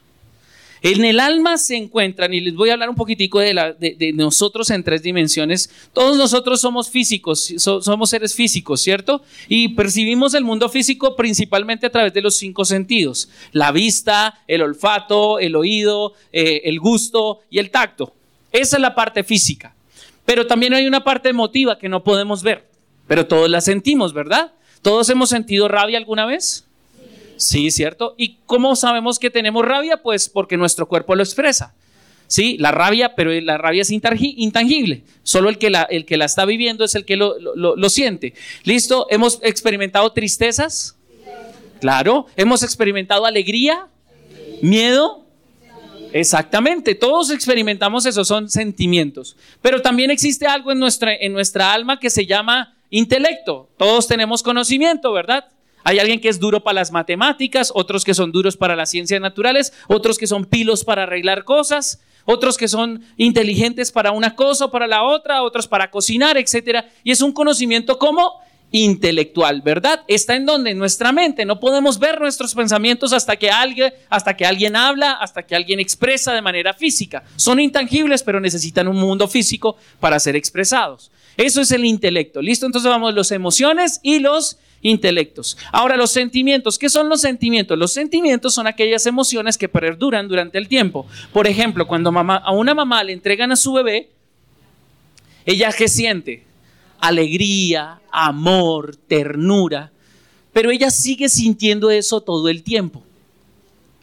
En 0.81 1.03
el 1.03 1.19
alma 1.19 1.57
se 1.57 1.75
encuentran, 1.75 2.33
y 2.33 2.39
les 2.39 2.55
voy 2.55 2.69
a 2.69 2.73
hablar 2.73 2.89
un 2.89 2.95
poquitico 2.95 3.39
de, 3.39 4.13
nosotros 4.13 4.69
en 4.69 4.83
tres 4.83 5.03
dimensiones. 5.03 5.69
Todos 5.93 6.17
nosotros 6.17 6.61
somos 6.61 6.89
físicos, 6.89 7.53
somos 7.57 8.09
seres 8.09 8.33
físicos, 8.33 8.81
¿cierto? 8.81 9.21
Y 9.47 9.69
percibimos 9.69 10.33
el 10.33 10.43
mundo 10.43 10.69
físico 10.69 11.15
principalmente 11.15 11.87
a 11.87 11.89
través 11.89 12.13
de 12.13 12.21
los 12.21 12.37
cinco 12.37 12.63
sentidos. 12.63 13.29
La 13.51 13.71
vista, 13.71 14.41
el 14.47 14.61
olfato, 14.61 15.39
el 15.39 15.55
oído, 15.55 16.13
eh, 16.31 16.61
el 16.65 16.79
gusto 16.79 17.41
y 17.49 17.59
el 17.59 17.71
tacto. 17.71 18.13
Esa 18.51 18.77
es 18.77 18.81
la 18.81 18.95
parte 18.95 19.23
física. 19.23 19.75
Pero 20.25 20.47
también 20.47 20.73
hay 20.73 20.87
una 20.87 21.03
parte 21.03 21.29
emotiva 21.29 21.77
que 21.77 21.89
no 21.89 22.03
podemos 22.03 22.43
ver, 22.43 22.63
pero 23.07 23.25
todos 23.25 23.49
la 23.49 23.61
sentimos, 23.61 24.13
¿verdad? 24.13 24.53
¿Todos 24.81 25.09
hemos 25.09 25.29
sentido 25.29 25.67
rabia 25.67 25.97
alguna 25.97 26.25
vez? 26.25 26.68
Sí, 27.39 27.71
¿cierto? 27.71 28.15
¿Y 28.17 28.37
cómo 28.45 28.75
sabemos 28.75 29.17
que 29.17 29.29
tenemos 29.29 29.65
rabia? 29.65 30.01
Pues 30.03 30.27
porque 30.27 30.57
nuestro 30.57 30.87
cuerpo 30.87 31.15
lo 31.15 31.23
expresa. 31.23 31.73
Sí, 32.27 32.57
la 32.59 32.71
rabia, 32.71 33.15
pero 33.15 33.31
la 33.31 33.57
rabia 33.57 33.81
es 33.81 33.89
intangible. 33.89 35.03
Solo 35.23 35.47
el 35.47 35.57
que 35.57 35.69
la, 35.69 35.83
el 35.83 36.05
que 36.05 36.17
la 36.17 36.25
está 36.25 36.43
viviendo 36.43 36.83
es 36.83 36.93
el 36.95 37.05
que 37.05 37.15
lo, 37.15 37.39
lo 37.39 37.89
siente. 37.89 38.33
¿Listo? 38.65 39.07
¿Hemos 39.09 39.39
experimentado 39.41 40.11
tristezas? 40.11 40.97
Claro. 41.79 42.27
¿Hemos 42.35 42.61
experimentado 42.61 43.25
alegría? 43.25 43.87
¿Miedo? 44.61 45.25
Exactamente, 46.11 46.95
todos 46.95 47.29
experimentamos 47.29 48.05
eso, 48.05 48.25
son 48.25 48.49
sentimientos. 48.49 49.37
Pero 49.61 49.81
también 49.81 50.11
existe 50.11 50.45
algo 50.47 50.71
en 50.71 50.79
nuestra, 50.79 51.15
en 51.15 51.33
nuestra 51.33 51.71
alma 51.71 51.99
que 51.99 52.09
se 52.09 52.25
llama 52.25 52.75
intelecto. 52.89 53.69
Todos 53.77 54.07
tenemos 54.07 54.43
conocimiento, 54.43 55.13
¿verdad? 55.13 55.45
Hay 55.89 55.97
alguien 55.97 56.21
que 56.21 56.29
es 56.29 56.39
duro 56.39 56.61
para 56.61 56.75
las 56.75 56.91
matemáticas, 56.91 57.71
otros 57.73 58.03
que 58.03 58.13
son 58.13 58.31
duros 58.31 58.55
para 58.55 58.75
las 58.75 58.91
ciencias 58.91 59.19
naturales, 59.19 59.73
otros 59.87 60.19
que 60.19 60.27
son 60.27 60.45
pilos 60.45 60.83
para 60.83 61.01
arreglar 61.01 61.45
cosas, 61.45 61.99
otros 62.25 62.59
que 62.59 62.67
son 62.67 63.03
inteligentes 63.17 63.91
para 63.91 64.11
una 64.11 64.35
cosa 64.35 64.65
o 64.65 64.71
para 64.71 64.85
la 64.85 65.01
otra, 65.01 65.41
otros 65.41 65.67
para 65.67 65.89
cocinar, 65.89 66.37
etc. 66.37 66.85
Y 67.03 67.09
es 67.09 67.21
un 67.21 67.31
conocimiento 67.31 67.97
como 67.97 68.39
intelectual, 68.69 69.63
¿verdad? 69.63 70.03
Está 70.07 70.35
en 70.35 70.45
donde, 70.45 70.69
en 70.69 70.77
nuestra 70.77 71.11
mente. 71.11 71.43
No 71.43 71.59
podemos 71.59 71.97
ver 71.97 72.21
nuestros 72.21 72.53
pensamientos 72.53 73.11
hasta 73.11 73.35
que 73.35 73.49
alguien, 73.49 73.91
hasta 74.11 74.37
que 74.37 74.45
alguien 74.45 74.75
habla, 74.75 75.13
hasta 75.13 75.41
que 75.41 75.55
alguien 75.55 75.79
expresa 75.79 76.35
de 76.35 76.43
manera 76.43 76.75
física. 76.75 77.23
Son 77.35 77.59
intangibles, 77.59 78.21
pero 78.21 78.39
necesitan 78.39 78.87
un 78.87 78.97
mundo 78.97 79.27
físico 79.27 79.75
para 79.99 80.19
ser 80.19 80.35
expresados. 80.35 81.09
Eso 81.35 81.61
es 81.61 81.71
el 81.71 81.83
intelecto. 81.83 82.43
¿Listo? 82.43 82.67
Entonces 82.67 82.91
vamos 82.91 83.15
los 83.15 83.31
emociones 83.31 83.99
y 84.03 84.19
los 84.19 84.59
intelectos. 84.81 85.57
Ahora, 85.71 85.97
los 85.97 86.11
sentimientos. 86.11 86.77
¿Qué 86.77 86.89
son 86.89 87.09
los 87.09 87.21
sentimientos? 87.21 87.77
Los 87.77 87.93
sentimientos 87.93 88.53
son 88.53 88.67
aquellas 88.67 89.05
emociones 89.05 89.57
que 89.57 89.69
perduran 89.69 90.27
durante 90.27 90.57
el 90.57 90.67
tiempo. 90.67 91.05
Por 91.33 91.47
ejemplo, 91.47 91.87
cuando 91.87 92.09
a 92.09 92.51
una 92.51 92.73
mamá 92.73 93.03
le 93.03 93.13
entregan 93.13 93.51
a 93.51 93.55
su 93.55 93.73
bebé, 93.73 94.09
ella 95.45 95.71
qué 95.71 95.87
siente? 95.87 96.49
alegría, 96.99 98.01
amor, 98.11 98.95
ternura, 98.95 99.91
pero 100.53 100.71
ella 100.71 100.91
sigue 100.91 101.29
sintiendo 101.29 101.89
eso 101.89 102.21
todo 102.21 102.49
el 102.49 102.63
tiempo. 102.63 103.03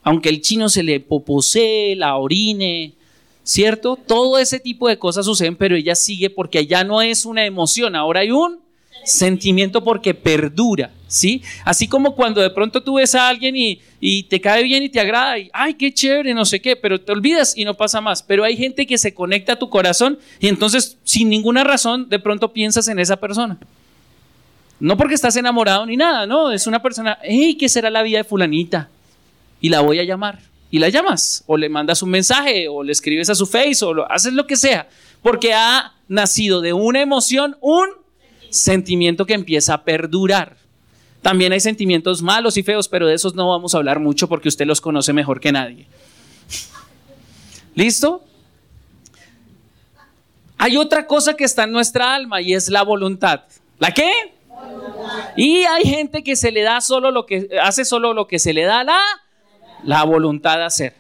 Aunque 0.02 0.28
el 0.28 0.40
chino 0.40 0.68
se 0.68 0.82
le 0.82 1.00
poposee, 1.00 1.96
la 1.96 2.16
orine, 2.16 2.94
¿cierto? 3.42 3.96
Todo 3.96 4.38
ese 4.38 4.60
tipo 4.60 4.88
de 4.88 4.98
cosas 4.98 5.26
suceden, 5.26 5.56
pero 5.56 5.76
ella 5.76 5.94
sigue 5.94 6.30
porque 6.30 6.66
ya 6.66 6.84
no 6.84 7.02
es 7.02 7.26
una 7.26 7.44
emoción, 7.44 7.96
ahora 7.96 8.20
hay 8.20 8.30
un 8.30 8.60
sentimiento 9.07 9.82
porque 9.82 10.12
perdura, 10.12 10.90
¿sí? 11.07 11.42
Así 11.64 11.88
como 11.88 12.14
cuando 12.14 12.40
de 12.40 12.50
pronto 12.50 12.82
tú 12.82 12.94
ves 12.94 13.14
a 13.14 13.28
alguien 13.28 13.57
y, 13.57 13.80
y, 14.00 14.24
te 14.24 14.40
cae 14.40 14.62
bien 14.64 14.82
y 14.82 14.88
te 14.88 15.00
agrada 15.00 15.38
y, 15.38 15.48
ay, 15.52 15.74
qué 15.74 15.94
chévere, 15.94 16.34
no 16.34 16.44
sé 16.44 16.61
qué, 16.61 16.76
pero 16.76 17.00
te 17.00 17.12
olvidas 17.12 17.57
y 17.57 17.64
no 17.64 17.74
pasa 17.74 18.00
más. 18.00 18.22
Pero 18.22 18.44
hay 18.44 18.57
gente 18.57 18.86
que 18.86 18.98
se 18.98 19.14
conecta 19.14 19.54
a 19.54 19.59
tu 19.59 19.70
corazón 19.70 20.18
y 20.40 20.48
entonces 20.48 20.98
sin 21.04 21.30
ninguna 21.30 21.64
razón 21.64 22.09
de 22.09 22.18
pronto 22.18 22.52
piensas 22.52 22.88
en 22.88 22.98
esa 22.98 23.16
persona. 23.16 23.59
No 24.78 24.96
porque 24.96 25.14
estás 25.14 25.36
enamorado 25.36 25.86
ni 25.86 25.96
nada, 25.96 26.26
no, 26.26 26.52
es 26.52 26.66
una 26.66 26.82
persona, 26.82 27.18
hey, 27.22 27.57
¿qué 27.59 27.68
será 27.68 27.88
la 27.88 28.02
vida 28.02 28.18
de 28.18 28.24
fulanita? 28.24 28.90
Y 29.61 29.70
la 29.70 29.80
voy 29.80 30.00
a 30.00 30.04
llamar. 30.04 30.38
Y 30.70 30.80
la 30.80 30.88
llamas, 30.88 31.44
o 31.46 31.57
le 31.57 31.68
mandas 31.68 32.02
un 32.02 32.11
mensaje, 32.11 32.68
o 32.68 32.82
le 32.82 32.92
escribes 32.92 33.30
a 33.30 33.34
su 33.34 33.46
face, 33.46 33.84
o 33.84 33.94
lo, 33.94 34.11
haces 34.11 34.32
lo 34.32 34.46
que 34.46 34.57
sea, 34.57 34.88
porque 35.22 35.54
ha 35.54 35.94
nacido 36.09 36.61
de 36.61 36.72
una 36.72 37.00
emoción 37.00 37.57
un 37.61 37.88
sentimiento 38.51 39.26
que 39.26 39.34
empieza 39.34 39.74
a 39.74 39.84
perdurar. 39.84 40.57
También 41.22 41.53
hay 41.53 41.61
sentimientos 41.61 42.22
malos 42.22 42.57
y 42.57 42.62
feos, 42.62 42.88
pero 42.88 43.07
de 43.07 43.14
esos 43.14 43.34
no 43.34 43.49
vamos 43.49 43.74
a 43.74 43.78
hablar 43.78 44.01
mucho 44.01 44.28
porque 44.28 44.49
usted 44.49 44.66
los 44.66 44.80
conoce 44.80 45.12
mejor 45.12 45.40
que 45.40 45.53
nadie. 45.53 45.86
¿Listo? 47.74 48.22
Hay 50.59 50.76
otra 50.76 51.07
cosa 51.07 51.34
que 51.34 51.44
está 51.44 51.64
en 51.64 51.72
nuestra 51.72 52.14
alma 52.14 52.40
y 52.40 52.55
es 52.55 52.68
la 52.68 52.82
voluntad. 52.82 53.42
¿La 53.78 53.92
qué? 53.92 54.11
Y 55.36 55.64
hay 55.64 55.84
gente 55.84 56.22
que 56.22 56.36
se 56.36 56.51
le 56.51 56.62
da 56.62 56.80
solo 56.80 57.11
lo 57.11 57.26
que 57.26 57.49
hace 57.62 57.84
solo 57.84 58.14
lo 58.14 58.26
que 58.26 58.38
se 58.38 58.53
le 58.53 58.62
da 58.62 58.84
la 58.84 59.01
la 59.84 60.05
voluntad 60.05 60.57
de 60.57 60.64
hacer. 60.64 60.94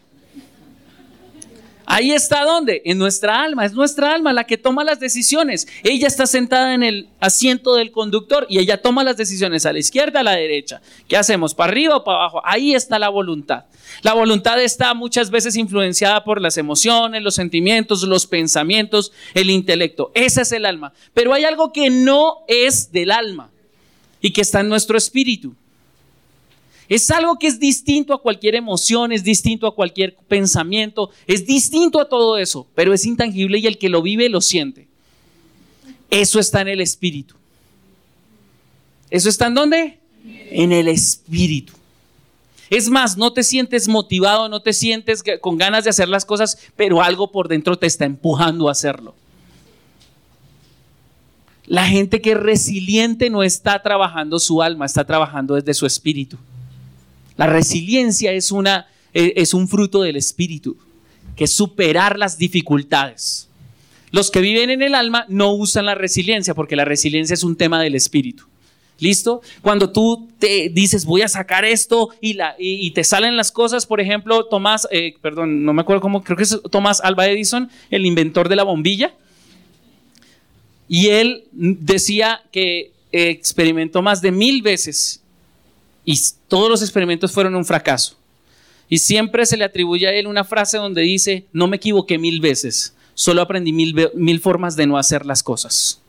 Ahí 1.86 2.10
está 2.10 2.44
donde? 2.44 2.82
En 2.84 2.98
nuestra 2.98 3.42
alma. 3.42 3.64
Es 3.64 3.72
nuestra 3.72 4.12
alma 4.12 4.32
la 4.32 4.44
que 4.44 4.58
toma 4.58 4.82
las 4.82 4.98
decisiones. 4.98 5.68
Ella 5.84 6.08
está 6.08 6.26
sentada 6.26 6.74
en 6.74 6.82
el 6.82 7.08
asiento 7.20 7.76
del 7.76 7.92
conductor 7.92 8.46
y 8.50 8.58
ella 8.58 8.82
toma 8.82 9.04
las 9.04 9.16
decisiones 9.16 9.64
a 9.66 9.72
la 9.72 9.78
izquierda, 9.78 10.20
a 10.20 10.24
la 10.24 10.32
derecha. 10.32 10.82
¿Qué 11.08 11.16
hacemos? 11.16 11.54
¿Para 11.54 11.70
arriba 11.70 11.96
o 11.96 12.04
para 12.04 12.18
abajo? 12.18 12.42
Ahí 12.44 12.74
está 12.74 12.98
la 12.98 13.08
voluntad. 13.08 13.64
La 14.02 14.14
voluntad 14.14 14.60
está 14.60 14.94
muchas 14.94 15.30
veces 15.30 15.56
influenciada 15.56 16.24
por 16.24 16.40
las 16.40 16.58
emociones, 16.58 17.22
los 17.22 17.36
sentimientos, 17.36 18.02
los 18.02 18.26
pensamientos, 18.26 19.12
el 19.34 19.48
intelecto. 19.48 20.10
Ese 20.14 20.42
es 20.42 20.50
el 20.50 20.66
alma. 20.66 20.92
Pero 21.14 21.32
hay 21.32 21.44
algo 21.44 21.72
que 21.72 21.88
no 21.88 22.38
es 22.48 22.90
del 22.90 23.12
alma 23.12 23.50
y 24.20 24.32
que 24.32 24.40
está 24.40 24.60
en 24.60 24.68
nuestro 24.68 24.98
espíritu. 24.98 25.54
Es 26.88 27.10
algo 27.10 27.38
que 27.38 27.48
es 27.48 27.58
distinto 27.58 28.14
a 28.14 28.22
cualquier 28.22 28.54
emoción, 28.54 29.10
es 29.12 29.24
distinto 29.24 29.66
a 29.66 29.74
cualquier 29.74 30.14
pensamiento, 30.28 31.10
es 31.26 31.46
distinto 31.46 32.00
a 32.00 32.08
todo 32.08 32.38
eso, 32.38 32.66
pero 32.74 32.94
es 32.94 33.04
intangible 33.04 33.58
y 33.58 33.66
el 33.66 33.78
que 33.78 33.88
lo 33.88 34.02
vive 34.02 34.28
lo 34.28 34.40
siente. 34.40 34.86
Eso 36.10 36.38
está 36.38 36.60
en 36.60 36.68
el 36.68 36.80
espíritu. 36.80 37.34
¿Eso 39.10 39.28
está 39.28 39.46
en 39.46 39.54
dónde? 39.54 39.98
En 40.50 40.72
el 40.72 40.88
espíritu. 40.88 41.72
Es 42.70 42.88
más, 42.88 43.16
no 43.16 43.32
te 43.32 43.42
sientes 43.42 43.86
motivado, 43.86 44.48
no 44.48 44.60
te 44.60 44.72
sientes 44.72 45.22
con 45.40 45.56
ganas 45.56 45.84
de 45.84 45.90
hacer 45.90 46.08
las 46.08 46.24
cosas, 46.24 46.58
pero 46.74 47.02
algo 47.02 47.30
por 47.30 47.48
dentro 47.48 47.78
te 47.78 47.86
está 47.86 48.04
empujando 48.04 48.68
a 48.68 48.72
hacerlo. 48.72 49.14
La 51.66 51.86
gente 51.86 52.20
que 52.20 52.32
es 52.32 52.36
resiliente 52.36 53.28
no 53.28 53.42
está 53.42 53.82
trabajando 53.82 54.38
su 54.38 54.62
alma, 54.62 54.86
está 54.86 55.04
trabajando 55.04 55.54
desde 55.54 55.74
su 55.74 55.86
espíritu. 55.86 56.38
La 57.36 57.46
resiliencia 57.46 58.32
es, 58.32 58.50
una, 58.50 58.86
e, 59.12 59.34
es 59.36 59.54
un 59.54 59.68
fruto 59.68 60.02
del 60.02 60.16
espíritu, 60.16 60.76
que 61.36 61.44
es 61.44 61.52
superar 61.52 62.18
las 62.18 62.38
dificultades. 62.38 63.48
Los 64.10 64.30
que 64.30 64.40
viven 64.40 64.70
en 64.70 64.82
el 64.82 64.94
alma 64.94 65.26
no 65.28 65.52
usan 65.52 65.86
la 65.86 65.94
resiliencia 65.94 66.54
porque 66.54 66.76
la 66.76 66.84
resiliencia 66.84 67.34
es 67.34 67.42
un 67.42 67.56
tema 67.56 67.82
del 67.82 67.94
espíritu. 67.94 68.44
¿Listo? 68.98 69.42
Cuando 69.60 69.90
tú 69.90 70.26
te 70.38 70.70
dices 70.70 71.04
voy 71.04 71.20
a 71.20 71.28
sacar 71.28 71.66
esto 71.66 72.08
y, 72.22 72.32
la, 72.32 72.54
y, 72.58 72.90
te 72.92 73.04
salen 73.04 73.36
las 73.36 73.52
cosas, 73.52 73.84
por 73.84 74.00
ejemplo, 74.00 74.46
Tomás, 74.46 74.88
eh, 74.90 75.14
perdón, 75.20 75.64
no 75.64 75.74
me 75.74 75.82
acuerdo 75.82 76.00
cómo, 76.00 76.24
creo 76.24 76.38
que 76.38 76.44
es 76.44 76.58
Tomás 76.70 77.02
Alba 77.02 77.26
Edison, 77.26 77.68
el 77.90 78.06
inventor 78.06 78.48
de 78.48 78.56
la 78.56 78.62
bombilla, 78.62 79.12
y 80.88 81.08
él 81.08 81.44
decía 81.52 82.40
que 82.50 82.92
experimentó 83.12 84.00
más 84.00 84.22
de 84.22 84.32
mil 84.32 84.62
veces 84.62 85.22
y 86.06 86.18
todos 86.48 86.70
los 86.70 86.80
experimentos 86.80 87.32
fueron 87.32 87.56
un 87.56 87.64
fracaso. 87.66 88.16
Y 88.88 88.98
siempre 88.98 89.44
se 89.44 89.56
le 89.56 89.64
atribuye 89.64 90.06
a 90.06 90.12
él 90.14 90.28
una 90.28 90.44
frase 90.44 90.78
donde 90.78 91.02
dice, 91.02 91.44
no 91.52 91.66
me 91.66 91.76
equivoqué 91.76 92.16
mil 92.16 92.40
veces, 92.40 92.94
solo 93.14 93.42
aprendí 93.42 93.72
mil, 93.72 93.94
mil 94.14 94.40
formas 94.40 94.76
de 94.76 94.86
no 94.86 94.96
hacer 94.96 95.26
las 95.26 95.42
cosas. 95.42 96.00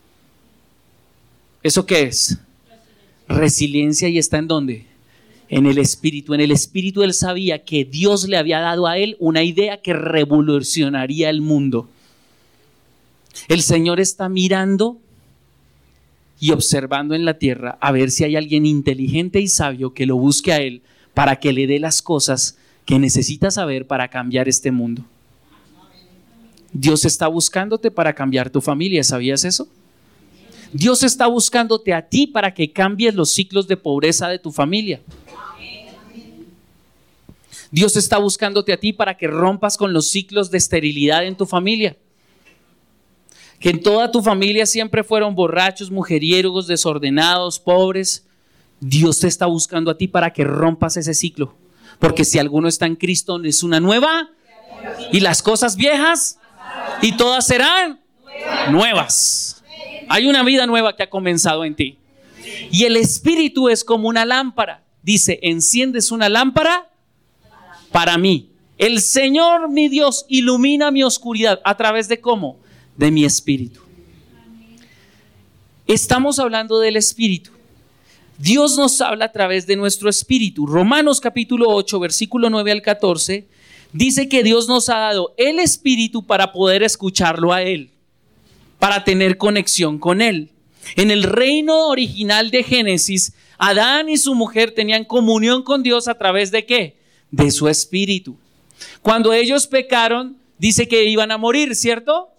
¿Eso 1.63 1.87
qué 1.87 2.03
es? 2.03 2.37
Resiliencia 3.27 4.07
y 4.07 4.19
está 4.19 4.37
en 4.37 4.47
dónde? 4.47 4.85
En 5.49 5.65
el 5.65 5.79
espíritu. 5.79 6.35
En 6.35 6.41
el 6.41 6.51
espíritu 6.51 7.01
él 7.01 7.15
sabía 7.15 7.63
que 7.63 7.83
Dios 7.83 8.27
le 8.27 8.37
había 8.37 8.59
dado 8.59 8.85
a 8.85 8.99
él 8.99 9.17
una 9.19 9.43
idea 9.43 9.81
que 9.81 9.93
revolucionaría 9.93 11.31
el 11.31 11.41
mundo. 11.41 11.89
El 13.47 13.63
Señor 13.63 13.99
está 13.99 14.29
mirando 14.29 14.99
y 16.39 16.51
observando 16.51 17.15
en 17.15 17.25
la 17.25 17.37
tierra 17.37 17.77
a 17.81 17.91
ver 17.91 18.11
si 18.11 18.23
hay 18.23 18.35
alguien 18.35 18.65
inteligente 18.65 19.39
y 19.39 19.47
sabio 19.47 19.93
que 19.93 20.05
lo 20.05 20.17
busque 20.17 20.53
a 20.53 20.57
Él 20.57 20.81
para 21.13 21.37
que 21.37 21.51
le 21.51 21.67
dé 21.67 21.79
las 21.79 22.01
cosas 22.01 22.57
que 22.85 22.99
necesita 22.99 23.51
saber 23.51 23.87
para 23.87 24.07
cambiar 24.07 24.47
este 24.47 24.71
mundo. 24.71 25.03
Dios 26.71 27.05
está 27.05 27.27
buscándote 27.27 27.89
para 27.89 28.13
cambiar 28.13 28.49
tu 28.49 28.61
familia, 28.61 29.03
¿sabías 29.03 29.43
eso? 29.45 29.67
Dios 30.73 31.01
está 31.01 31.27
buscándote 31.27 31.93
a 31.93 32.07
ti 32.07 32.27
para 32.27 32.53
que 32.53 32.71
cambies 32.71 33.15
los 33.15 33.31
ciclos 33.31 33.67
de 33.67 33.77
pobreza 33.77 34.27
de 34.27 34.37
tu 34.37 34.51
familia. 34.51 35.01
Dios 37.71 37.97
está 37.97 38.17
buscándote 38.17 38.73
a 38.73 38.77
ti 38.77 38.93
para 38.93 39.17
que 39.17 39.27
rompas 39.27 39.77
con 39.77 39.91
los 39.91 40.09
ciclos 40.09 40.51
de 40.51 40.57
esterilidad 40.57 41.25
en 41.25 41.35
tu 41.35 41.45
familia 41.45 41.97
que 43.59 43.69
en 43.69 43.81
toda 43.81 44.11
tu 44.11 44.21
familia 44.21 44.65
siempre 44.65 45.03
fueron 45.03 45.35
borrachos, 45.35 45.89
mujeriegos, 45.89 46.67
desordenados, 46.67 47.59
pobres, 47.59 48.25
Dios 48.79 49.19
te 49.19 49.27
está 49.27 49.47
buscando 49.47 49.89
a 49.89 49.97
ti 49.97 50.07
para 50.07 50.31
que 50.31 50.43
rompas 50.43 50.97
ese 50.97 51.13
ciclo. 51.13 51.55
Porque 51.99 52.25
si 52.25 52.37
alguno 52.37 52.67
está 52.67 52.85
en 52.85 52.95
Cristo 52.95 53.41
es 53.43 53.63
una 53.63 53.79
nueva 53.79 54.29
y 55.11 55.19
las 55.19 55.41
cosas 55.41 55.75
viejas 55.75 56.39
y 57.01 57.13
todas 57.13 57.47
serán 57.47 57.99
nuevas. 58.69 59.63
Hay 60.09 60.27
una 60.27 60.43
vida 60.43 60.67
nueva 60.67 60.95
que 60.95 61.03
ha 61.03 61.09
comenzado 61.09 61.65
en 61.65 61.75
ti. 61.75 61.97
Y 62.71 62.83
el 62.83 62.95
espíritu 62.95 63.69
es 63.69 63.83
como 63.83 64.07
una 64.07 64.25
lámpara. 64.25 64.83
Dice, 65.01 65.39
enciendes 65.41 66.11
una 66.11 66.29
lámpara 66.29 66.89
para 67.91 68.17
mí. 68.17 68.51
El 68.77 69.01
Señor 69.01 69.69
mi 69.69 69.89
Dios 69.89 70.25
ilumina 70.27 70.91
mi 70.91 71.03
oscuridad 71.03 71.59
a 71.63 71.75
través 71.75 72.07
de 72.07 72.21
cómo? 72.21 72.59
De 72.97 73.11
mi 73.11 73.23
espíritu. 73.23 73.79
Estamos 75.85 76.39
hablando 76.39 76.79
del 76.79 76.97
espíritu. 76.97 77.51
Dios 78.37 78.75
nos 78.77 78.99
habla 79.01 79.25
a 79.25 79.31
través 79.31 79.65
de 79.65 79.75
nuestro 79.75 80.09
espíritu. 80.09 80.65
Romanos 80.65 81.21
capítulo 81.21 81.69
8, 81.69 81.99
versículo 81.99 82.49
9 82.49 82.71
al 82.71 82.81
14, 82.81 83.47
dice 83.93 84.27
que 84.27 84.43
Dios 84.43 84.67
nos 84.67 84.89
ha 84.89 84.97
dado 84.97 85.33
el 85.37 85.59
espíritu 85.59 86.25
para 86.25 86.51
poder 86.51 86.83
escucharlo 86.83 87.53
a 87.53 87.61
Él, 87.61 87.89
para 88.79 89.03
tener 89.03 89.37
conexión 89.37 89.97
con 89.97 90.21
Él. 90.21 90.49
En 90.95 91.09
el 91.09 91.23
reino 91.23 91.87
original 91.87 92.51
de 92.51 92.63
Génesis, 92.63 93.33
Adán 93.57 94.09
y 94.09 94.17
su 94.17 94.35
mujer 94.35 94.71
tenían 94.71 95.03
comunión 95.03 95.63
con 95.63 95.81
Dios 95.81 96.07
a 96.07 96.17
través 96.17 96.51
de 96.51 96.65
qué? 96.65 96.97
De 97.31 97.49
su 97.49 97.67
espíritu. 97.67 98.37
Cuando 99.01 99.33
ellos 99.33 99.67
pecaron, 99.67 100.37
dice 100.59 100.87
que 100.87 101.05
iban 101.05 101.31
a 101.31 101.37
morir, 101.37 101.75
¿cierto? 101.75 102.29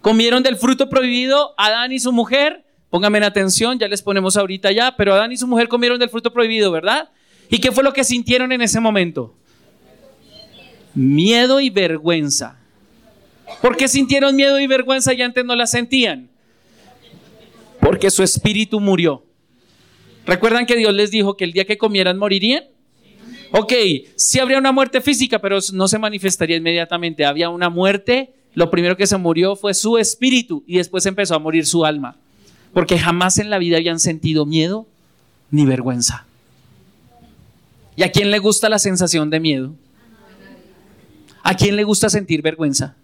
Comieron 0.00 0.42
del 0.42 0.56
fruto 0.56 0.88
prohibido 0.88 1.54
Adán 1.58 1.92
y 1.92 2.00
su 2.00 2.12
mujer. 2.12 2.64
Pónganme 2.88 3.18
en 3.18 3.24
atención, 3.24 3.78
ya 3.78 3.86
les 3.86 4.02
ponemos 4.02 4.36
ahorita 4.36 4.72
ya, 4.72 4.96
pero 4.96 5.14
Adán 5.14 5.30
y 5.30 5.36
su 5.36 5.46
mujer 5.46 5.68
comieron 5.68 5.98
del 5.98 6.08
fruto 6.08 6.32
prohibido, 6.32 6.72
¿verdad? 6.72 7.10
¿Y 7.48 7.58
qué 7.58 7.70
fue 7.70 7.84
lo 7.84 7.92
que 7.92 8.02
sintieron 8.02 8.50
en 8.52 8.62
ese 8.62 8.80
momento? 8.80 9.34
Miedo 10.94 11.60
y 11.60 11.70
vergüenza. 11.70 12.58
¿Por 13.62 13.76
qué 13.76 13.88
sintieron 13.88 14.34
miedo 14.34 14.58
y 14.58 14.66
vergüenza 14.66 15.12
y 15.12 15.22
antes 15.22 15.44
no 15.44 15.54
la 15.54 15.66
sentían? 15.66 16.30
Porque 17.80 18.10
su 18.10 18.22
espíritu 18.22 18.80
murió. 18.80 19.24
¿Recuerdan 20.26 20.66
que 20.66 20.76
Dios 20.76 20.94
les 20.94 21.10
dijo 21.10 21.36
que 21.36 21.44
el 21.44 21.52
día 21.52 21.64
que 21.64 21.78
comieran 21.78 22.18
morirían? 22.18 22.64
Ok, 23.52 23.72
sí 24.16 24.38
habría 24.38 24.58
una 24.58 24.72
muerte 24.72 25.00
física, 25.00 25.40
pero 25.40 25.58
no 25.72 25.88
se 25.88 25.98
manifestaría 25.98 26.56
inmediatamente. 26.56 27.24
Había 27.24 27.50
una 27.50 27.68
muerte 27.68 28.32
lo 28.54 28.70
primero 28.70 28.96
que 28.96 29.06
se 29.06 29.16
murió 29.16 29.56
fue 29.56 29.74
su 29.74 29.98
espíritu 29.98 30.64
y 30.66 30.78
después 30.78 31.06
empezó 31.06 31.34
a 31.34 31.38
morir 31.38 31.66
su 31.66 31.84
alma, 31.84 32.16
porque 32.72 32.98
jamás 32.98 33.38
en 33.38 33.50
la 33.50 33.58
vida 33.58 33.76
habían 33.76 34.00
sentido 34.00 34.46
miedo 34.46 34.86
ni 35.50 35.64
vergüenza. 35.64 36.26
¿Y 37.96 38.02
a 38.02 38.10
quién 38.10 38.30
le 38.30 38.38
gusta 38.38 38.68
la 38.68 38.78
sensación 38.78 39.30
de 39.30 39.40
miedo? 39.40 39.74
¿A 41.42 41.54
quién 41.54 41.76
le 41.76 41.84
gusta 41.84 42.08
sentir 42.10 42.42
vergüenza? 42.42 42.96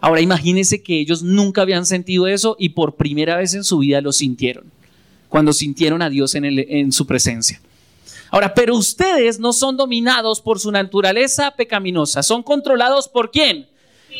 Ahora 0.00 0.20
imagínense 0.20 0.82
que 0.82 1.00
ellos 1.00 1.22
nunca 1.22 1.62
habían 1.62 1.86
sentido 1.86 2.26
eso 2.26 2.56
y 2.58 2.70
por 2.70 2.96
primera 2.96 3.36
vez 3.36 3.54
en 3.54 3.64
su 3.64 3.78
vida 3.78 4.00
lo 4.00 4.12
sintieron, 4.12 4.64
cuando 5.28 5.52
sintieron 5.52 6.02
a 6.02 6.10
Dios 6.10 6.34
en, 6.34 6.44
en 6.44 6.92
su 6.92 7.06
presencia. 7.06 7.60
Ahora, 8.30 8.52
pero 8.52 8.76
ustedes 8.76 9.38
no 9.38 9.52
son 9.52 9.76
dominados 9.76 10.40
por 10.40 10.58
su 10.58 10.70
naturaleza 10.72 11.52
pecaminosa, 11.52 12.22
son 12.22 12.42
controlados 12.42 13.08
por 13.08 13.30
quién? 13.30 13.66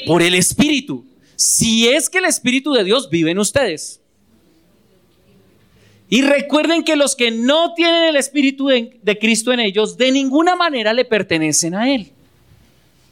Por 0.07 0.23
el 0.23 0.35
Espíritu. 0.35 1.05
Si 1.37 1.89
es 1.89 2.09
que 2.09 2.19
el 2.19 2.27
Espíritu 2.27 2.73
de 2.73 2.85
Dios 2.85 3.11
vive 3.11 3.31
en 3.31 3.39
ustedes. 3.39 4.01
Y 6.09 6.23
recuerden 6.23 6.85
que 6.85 6.97
los 6.97 7.17
que 7.17 7.31
no 7.31 7.75
tienen 7.75 8.05
el 8.05 8.17
Espíritu 8.17 8.69
de, 8.69 9.19
Cristo 9.19 9.53
en 9.53 9.61
ellos, 9.61 9.97
de 9.97 10.13
ninguna 10.13 10.55
manera 10.55 10.93
le 10.93 11.05
pertenecen 11.05 11.75
a 11.75 11.93
Él. 11.93 12.13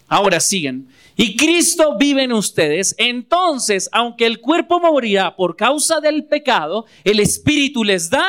Ahora 0.09 0.41
siguen. 0.41 0.89
Y 1.17 1.37
Cristo 1.37 1.97
vive 1.99 2.25
en 2.25 2.33
ustedes. 2.33 2.95
Entonces, 2.99 3.89
aunque 3.93 4.27
el 4.27 4.41
cuerpo 4.41 4.79
morirá 4.79 5.35
por 5.35 5.57
causa 5.57 6.01
del 6.01 6.25
pecado, 6.25 6.87
el 7.03 7.19
Espíritu 7.19 7.83
les 7.83 8.11
da 8.11 8.27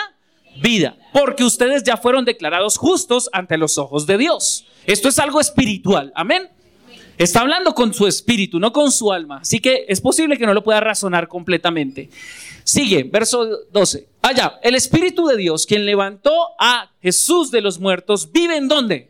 vida. 0.62 0.97
Porque 1.12 1.43
ustedes 1.43 1.84
ya 1.84 1.97
fueron 1.97 2.26
declarados 2.26 2.78
justos 2.78 3.30
ante 3.34 3.58
los 3.58 3.78
ojos 3.78 4.08
de 4.08 4.18
Dios. 4.18 4.66
Esto 4.86 5.10
es 5.10 5.20
algo 5.20 5.39
espiritual. 5.39 6.12
Amén. 6.16 6.49
Está 7.18 7.41
hablando 7.41 7.76
con 7.76 7.93
su 7.93 8.07
espíritu, 8.07 8.59
no 8.59 8.74
con 8.74 8.91
su 8.91 9.11
alma. 9.11 9.39
Así 9.41 9.59
que 9.59 9.86
es 9.88 10.01
posible 10.01 10.38
que 10.38 10.45
no 10.45 10.53
lo 10.53 10.64
pueda 10.64 10.80
razonar 10.80 11.28
completamente. 11.28 12.09
Sigue, 12.64 13.03
verso 13.03 13.66
12. 13.72 14.07
Allá, 14.22 14.59
el 14.64 14.76
Espíritu 14.76 15.28
de 15.28 15.38
Dios, 15.38 15.66
quien 15.66 15.86
levantó 15.86 16.32
a 16.57 16.91
Jesús 17.01 17.51
de 17.51 17.61
los 17.61 17.80
muertos, 17.80 18.32
vive 18.32 18.55
en 18.55 18.68
dónde? 18.68 19.09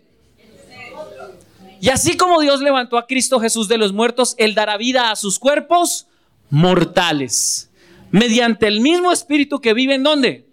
Y 1.80 1.90
así 1.90 2.18
como 2.18 2.42
Dios 2.42 2.62
levantó 2.62 2.98
a 2.98 3.08
Cristo 3.08 3.40
Jesús 3.40 3.68
de 3.68 3.78
los 3.78 3.94
muertos, 3.94 4.36
Él 4.38 4.56
dará 4.56 4.78
vida 4.78 5.12
a 5.12 5.16
sus 5.16 5.38
cuerpos 5.38 6.08
mortales, 6.50 7.70
mediante 8.10 8.68
el 8.68 8.80
mismo 8.80 9.12
espíritu 9.12 9.60
que 9.60 9.74
vive 9.74 9.96
en 9.96 10.04
donde. 10.04 10.46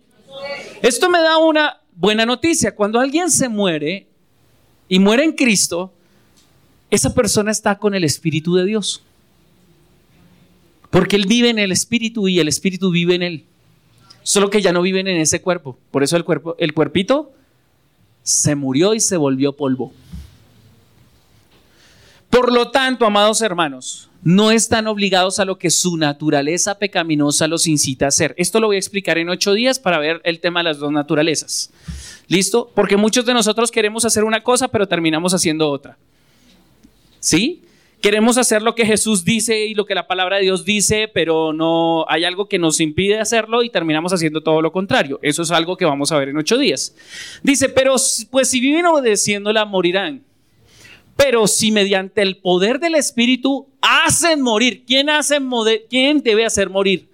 Esto 0.82 1.08
me 1.08 1.20
da 1.20 1.38
una 1.38 1.80
buena 1.92 2.26
noticia. 2.26 2.74
Cuando 2.74 2.98
alguien 2.98 3.30
se 3.30 3.48
muere 3.48 4.08
y 4.88 4.98
muere 4.98 5.24
en 5.24 5.32
Cristo, 5.32 5.92
esa 6.90 7.14
persona 7.14 7.50
está 7.50 7.78
con 7.78 7.94
el 7.94 8.04
Espíritu 8.04 8.54
de 8.54 8.64
Dios. 8.64 9.02
Porque 10.90 11.16
Él 11.16 11.26
vive 11.26 11.50
en 11.50 11.58
el 11.58 11.72
Espíritu 11.72 12.28
y 12.28 12.40
el 12.40 12.48
Espíritu 12.48 12.90
vive 12.90 13.14
en 13.14 13.22
Él. 13.22 13.44
Solo 14.22 14.50
que 14.50 14.60
ya 14.60 14.72
no 14.72 14.82
viven 14.82 15.08
en 15.08 15.16
ese 15.20 15.40
cuerpo. 15.40 15.78
Por 15.90 16.02
eso 16.02 16.16
el, 16.16 16.24
cuerpo, 16.24 16.56
el 16.58 16.74
cuerpito 16.74 17.32
se 18.22 18.54
murió 18.54 18.94
y 18.94 19.00
se 19.00 19.16
volvió 19.16 19.52
polvo. 19.52 19.92
Por 22.28 22.52
lo 22.52 22.70
tanto, 22.70 23.06
amados 23.06 23.40
hermanos, 23.40 24.08
no 24.22 24.50
están 24.50 24.86
obligados 24.86 25.40
a 25.40 25.44
lo 25.44 25.58
que 25.58 25.70
su 25.70 25.96
naturaleza 25.96 26.78
pecaminosa 26.78 27.48
los 27.48 27.66
incita 27.66 28.04
a 28.04 28.08
hacer. 28.08 28.34
Esto 28.36 28.60
lo 28.60 28.68
voy 28.68 28.76
a 28.76 28.78
explicar 28.78 29.18
en 29.18 29.30
ocho 29.30 29.52
días 29.52 29.78
para 29.78 29.98
ver 29.98 30.20
el 30.24 30.40
tema 30.40 30.60
de 30.60 30.64
las 30.64 30.78
dos 30.78 30.92
naturalezas. 30.92 31.70
¿Listo? 32.28 32.70
Porque 32.74 32.96
muchos 32.96 33.26
de 33.26 33.34
nosotros 33.34 33.70
queremos 33.70 34.04
hacer 34.04 34.22
una 34.22 34.42
cosa, 34.42 34.68
pero 34.68 34.86
terminamos 34.86 35.34
haciendo 35.34 35.68
otra. 35.68 35.96
¿Sí? 37.20 37.62
Queremos 38.00 38.38
hacer 38.38 38.62
lo 38.62 38.74
que 38.74 38.86
Jesús 38.86 39.24
dice 39.24 39.66
y 39.66 39.74
lo 39.74 39.84
que 39.84 39.94
la 39.94 40.06
palabra 40.06 40.36
de 40.36 40.42
Dios 40.44 40.64
dice, 40.64 41.06
pero 41.12 41.52
no 41.52 42.06
hay 42.08 42.24
algo 42.24 42.48
que 42.48 42.58
nos 42.58 42.80
impide 42.80 43.20
hacerlo 43.20 43.62
y 43.62 43.68
terminamos 43.68 44.12
haciendo 44.14 44.42
todo 44.42 44.62
lo 44.62 44.72
contrario. 44.72 45.18
Eso 45.22 45.42
es 45.42 45.50
algo 45.50 45.76
que 45.76 45.84
vamos 45.84 46.10
a 46.10 46.18
ver 46.18 46.30
en 46.30 46.38
ocho 46.38 46.56
días. 46.56 46.94
Dice, 47.42 47.68
pero 47.68 47.96
pues 48.30 48.48
si 48.48 48.58
viven 48.58 48.86
obedeciéndola, 48.86 49.66
morirán. 49.66 50.24
Pero 51.14 51.46
si 51.46 51.70
mediante 51.70 52.22
el 52.22 52.38
poder 52.38 52.80
del 52.80 52.94
Espíritu 52.94 53.68
hacen 53.82 54.40
morir, 54.40 54.84
¿quién, 54.86 55.10
hace 55.10 55.38
¿quién 55.90 56.22
debe 56.22 56.46
hacer 56.46 56.70
morir? 56.70 57.10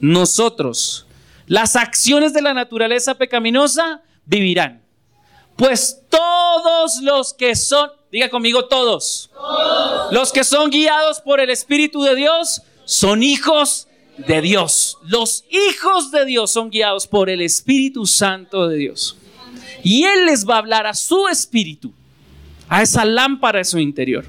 Nosotros. 0.00 1.06
Las 1.46 1.76
acciones 1.76 2.32
de 2.32 2.40
la 2.40 2.54
naturaleza 2.54 3.16
pecaminosa 3.16 4.00
vivirán. 4.24 4.80
Pues 5.56 6.00
todos 6.08 7.02
los 7.02 7.34
que 7.34 7.54
son, 7.54 7.90
diga 8.12 8.28
conmigo 8.28 8.66
todos, 8.66 9.30
los 10.10 10.32
que 10.32 10.44
son 10.44 10.70
guiados 10.70 11.20
por 11.20 11.40
el 11.40 11.48
Espíritu 11.48 12.02
de 12.02 12.14
Dios 12.14 12.60
son 12.84 13.22
hijos 13.22 13.88
de 14.18 14.42
Dios. 14.42 14.98
Los 15.06 15.44
hijos 15.50 16.10
de 16.10 16.26
Dios 16.26 16.52
son 16.52 16.68
guiados 16.70 17.06
por 17.06 17.30
el 17.30 17.40
Espíritu 17.40 18.06
Santo 18.06 18.68
de 18.68 18.76
Dios. 18.76 19.16
Y 19.82 20.04
Él 20.04 20.26
les 20.26 20.46
va 20.46 20.56
a 20.56 20.58
hablar 20.58 20.86
a 20.86 20.94
su 20.94 21.26
espíritu 21.26 21.92
a 22.68 22.82
esa 22.82 23.04
lámpara 23.04 23.58
en 23.58 23.64
su 23.64 23.78
interior. 23.78 24.24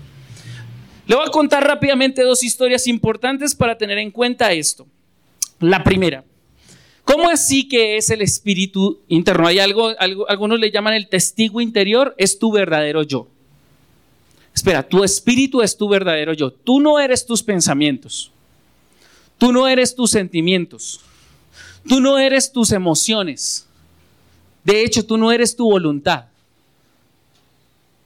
Le 1.05 1.15
voy 1.15 1.25
a 1.27 1.31
contar 1.31 1.67
rápidamente 1.67 2.23
dos 2.23 2.43
historias 2.43 2.87
importantes 2.87 3.53
para 3.53 3.77
tener 3.77 3.97
en 3.97 4.11
cuenta 4.11 4.53
esto. 4.53 4.87
La 5.59 5.83
primera, 5.83 6.23
¿cómo 7.03 7.29
así 7.29 7.67
que 7.67 7.97
es 7.97 8.09
el 8.09 8.21
espíritu 8.21 9.01
interno? 9.09 9.47
Hay 9.47 9.59
algo, 9.59 9.91
algunos 10.27 10.59
le 10.59 10.71
llaman 10.71 10.93
el 10.93 11.09
testigo 11.09 11.59
interior, 11.59 12.15
es 12.17 12.39
tu 12.39 12.51
verdadero 12.51 13.03
yo. 13.03 13.27
Espera, 14.53 14.87
tu 14.87 15.03
espíritu 15.03 15.61
es 15.61 15.75
tu 15.75 15.89
verdadero 15.89 16.33
yo. 16.33 16.51
Tú 16.51 16.79
no 16.79 16.99
eres 16.99 17.25
tus 17.25 17.41
pensamientos. 17.41 18.31
Tú 19.37 19.51
no 19.51 19.67
eres 19.67 19.95
tus 19.95 20.11
sentimientos. 20.11 21.01
Tú 21.87 21.99
no 21.99 22.17
eres 22.17 22.51
tus 22.51 22.71
emociones. 22.71 23.67
De 24.63 24.83
hecho, 24.83 25.05
tú 25.05 25.17
no 25.17 25.31
eres 25.31 25.55
tu 25.55 25.69
voluntad. 25.69 26.25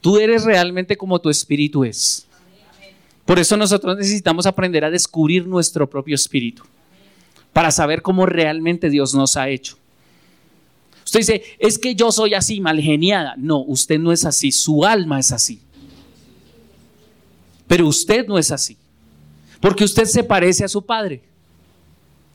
Tú 0.00 0.18
eres 0.18 0.44
realmente 0.44 0.96
como 0.96 1.20
tu 1.20 1.28
espíritu 1.28 1.84
es. 1.84 2.26
Por 3.24 3.38
eso 3.38 3.56
nosotros 3.56 3.96
necesitamos 3.96 4.46
aprender 4.46 4.84
a 4.84 4.90
descubrir 4.90 5.46
nuestro 5.46 5.88
propio 5.88 6.14
espíritu 6.14 6.64
para 7.52 7.70
saber 7.70 8.00
cómo 8.00 8.24
realmente 8.24 8.88
Dios 8.88 9.14
nos 9.14 9.36
ha 9.36 9.48
hecho. 9.48 9.76
Usted 11.04 11.20
dice, 11.20 11.42
es 11.58 11.78
que 11.78 11.94
yo 11.94 12.10
soy 12.10 12.34
así, 12.34 12.60
mal 12.60 12.80
geniada. 12.80 13.34
No, 13.36 13.60
usted 13.60 13.98
no 13.98 14.12
es 14.12 14.24
así, 14.24 14.50
su 14.50 14.84
alma 14.84 15.18
es 15.18 15.32
así. 15.32 15.60
Pero 17.68 17.86
usted 17.86 18.26
no 18.26 18.38
es 18.38 18.50
así, 18.50 18.76
porque 19.60 19.84
usted 19.84 20.06
se 20.06 20.24
parece 20.24 20.64
a 20.64 20.68
su 20.68 20.84
padre. 20.84 21.22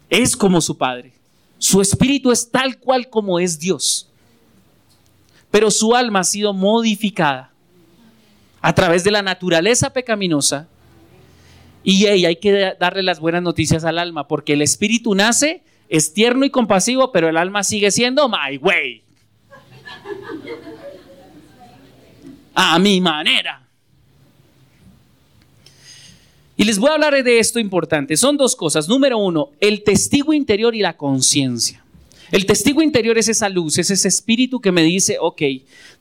Es 0.10 0.36
como 0.36 0.62
su 0.62 0.78
padre. 0.78 1.12
Su 1.58 1.82
espíritu 1.82 2.32
es 2.32 2.50
tal 2.50 2.78
cual 2.78 3.10
como 3.10 3.40
es 3.40 3.58
Dios. 3.58 4.10
Pero 5.50 5.72
su 5.72 5.96
alma 5.96 6.20
ha 6.20 6.24
sido 6.24 6.54
modificada 6.54 7.52
a 8.62 8.74
través 8.74 9.04
de 9.04 9.12
la 9.12 9.22
naturaleza 9.22 9.92
pecaminosa. 9.92 10.68
Y 11.84 12.06
hay 12.06 12.36
que 12.38 12.76
darle 12.80 13.04
las 13.04 13.20
buenas 13.20 13.42
noticias 13.42 13.84
al 13.84 13.98
alma, 13.98 14.28
porque 14.28 14.54
el 14.54 14.62
espíritu 14.62 15.16
nace, 15.16 15.64
es 15.90 16.14
tierno 16.14 16.46
y 16.46 16.50
compasivo, 16.50 17.12
pero 17.12 17.28
el 17.28 17.38
alma 17.38 17.64
sigue 17.64 17.92
siendo 17.92 18.30
my 18.30 18.58
way. 18.62 19.04
A 22.54 22.78
mi 22.78 23.02
manera. 23.02 23.63
Y 26.56 26.66
les 26.66 26.78
voy 26.78 26.90
a 26.90 26.94
hablar 26.94 27.24
de 27.24 27.40
esto 27.40 27.60
importante. 27.60 28.16
Son 28.16 28.38
dos 28.38 28.56
cosas. 28.56 28.88
Número 28.88 29.18
uno, 29.18 29.50
el 29.60 29.84
testigo 29.84 30.34
interior 30.34 30.76
y 30.76 30.80
la 30.80 30.96
conciencia. 30.96 31.84
El 32.32 32.46
testigo 32.46 32.82
interior 32.82 33.18
es 33.18 33.28
esa 33.28 33.48
luz, 33.48 33.78
es 33.78 33.92
ese 33.92 34.08
espíritu 34.08 34.60
que 34.60 34.72
me 34.72 34.82
dice, 34.82 35.18
ok, 35.20 35.42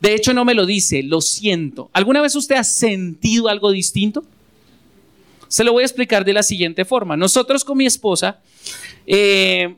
de 0.01 0.15
hecho 0.15 0.33
no 0.33 0.47
me 0.47 0.55
lo 0.55 0.65
dice, 0.65 1.03
lo 1.03 1.21
siento. 1.21 1.91
¿Alguna 1.93 2.23
vez 2.23 2.35
usted 2.35 2.57
ha 2.57 2.65
sentido 2.65 3.49
algo 3.49 3.71
distinto? 3.71 4.25
Se 5.49 5.63
lo 5.63 5.73
voy 5.73 5.83
a 5.83 5.87
explicar 5.87 6.25
de 6.25 6.33
la 6.33 6.43
siguiente 6.43 6.87
forma. 6.87 7.19
Nosotros 7.19 7.65
con 7.65 7.77
mi 7.77 7.85
esposa 7.85 8.41
eh, 9.07 9.75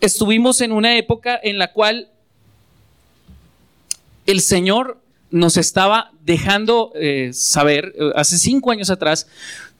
estuvimos 0.00 0.62
en 0.62 0.72
una 0.72 0.96
época 0.96 1.38
en 1.42 1.58
la 1.58 1.72
cual 1.72 2.08
el 4.24 4.40
Señor 4.40 4.98
nos 5.30 5.58
estaba 5.58 6.12
dejando 6.24 6.92
eh, 6.94 7.30
saber, 7.34 7.94
eh, 7.98 8.12
hace 8.14 8.38
cinco 8.38 8.70
años 8.70 8.88
atrás, 8.88 9.26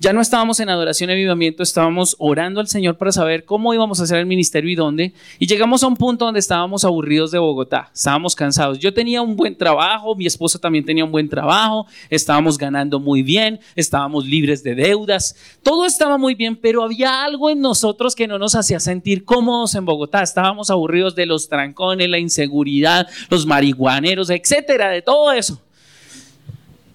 ya 0.00 0.12
no 0.12 0.20
estábamos 0.20 0.60
en 0.60 0.68
adoración 0.68 1.10
y 1.10 1.14
avivamiento, 1.14 1.62
estábamos 1.62 2.14
orando 2.18 2.60
al 2.60 2.68
Señor 2.68 2.96
para 2.96 3.10
saber 3.10 3.44
cómo 3.44 3.74
íbamos 3.74 3.98
a 3.98 4.04
hacer 4.04 4.18
el 4.18 4.26
ministerio 4.26 4.70
y 4.70 4.74
dónde. 4.76 5.12
Y 5.38 5.46
llegamos 5.46 5.82
a 5.82 5.88
un 5.88 5.96
punto 5.96 6.24
donde 6.24 6.40
estábamos 6.40 6.84
aburridos 6.84 7.30
de 7.30 7.38
Bogotá, 7.38 7.90
estábamos 7.92 8.36
cansados. 8.36 8.78
Yo 8.78 8.94
tenía 8.94 9.22
un 9.22 9.34
buen 9.34 9.56
trabajo, 9.56 10.14
mi 10.14 10.26
esposa 10.26 10.58
también 10.58 10.84
tenía 10.84 11.04
un 11.04 11.10
buen 11.10 11.28
trabajo, 11.28 11.86
estábamos 12.10 12.58
ganando 12.58 13.00
muy 13.00 13.22
bien, 13.22 13.58
estábamos 13.74 14.24
libres 14.24 14.62
de 14.62 14.74
deudas, 14.74 15.34
todo 15.62 15.84
estaba 15.84 16.16
muy 16.16 16.34
bien, 16.34 16.56
pero 16.56 16.84
había 16.84 17.24
algo 17.24 17.50
en 17.50 17.60
nosotros 17.60 18.14
que 18.14 18.28
no 18.28 18.38
nos 18.38 18.54
hacía 18.54 18.80
sentir 18.80 19.24
cómodos 19.24 19.74
en 19.74 19.84
Bogotá. 19.84 20.22
Estábamos 20.22 20.70
aburridos 20.70 21.14
de 21.16 21.26
los 21.26 21.48
trancones, 21.48 22.08
la 22.08 22.18
inseguridad, 22.18 23.08
los 23.30 23.46
marihuaneros, 23.46 24.30
etcétera, 24.30 24.90
de 24.90 25.02
todo 25.02 25.32
eso. 25.32 25.60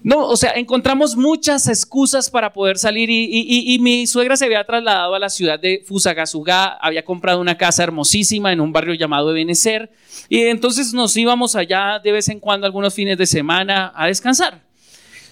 No, 0.04 0.28
o 0.28 0.36
sea, 0.36 0.52
encontramos 0.56 1.16
muchas 1.16 1.66
excusas 1.66 2.28
para 2.28 2.52
poder 2.52 2.76
salir 2.76 3.08
y, 3.10 3.78
mi 3.80 4.06
suegra 4.06 4.36
se 4.36 4.44
había 4.44 4.62
trasladado 4.62 5.14
a 5.14 5.18
la 5.18 5.30
ciudad 5.30 5.58
de 5.58 5.82
Fusagasugá, 5.86 6.74
había 6.74 7.02
comprado 7.06 7.40
una 7.40 7.56
casa 7.56 7.84
hermosísima 7.84 8.52
en 8.52 8.60
un 8.60 8.70
barrio 8.70 8.92
llamado 8.92 9.30
Ebenecer 9.30 9.90
y 10.28 10.42
entonces 10.42 10.92
nos 10.92 11.16
íbamos 11.16 11.56
allá 11.56 11.98
de 12.04 12.12
vez 12.12 12.28
en 12.28 12.38
cuando 12.38 12.66
algunos 12.66 12.92
fines 12.92 13.16
de 13.16 13.24
semana 13.24 13.94
a 13.96 14.08
descansar 14.08 14.60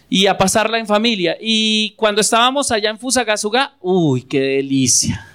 y 0.08 0.26
a 0.26 0.38
pasarla 0.38 0.78
en 0.78 0.86
familia. 0.86 1.36
Y 1.38 1.90
cuando 1.96 2.22
estábamos 2.22 2.70
allá 2.70 2.88
en 2.88 2.98
Fusagasugá, 2.98 3.74
uy, 3.82 4.22
qué 4.22 4.40
delicia. 4.40 5.26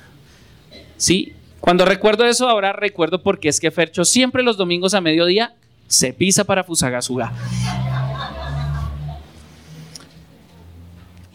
Sí, 0.97 1.33
cuando 1.59 1.85
recuerdo 1.85 2.25
eso 2.25 2.49
ahora 2.49 2.73
recuerdo 2.73 3.21
porque 3.21 3.49
es 3.49 3.59
que 3.59 3.69
Fercho 3.69 4.03
siempre 4.03 4.41
los 4.41 4.57
domingos 4.57 4.95
a 4.95 5.01
mediodía 5.01 5.53
se 5.85 6.11
pisa 6.11 6.43
para 6.43 6.63
Fusagasugá. 6.63 7.33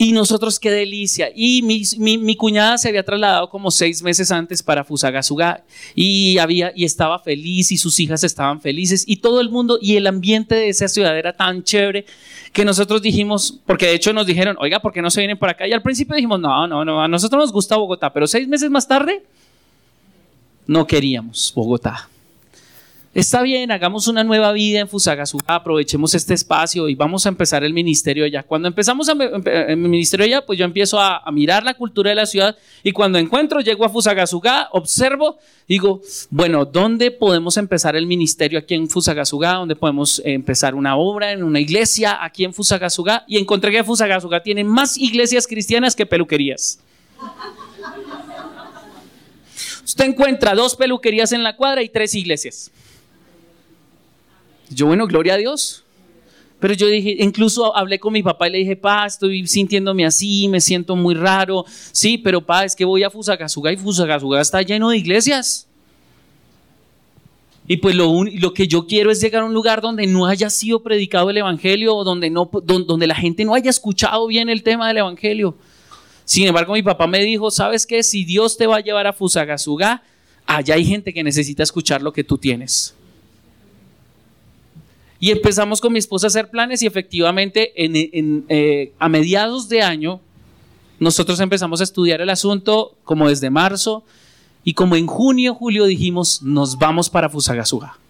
Y 0.03 0.11
nosotros, 0.11 0.59
qué 0.59 0.73
delicia. 0.73 1.31
Y 1.33 1.63
mi, 1.63 2.35
cuñada 2.35 2.77
se 2.77 2.89
había 2.89 3.05
trasladado 3.05 3.49
como 3.49 3.71
seis 3.71 4.03
meses 4.03 4.33
antes 4.33 4.61
para 4.61 4.83
Fusagasugá 4.83 5.63
y, 5.95 6.39
había, 6.39 6.73
y 6.75 6.85
estaba 6.85 7.21
feliz 7.21 7.71
y 7.71 7.79
sus 7.79 8.01
hijas 8.01 8.25
estaban 8.25 8.61
felices 8.61 9.05
y 9.07 9.19
todo 9.19 9.41
el 9.41 9.49
mundo 9.49 9.79
y 9.81 9.95
el 9.95 10.09
ambiente 10.09 10.57
de 10.57 10.71
esa 10.71 10.89
ciudad 10.89 11.17
era 11.17 11.33
tan 11.35 11.63
chévere 11.63 12.05
que 12.53 12.65
nosotros 12.65 13.01
dijimos, 13.01 13.61
porque 13.65 13.87
de 13.87 13.95
hecho 13.95 14.13
nos 14.13 14.27
dijeron, 14.27 14.57
oiga, 14.59 14.81
¿por 14.81 14.93
qué 14.93 15.01
no 15.01 15.09
se 15.09 15.21
vienen 15.21 15.39
para 15.39 15.53
acá? 15.53 15.69
Y 15.69 15.73
al 15.73 15.83
principio 15.83 16.17
dijimos, 16.17 16.41
no, 16.41 16.67
no, 16.67 16.85
no, 16.85 17.01
a 17.01 17.07
nosotros 17.07 17.41
nos 17.41 17.53
gusta 17.53 17.77
Bogotá, 17.77 18.13
pero 18.13 18.27
seis 18.27 18.49
meses 18.49 18.69
más 18.71 18.89
tarde 18.89 19.23
no 20.67 20.85
queríamos 20.85 21.53
Bogotá. 21.55 22.09
Está 23.15 23.43
bien, 23.43 23.71
hagamos 23.71 24.09
una 24.09 24.25
nueva 24.25 24.53
vida 24.53 24.81
en 24.81 24.89
Fusagasugá, 24.89 25.57
aprovechemos 25.57 26.15
este 26.15 26.33
espacio 26.33 26.89
y 26.89 26.95
vamos 26.95 27.27
a 27.27 27.29
empezar 27.29 27.63
el 27.63 27.75
ministerio 27.75 28.25
allá. 28.25 28.43
Cuando 28.43 28.69
empezamos 28.69 29.07
el 29.07 29.77
ministerio 29.77 30.25
allá, 30.25 30.47
pues 30.47 30.59
yo 30.59 30.65
empiezo 30.65 30.99
a, 30.99 31.19
a, 31.19 31.31
mirar 31.31 31.63
la 31.63 31.75
cultura 31.75 32.09
de 32.09 32.17
la 32.17 32.25
ciudad 32.25 32.57
y 32.83 32.91
cuando 32.93 33.19
encuentro, 33.19 33.61
llego 33.61 33.85
a 33.85 33.91
Fusagasugá, 33.91 34.71
observo, 34.73 35.37
digo, 35.69 36.01
bueno, 36.31 36.65
¿dónde 36.65 37.11
podemos 37.11 37.59
empezar 37.59 37.97
el 37.97 38.07
ministerio 38.07 38.59
aquí 38.59 38.73
en 38.73 38.89
Fusagasugá? 38.89 39.57
¿Dónde 39.57 39.77
podemos 39.77 40.23
empezar 40.25 40.75
una 40.75 40.97
obra 40.97 41.33
en 41.33 41.43
una 41.43 41.61
iglesia 41.61 42.25
aquí 42.25 42.45
en 42.45 42.55
Fusagasugá? 42.55 43.25
Y 43.29 43.37
encontré 43.37 43.73
que 43.73 43.85
Fusagasugá 43.85 44.43
tiene 44.43 44.65
más 44.65 44.97
iglesias 44.97 45.47
cristianas 45.47 45.95
que 45.95 46.07
peluquerías. 46.07 46.79
Usted 49.85 50.07
encuentra 50.07 50.55
dos 50.55 50.77
peluquerías 50.77 51.33
en 51.33 51.43
la 51.43 51.57
cuadra 51.57 51.83
y 51.83 51.91
tres 51.91 52.15
iglesias. 52.15 52.71
Yo, 54.75 54.87
bueno, 54.87 55.07
gloria 55.07 55.35
a 55.35 55.37
Dios. 55.37 55.85
Pero 56.63 56.75
yo 56.75 56.87
dije, 56.87 57.17
incluso 57.19 57.77
hablé 57.77 57.99
con 57.99 58.13
mi 58.13 58.23
papá 58.23 58.47
y 58.47 58.53
le 58.53 58.59
dije, 58.59 58.77
pa, 58.77 59.05
estoy 59.05 59.49
sintiéndome 59.49 60.07
así, 60.07 60.47
me 60.47 60.61
siento 60.61 60.95
muy 60.95 61.15
raro. 61.17 61.65
Sí, 61.91 62.19
pero 62.19 62.41
pa, 62.41 62.65
es 62.65 62.77
que 62.77 62.85
voy 62.85 63.03
a 63.03 63.11
Fusagasugá 63.11 63.73
y 63.73 63.77
Fusagasugá 63.77 64.41
está 64.41 64.63
lleno 64.63 64.91
de 64.91 64.99
iglesias. 64.99 65.67
Y 67.67 67.79
pues 67.79 67.97
lo, 67.97 68.23
lo, 68.25 68.55
que 68.55 68.69
yo 68.69 68.87
quiero 68.87 69.11
es 69.11 69.21
llegar 69.21 69.43
a 69.43 69.47
un 69.47 69.55
lugar 69.55 69.81
donde 69.81 70.07
no 70.07 70.27
haya 70.27 70.51
sido 70.51 70.85
predicado 70.85 71.31
el 71.31 71.39
Evangelio, 71.39 72.05
donde, 72.05 72.31
no, 72.31 72.49
donde 72.63 73.07
la 73.09 73.15
gente 73.17 73.45
no 73.45 73.55
haya 73.55 73.71
escuchado 73.71 74.27
bien 74.29 74.49
el 74.49 74.63
tema 74.63 74.87
del 74.87 74.99
Evangelio. 74.99 75.57
Sin 76.25 76.47
embargo, 76.47 76.75
mi 76.75 76.83
papá 76.85 77.09
me 77.09 77.25
dijo, 77.25 77.51
¿sabes 77.51 77.87
qué? 77.87 78.05
Si 78.05 78.25
Dios 78.25 78.57
te 78.57 78.69
va 78.69 78.77
a 78.77 78.81
llevar 78.81 79.09
a 79.09 79.13
Fusagasugá, 79.13 80.03
allá 80.47 80.75
hay 80.75 80.85
gente 80.85 81.13
que 81.13 81.25
necesita 81.25 81.65
escuchar 81.65 82.03
lo 82.03 82.13
que 82.13 82.23
tú 82.23 82.39
tienes. 82.39 82.95
Y 85.23 85.31
empezamos 85.31 85.81
con 85.81 85.93
mi 85.93 86.01
esposa 86.01 86.27
a 86.27 86.31
hacer 86.31 86.51
planes 86.51 86.83
y 86.83 86.87
efectivamente 86.89 87.73
eh, 87.77 88.93
a 88.99 89.09
mediados 89.09 89.69
de 89.69 89.81
año 89.81 90.21
nosotros 90.99 91.39
empezamos 91.39 91.81
a 91.81 91.85
estudiar 91.85 92.21
el 92.21 92.29
asunto 92.29 92.97
como 93.05 93.29
desde 93.29 93.49
marzo 93.49 94.03
y 94.65 94.75
como 94.75 94.97
en 94.97 95.07
junio, 95.07 95.55
julio 95.55 95.85
dijimos, 95.85 96.43
nos 96.43 96.77
vamos 96.77 97.09
para 97.09 97.29
Fusagasugá. 97.29 98.01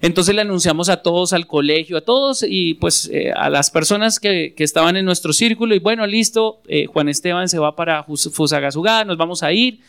Entonces 0.00 0.34
le 0.34 0.40
anunciamos 0.40 0.88
a 0.88 1.02
todos, 1.02 1.34
al 1.34 1.46
colegio, 1.46 1.98
a 1.98 2.00
todos 2.00 2.42
y 2.42 2.72
pues 2.72 3.10
eh, 3.12 3.30
a 3.36 3.50
las 3.50 3.70
personas 3.70 4.18
que, 4.18 4.54
estaban 4.56 4.96
en 4.96 5.04
nuestro 5.04 5.34
círculo 5.34 5.74
y 5.74 5.78
bueno, 5.78 6.06
listo, 6.06 6.62
eh, 6.68 6.86
Juan 6.86 7.10
Esteban 7.10 7.50
se 7.50 7.58
va 7.58 7.76
para 7.76 8.04
Fusagasugá, 8.04 9.04
nos 9.04 9.18
vamos 9.18 9.42
a 9.42 9.52
ir 9.52 9.80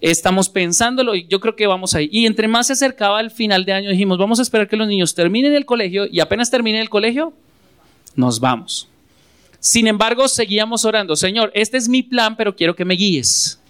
estamos 0.00 0.48
pensándolo 0.48 1.14
y 1.14 1.26
yo 1.28 1.40
creo 1.40 1.56
que 1.56 1.66
vamos 1.66 1.94
ahí. 1.94 2.08
Y 2.12 2.26
entre 2.26 2.48
más 2.48 2.66
se 2.66 2.74
acercaba 2.74 3.20
el 3.20 3.30
final 3.30 3.64
de 3.64 3.72
año, 3.72 3.90
dijimos, 3.90 4.18
vamos 4.18 4.38
a 4.38 4.42
esperar 4.42 4.68
que 4.68 4.76
los 4.76 4.88
niños 4.88 5.14
terminen 5.14 5.54
el 5.54 5.64
colegio 5.64 6.06
y 6.10 6.20
apenas 6.20 6.50
terminen 6.50 6.80
el 6.80 6.90
colegio, 6.90 7.32
nos 8.14 8.40
vamos. 8.40 8.88
Sin 9.60 9.86
embargo, 9.86 10.26
seguíamos 10.26 10.84
orando, 10.84 11.14
Señor, 11.14 11.52
este 11.54 11.76
es 11.76 11.88
mi 11.88 12.02
plan, 12.02 12.36
pero 12.36 12.56
quiero 12.56 12.74
que 12.74 12.84
me 12.84 12.94
guíes. 12.94 13.60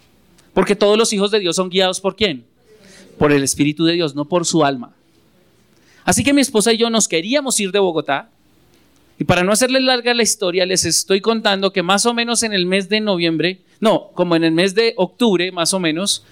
Porque 0.53 0.75
todos 0.75 0.97
los 0.97 1.13
hijos 1.13 1.31
de 1.31 1.39
Dios 1.39 1.55
son 1.55 1.69
guiados 1.69 2.01
por 2.01 2.15
quién? 2.15 2.45
Por 3.17 3.31
el 3.31 3.43
Espíritu 3.43 3.85
de 3.85 3.93
Dios, 3.93 4.15
no 4.15 4.25
por 4.25 4.45
su 4.45 4.65
alma. 4.65 4.93
Así 6.03 6.23
que 6.23 6.33
mi 6.33 6.41
esposa 6.41 6.73
y 6.73 6.77
yo 6.77 6.89
nos 6.89 7.07
queríamos 7.07 7.59
ir 7.59 7.71
de 7.71 7.79
Bogotá. 7.79 8.29
Y 9.19 9.23
para 9.25 9.43
no 9.43 9.51
hacerles 9.51 9.83
larga 9.83 10.13
la 10.13 10.23
historia, 10.23 10.65
les 10.65 10.85
estoy 10.85 11.21
contando 11.21 11.71
que 11.71 11.83
más 11.83 12.05
o 12.05 12.13
menos 12.13 12.43
en 12.43 12.53
el 12.53 12.65
mes 12.65 12.89
de 12.89 12.99
noviembre 12.99 13.61
no, 13.83 14.11
como 14.13 14.37
en 14.37 14.45
el 14.45 14.53
mes 14.53 14.73
de 14.73 14.93
octubre, 14.95 15.51
más 15.51 15.73
o 15.73 15.79
menos, 15.79 16.23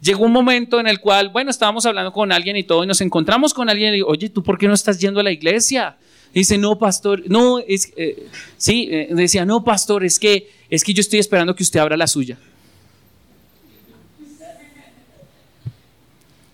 llegó 0.00 0.24
un 0.24 0.30
momento 0.30 0.78
en 0.78 0.86
el 0.86 1.00
cual, 1.00 1.28
bueno, 1.28 1.50
estábamos 1.50 1.84
hablando 1.86 2.12
con 2.12 2.30
alguien 2.30 2.56
y 2.56 2.62
todo, 2.62 2.84
y 2.84 2.86
nos 2.86 3.00
encontramos 3.00 3.52
con 3.52 3.68
alguien 3.68 3.90
y 3.90 3.96
digo, 3.96 4.08
oye, 4.08 4.28
¿tú 4.28 4.44
por 4.44 4.56
qué 4.56 4.68
no 4.68 4.74
estás 4.74 5.00
yendo 5.00 5.18
a 5.18 5.24
la 5.24 5.32
iglesia? 5.32 5.96
dice, 6.32 6.56
no, 6.56 6.78
pastor, 6.78 7.24
no, 7.26 7.58
es, 7.58 7.92
eh, 7.96 8.28
sí, 8.56 8.88
eh, 8.92 9.08
decía, 9.10 9.44
no, 9.44 9.64
pastor, 9.64 10.04
es 10.04 10.20
que, 10.20 10.48
es 10.70 10.84
que 10.84 10.94
yo 10.94 11.00
estoy 11.00 11.18
esperando 11.18 11.52
que 11.56 11.64
usted 11.64 11.80
abra 11.80 11.96
la 11.96 12.06
suya. 12.06 12.38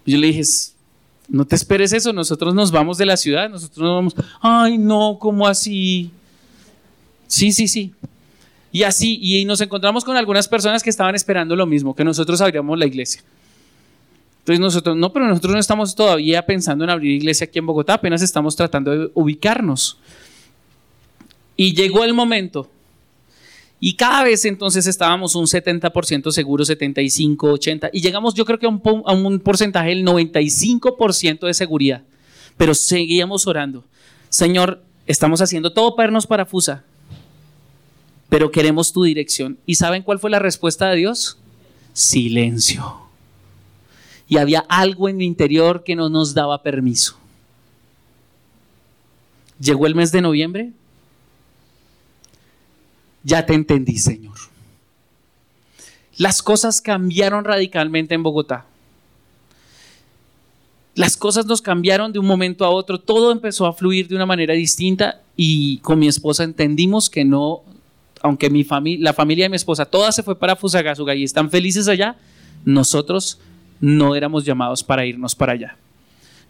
yo 0.07 0.18
le 0.18 0.29
dije, 0.29 0.43
no 1.29 1.45
te 1.45 1.55
esperes 1.55 1.93
eso, 1.93 2.14
nosotros 2.14 2.55
nos 2.55 2.70
vamos 2.70 2.97
de 2.97 3.07
la 3.07 3.16
ciudad, 3.16 3.51
nosotros 3.51 3.79
nos 3.79 3.95
vamos, 3.95 4.14
ay, 4.41 4.79
no, 4.79 5.18
¿cómo 5.20 5.47
así? 5.47 6.11
Sí, 7.27 7.53
sí, 7.53 7.68
sí. 7.68 7.93
Y 8.75 8.83
así, 8.83 9.20
y 9.22 9.45
nos 9.45 9.61
encontramos 9.61 10.05
con 10.05 10.16
algunas 10.16 10.49
personas 10.49 10.83
que 10.83 10.91
estaban 10.91 11.14
esperando 11.14 11.55
lo 11.55 11.64
mismo, 11.64 11.95
que 11.95 12.03
nosotros 12.03 12.41
abriéramos 12.41 12.77
la 12.77 12.87
iglesia. 12.87 13.22
Entonces 14.41 14.59
nosotros, 14.59 14.97
no, 14.97 15.12
pero 15.12 15.29
nosotros 15.29 15.53
no 15.55 15.61
estamos 15.61 15.95
todavía 15.95 16.45
pensando 16.45 16.83
en 16.83 16.91
abrir 16.91 17.12
iglesia 17.12 17.45
aquí 17.45 17.61
en 17.61 17.66
Bogotá, 17.66 17.95
apenas 17.95 18.20
estamos 18.20 18.57
tratando 18.57 18.91
de 18.91 19.11
ubicarnos. 19.14 19.97
Y 21.55 21.72
llegó 21.72 22.03
el 22.03 22.14
momento. 22.14 22.68
Y 23.79 23.95
cada 23.95 24.25
vez 24.25 24.45
entonces 24.45 24.89
estábamos 24.89 25.37
un 25.37 25.47
70% 25.47 26.33
seguro, 26.33 26.64
75, 26.64 27.53
80, 27.53 27.91
y 27.93 28.01
llegamos 28.01 28.35
yo 28.35 28.45
creo 28.45 28.59
que 28.59 28.66
a 28.66 28.70
un, 28.70 28.83
a 29.07 29.12
un 29.12 29.39
porcentaje 29.39 29.91
del 29.91 30.05
95% 30.05 31.47
de 31.47 31.55
seguridad. 31.55 32.03
Pero 32.57 32.75
seguíamos 32.75 33.47
orando. 33.47 33.85
Señor, 34.31 34.83
estamos 35.07 35.41
haciendo 35.41 35.72
todo 35.72 35.95
para 35.95 36.09
irnos 36.09 36.27
para 36.27 36.45
Fusa 36.45 36.83
pero 38.29 38.51
queremos 38.51 38.93
tu 38.93 39.05
dirección. 39.05 39.59
¿Y 39.66 39.77
saben 39.77 40.03
cuál 40.03 40.18
fue 40.18 40.31
la 40.31 40.39
respuesta 40.39 40.89
de 40.89 40.97
Dios? 40.97 41.39
Silencio. 41.93 43.01
Y 44.29 44.39
había 44.39 44.61
algo 44.68 45.09
en 45.09 45.16
mi 45.16 45.27
interior 45.27 45.85
que 45.85 45.95
no 45.95 46.09
nos 46.09 46.35
daba 46.35 46.62
permiso. 46.62 47.16
Llegó 49.61 49.87
el 49.87 49.95
mes 49.95 50.11
de 50.12 50.20
noviembre. 50.20 50.72
Ya 53.22 53.47
te 53.47 53.55
entendí, 53.55 53.99
Señor. 53.99 54.37
Las 56.16 56.43
cosas 56.43 56.81
cambiaron 56.81 57.45
radicalmente 57.45 58.14
en 58.14 58.22
Bogotá. 58.22 58.66
Las 60.95 61.16
cosas 61.16 61.47
nos 61.47 61.61
cambiaron 61.61 62.12
de 62.12 62.20
un 62.20 62.27
momento 62.27 62.64
a 62.64 62.70
otro, 62.70 63.01
todo 63.01 63.33
empezó 63.33 63.66
a 63.66 63.72
fluir 63.72 64.07
de 64.07 64.14
una 64.14 64.27
manera 64.27 64.55
distinta 64.55 65.20
y 65.37 65.79
con 65.79 65.99
mi 65.99 66.07
esposa 66.07 66.45
entendimos 66.45 67.11
que 67.11 67.25
no 67.25 67.62
aunque 68.25 68.49
mi 68.49 68.64
familia, 68.64 69.05
la 69.05 69.12
familia 69.12 69.45
de 69.45 69.51
mi 69.51 69.57
esposa, 69.57 69.85
toda 69.85 70.11
se 70.11 70.22
fue 70.22 70.39
para 70.39 70.57
Fusagasugá 70.57 71.14
y 71.14 71.25
están 71.25 71.51
felices 71.51 71.89
allá, 71.89 72.16
nosotros 72.64 73.39
no 73.81 74.16
éramos 74.16 74.47
llamados 74.47 74.83
para 74.83 75.05
irnos 75.05 75.35
para 75.35 75.53
allá. 75.53 75.77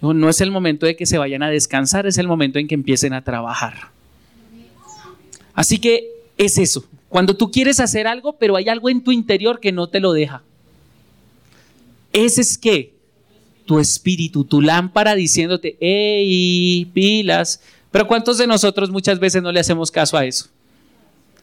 No 0.00 0.28
es 0.28 0.40
el 0.40 0.52
momento 0.52 0.86
de 0.86 0.94
que 0.94 1.04
se 1.04 1.18
vayan 1.18 1.42
a 1.42 1.50
descansar, 1.50 2.06
es 2.06 2.16
el 2.16 2.28
momento 2.28 2.60
en 2.60 2.68
que 2.68 2.76
empiecen 2.76 3.12
a 3.12 3.24
trabajar. 3.24 3.88
Así 5.52 5.78
que 5.78 6.10
es 6.38 6.58
eso. 6.58 6.84
Cuando 7.08 7.36
tú 7.36 7.50
quieres 7.50 7.80
hacer 7.80 8.06
algo, 8.06 8.34
pero 8.34 8.54
hay 8.54 8.68
algo 8.68 8.88
en 8.88 9.02
tu 9.02 9.10
interior 9.10 9.58
que 9.58 9.72
no 9.72 9.88
te 9.88 9.98
lo 9.98 10.12
deja. 10.12 10.42
Ese 12.12 12.40
es 12.40 12.56
que 12.56 12.94
tu 13.66 13.80
espíritu, 13.80 14.44
tu 14.44 14.60
lámpara 14.60 15.16
diciéndote, 15.16 15.76
hey, 15.80 16.88
pilas. 16.94 17.60
Pero 17.90 18.06
¿cuántos 18.06 18.38
de 18.38 18.46
nosotros 18.46 18.90
muchas 18.90 19.18
veces 19.18 19.42
no 19.42 19.50
le 19.50 19.58
hacemos 19.58 19.90
caso 19.90 20.16
a 20.16 20.24
eso? 20.24 20.53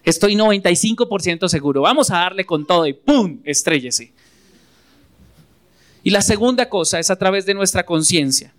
Estoy 0.04 0.36
95% 0.36 1.48
seguro. 1.48 1.82
Vamos 1.82 2.10
a 2.12 2.18
darle 2.18 2.46
con 2.46 2.66
todo 2.66 2.88
y 2.88 2.94
¡pum! 2.94 3.40
Estrellese. 3.44 4.12
Y 6.04 6.10
la 6.10 6.22
segunda 6.22 6.68
cosa 6.70 7.00
es 7.00 7.12
a 7.12 7.16
través 7.16 7.46
de 7.46 7.54
nuestra 7.54 7.86
conciencia. 7.86 8.54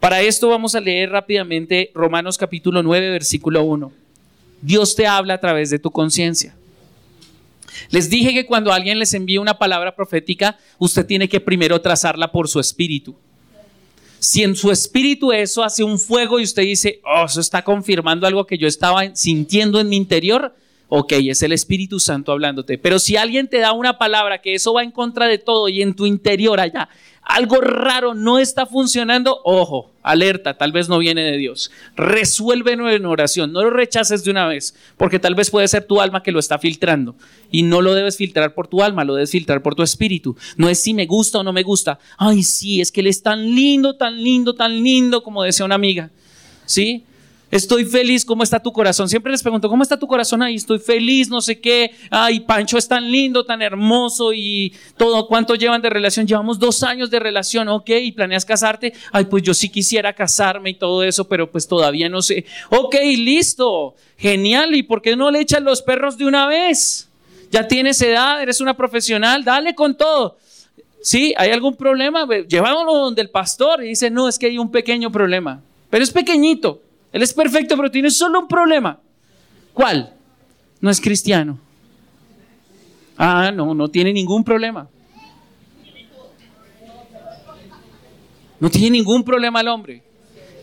Para 0.00 0.20
esto 0.20 0.48
vamos 0.48 0.74
a 0.74 0.80
leer 0.80 1.10
rápidamente 1.10 1.90
Romanos 1.94 2.36
capítulo 2.36 2.82
9, 2.82 3.10
versículo 3.10 3.62
1. 3.62 3.92
Dios 4.60 4.96
te 4.96 5.06
habla 5.06 5.34
a 5.34 5.40
través 5.40 5.70
de 5.70 5.78
tu 5.78 5.90
conciencia. 5.90 6.54
Les 7.90 8.10
dije 8.10 8.32
que 8.34 8.46
cuando 8.46 8.72
alguien 8.72 8.98
les 8.98 9.14
envía 9.14 9.40
una 9.40 9.58
palabra 9.58 9.94
profética, 9.94 10.58
usted 10.78 11.06
tiene 11.06 11.28
que 11.28 11.40
primero 11.40 11.80
trazarla 11.80 12.32
por 12.32 12.48
su 12.48 12.58
espíritu. 12.58 13.14
Si 14.26 14.42
en 14.42 14.56
su 14.56 14.72
espíritu 14.72 15.30
eso 15.30 15.62
hace 15.62 15.84
un 15.84 16.00
fuego 16.00 16.40
y 16.40 16.42
usted 16.42 16.62
dice, 16.62 17.00
oh, 17.04 17.26
eso 17.26 17.40
está 17.40 17.62
confirmando 17.62 18.26
algo 18.26 18.44
que 18.44 18.58
yo 18.58 18.66
estaba 18.66 19.14
sintiendo 19.14 19.78
en 19.78 19.88
mi 19.88 19.94
interior, 19.94 20.52
ok, 20.88 21.12
es 21.12 21.44
el 21.44 21.52
Espíritu 21.52 22.00
Santo 22.00 22.32
hablándote. 22.32 22.76
Pero 22.76 22.98
si 22.98 23.16
alguien 23.16 23.46
te 23.46 23.58
da 23.58 23.70
una 23.70 23.98
palabra 23.98 24.42
que 24.42 24.54
eso 24.56 24.74
va 24.74 24.82
en 24.82 24.90
contra 24.90 25.28
de 25.28 25.38
todo 25.38 25.68
y 25.68 25.80
en 25.80 25.94
tu 25.94 26.06
interior 26.06 26.58
allá 26.58 26.88
algo 27.26 27.60
raro 27.60 28.14
no 28.14 28.38
está 28.38 28.66
funcionando, 28.66 29.40
ojo, 29.42 29.90
alerta, 30.04 30.56
tal 30.56 30.70
vez 30.70 30.88
no 30.88 30.98
viene 30.98 31.22
de 31.24 31.36
Dios. 31.36 31.72
Resuélvelo 31.96 32.88
en 32.88 33.04
oración, 33.04 33.52
no 33.52 33.64
lo 33.64 33.70
rechaces 33.70 34.22
de 34.22 34.30
una 34.30 34.46
vez, 34.46 34.76
porque 34.96 35.18
tal 35.18 35.34
vez 35.34 35.50
puede 35.50 35.66
ser 35.66 35.84
tu 35.84 36.00
alma 36.00 36.22
que 36.22 36.30
lo 36.30 36.38
está 36.38 36.60
filtrando. 36.60 37.16
Y 37.50 37.64
no 37.64 37.82
lo 37.82 37.94
debes 37.94 38.16
filtrar 38.16 38.54
por 38.54 38.68
tu 38.68 38.80
alma, 38.80 39.04
lo 39.04 39.16
debes 39.16 39.32
filtrar 39.32 39.60
por 39.60 39.74
tu 39.74 39.82
espíritu. 39.82 40.36
No 40.56 40.68
es 40.68 40.80
si 40.80 40.94
me 40.94 41.06
gusta 41.06 41.40
o 41.40 41.42
no 41.42 41.52
me 41.52 41.64
gusta. 41.64 41.98
Ay, 42.16 42.44
sí, 42.44 42.80
es 42.80 42.92
que 42.92 43.00
él 43.00 43.08
es 43.08 43.20
tan 43.20 43.44
lindo, 43.56 43.96
tan 43.96 44.22
lindo, 44.22 44.54
tan 44.54 44.80
lindo, 44.80 45.24
como 45.24 45.42
decía 45.42 45.66
una 45.66 45.74
amiga. 45.74 46.10
¿Sí? 46.64 47.04
Estoy 47.48 47.84
feliz, 47.84 48.24
¿cómo 48.24 48.42
está 48.42 48.58
tu 48.58 48.72
corazón? 48.72 49.08
Siempre 49.08 49.30
les 49.30 49.40
pregunto, 49.40 49.68
¿cómo 49.68 49.84
está 49.84 49.96
tu 49.96 50.08
corazón 50.08 50.42
ahí? 50.42 50.56
Estoy 50.56 50.80
feliz, 50.80 51.28
no 51.28 51.40
sé 51.40 51.60
qué. 51.60 51.92
Ay, 52.10 52.40
Pancho 52.40 52.76
es 52.76 52.88
tan 52.88 53.08
lindo, 53.08 53.44
tan 53.44 53.62
hermoso 53.62 54.32
y 54.32 54.74
todo. 54.96 55.28
¿Cuánto 55.28 55.54
llevan 55.54 55.80
de 55.80 55.88
relación? 55.88 56.26
Llevamos 56.26 56.58
dos 56.58 56.82
años 56.82 57.08
de 57.08 57.20
relación, 57.20 57.68
ok. 57.68 57.88
¿Y 58.02 58.12
planeas 58.12 58.44
casarte? 58.44 58.92
Ay, 59.12 59.26
pues 59.26 59.44
yo 59.44 59.54
sí 59.54 59.68
quisiera 59.68 60.12
casarme 60.12 60.70
y 60.70 60.74
todo 60.74 61.04
eso, 61.04 61.28
pero 61.28 61.48
pues 61.48 61.68
todavía 61.68 62.08
no 62.08 62.20
sé. 62.20 62.44
Ok, 62.70 62.96
listo. 63.16 63.94
Genial. 64.18 64.74
¿Y 64.74 64.82
por 64.82 65.00
qué 65.00 65.14
no 65.14 65.30
le 65.30 65.40
echan 65.40 65.62
los 65.62 65.82
perros 65.82 66.18
de 66.18 66.24
una 66.24 66.48
vez? 66.48 67.08
Ya 67.52 67.68
tienes 67.68 68.02
edad, 68.02 68.42
eres 68.42 68.60
una 68.60 68.76
profesional, 68.76 69.44
dale 69.44 69.76
con 69.76 69.96
todo. 69.96 70.36
¿Sí? 71.00 71.32
¿Hay 71.36 71.52
algún 71.52 71.76
problema? 71.76 72.26
Llevámoslo 72.48 72.96
donde 72.96 73.22
el 73.22 73.30
pastor 73.30 73.84
y 73.84 73.90
dice, 73.90 74.10
no, 74.10 74.28
es 74.28 74.36
que 74.36 74.46
hay 74.46 74.58
un 74.58 74.72
pequeño 74.72 75.12
problema. 75.12 75.62
Pero 75.88 76.02
es 76.02 76.10
pequeñito. 76.10 76.82
Él 77.16 77.22
es 77.22 77.32
perfecto, 77.32 77.78
pero 77.78 77.90
tiene 77.90 78.10
solo 78.10 78.40
un 78.40 78.46
problema. 78.46 79.00
¿Cuál? 79.72 80.12
No 80.82 80.90
es 80.90 81.00
cristiano. 81.00 81.58
Ah, 83.16 83.50
no, 83.50 83.74
no 83.74 83.88
tiene 83.88 84.12
ningún 84.12 84.44
problema. 84.44 84.86
No 88.60 88.68
tiene 88.68 88.90
ningún 88.90 89.24
problema 89.24 89.62
el 89.62 89.68
hombre. 89.68 90.02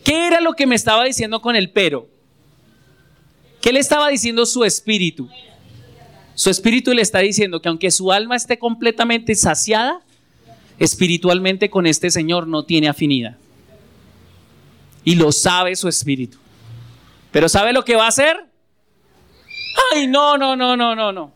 ¿Qué 0.04 0.28
era 0.28 0.42
lo 0.42 0.54
que 0.54 0.68
me 0.68 0.76
estaba 0.76 1.06
diciendo 1.06 1.42
con 1.42 1.56
el 1.56 1.72
pero? 1.72 2.08
¿Qué 3.60 3.74
le 3.74 3.80
estaba 3.80 4.10
diciendo 4.10 4.46
su 4.46 4.64
espíritu? 4.64 5.28
Su 6.36 6.52
espíritu 6.52 6.94
le 6.94 7.02
está 7.02 7.18
diciendo 7.18 7.64
que 7.64 7.70
aunque 7.70 7.90
su 7.90 8.12
alma 8.12 8.36
esté 8.36 8.60
completamente 8.60 9.34
saciada, 9.34 10.02
espiritualmente 10.78 11.72
con 11.72 11.88
este 11.88 12.12
Señor 12.12 12.46
no 12.46 12.64
tiene 12.64 12.90
afinidad. 12.90 13.38
Y 15.04 15.16
lo 15.16 15.32
sabe 15.32 15.76
su 15.76 15.88
espíritu. 15.88 16.43
Pero 17.34 17.50
¿sabe 17.50 17.74
lo 17.74 17.84
que 17.84 17.96
va 17.96 18.06
a 18.06 18.10
hacer? 18.10 18.38
Ay, 19.92 20.06
no, 20.06 20.38
no, 20.38 20.56
no, 20.56 20.78
no, 20.78 20.96
no, 20.96 21.12
no. 21.12 21.34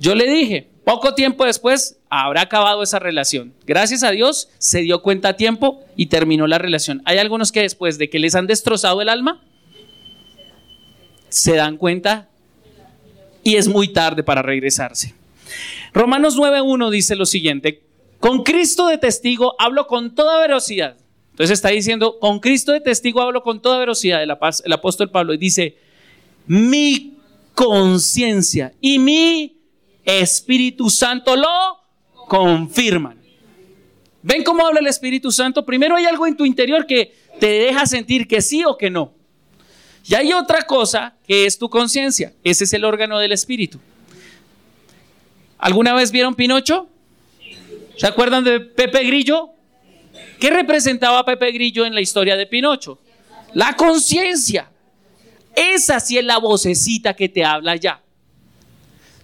Yo 0.00 0.14
le 0.14 0.26
dije, 0.26 0.66
poco 0.84 1.14
tiempo 1.14 1.44
después 1.44 1.98
habrá 2.08 2.40
acabado 2.40 2.82
esa 2.82 2.98
relación. 2.98 3.52
Gracias 3.66 4.02
a 4.02 4.10
Dios 4.10 4.48
se 4.56 4.80
dio 4.80 5.02
cuenta 5.02 5.28
a 5.28 5.36
tiempo 5.36 5.82
y 5.96 6.06
terminó 6.06 6.46
la 6.46 6.56
relación. 6.56 7.02
Hay 7.04 7.18
algunos 7.18 7.52
que 7.52 7.60
después 7.60 7.98
de 7.98 8.08
que 8.08 8.18
les 8.18 8.34
han 8.34 8.46
destrozado 8.46 9.02
el 9.02 9.10
alma, 9.10 9.42
se 11.28 11.56
dan 11.56 11.76
cuenta 11.76 12.30
y 13.42 13.56
es 13.56 13.68
muy 13.68 13.88
tarde 13.88 14.22
para 14.22 14.40
regresarse. 14.40 15.14
Romanos 15.92 16.38
9.1 16.38 16.90
dice 16.90 17.16
lo 17.16 17.26
siguiente, 17.26 17.82
con 18.18 18.44
Cristo 18.44 18.86
de 18.86 18.96
testigo 18.96 19.56
hablo 19.58 19.86
con 19.86 20.14
toda 20.14 20.40
velocidad 20.40 20.96
entonces 21.34 21.58
está 21.58 21.70
diciendo, 21.70 22.20
con 22.20 22.38
Cristo 22.38 22.70
de 22.70 22.80
testigo 22.80 23.20
hablo 23.20 23.42
con 23.42 23.60
toda 23.60 23.78
velocidad, 23.78 24.22
el, 24.22 24.30
el 24.64 24.72
apóstol 24.72 25.10
Pablo, 25.10 25.34
y 25.34 25.36
dice, 25.36 25.76
mi 26.46 27.18
conciencia 27.56 28.72
y 28.80 29.00
mi 29.00 29.56
Espíritu 30.04 30.88
Santo 30.90 31.34
lo 31.34 31.80
confirman. 32.28 33.18
¿Ven 34.22 34.44
cómo 34.44 34.64
habla 34.64 34.78
el 34.78 34.86
Espíritu 34.86 35.32
Santo? 35.32 35.66
Primero 35.66 35.96
hay 35.96 36.04
algo 36.04 36.24
en 36.28 36.36
tu 36.36 36.44
interior 36.44 36.86
que 36.86 37.12
te 37.40 37.48
deja 37.48 37.84
sentir 37.84 38.28
que 38.28 38.40
sí 38.40 38.64
o 38.64 38.78
que 38.78 38.88
no. 38.88 39.12
Y 40.06 40.14
hay 40.14 40.32
otra 40.32 40.62
cosa 40.62 41.16
que 41.26 41.46
es 41.46 41.58
tu 41.58 41.68
conciencia. 41.68 42.32
Ese 42.44 42.62
es 42.62 42.72
el 42.74 42.84
órgano 42.84 43.18
del 43.18 43.32
Espíritu. 43.32 43.80
¿Alguna 45.58 45.94
vez 45.94 46.12
vieron 46.12 46.36
Pinocho? 46.36 46.88
¿Se 47.96 48.06
acuerdan 48.06 48.44
de 48.44 48.60
Pepe 48.60 49.02
Grillo? 49.02 49.50
¿Qué 50.44 50.50
representaba 50.50 51.24
Pepe 51.24 51.52
Grillo 51.52 51.86
en 51.86 51.94
la 51.94 52.02
historia 52.02 52.36
de 52.36 52.46
Pinocho? 52.46 52.98
La 53.54 53.72
conciencia. 53.72 54.70
Esa 55.56 55.98
sí 56.00 56.18
es 56.18 56.24
la 56.26 56.36
vocecita 56.36 57.14
que 57.14 57.30
te 57.30 57.42
habla 57.42 57.76
ya. 57.76 58.02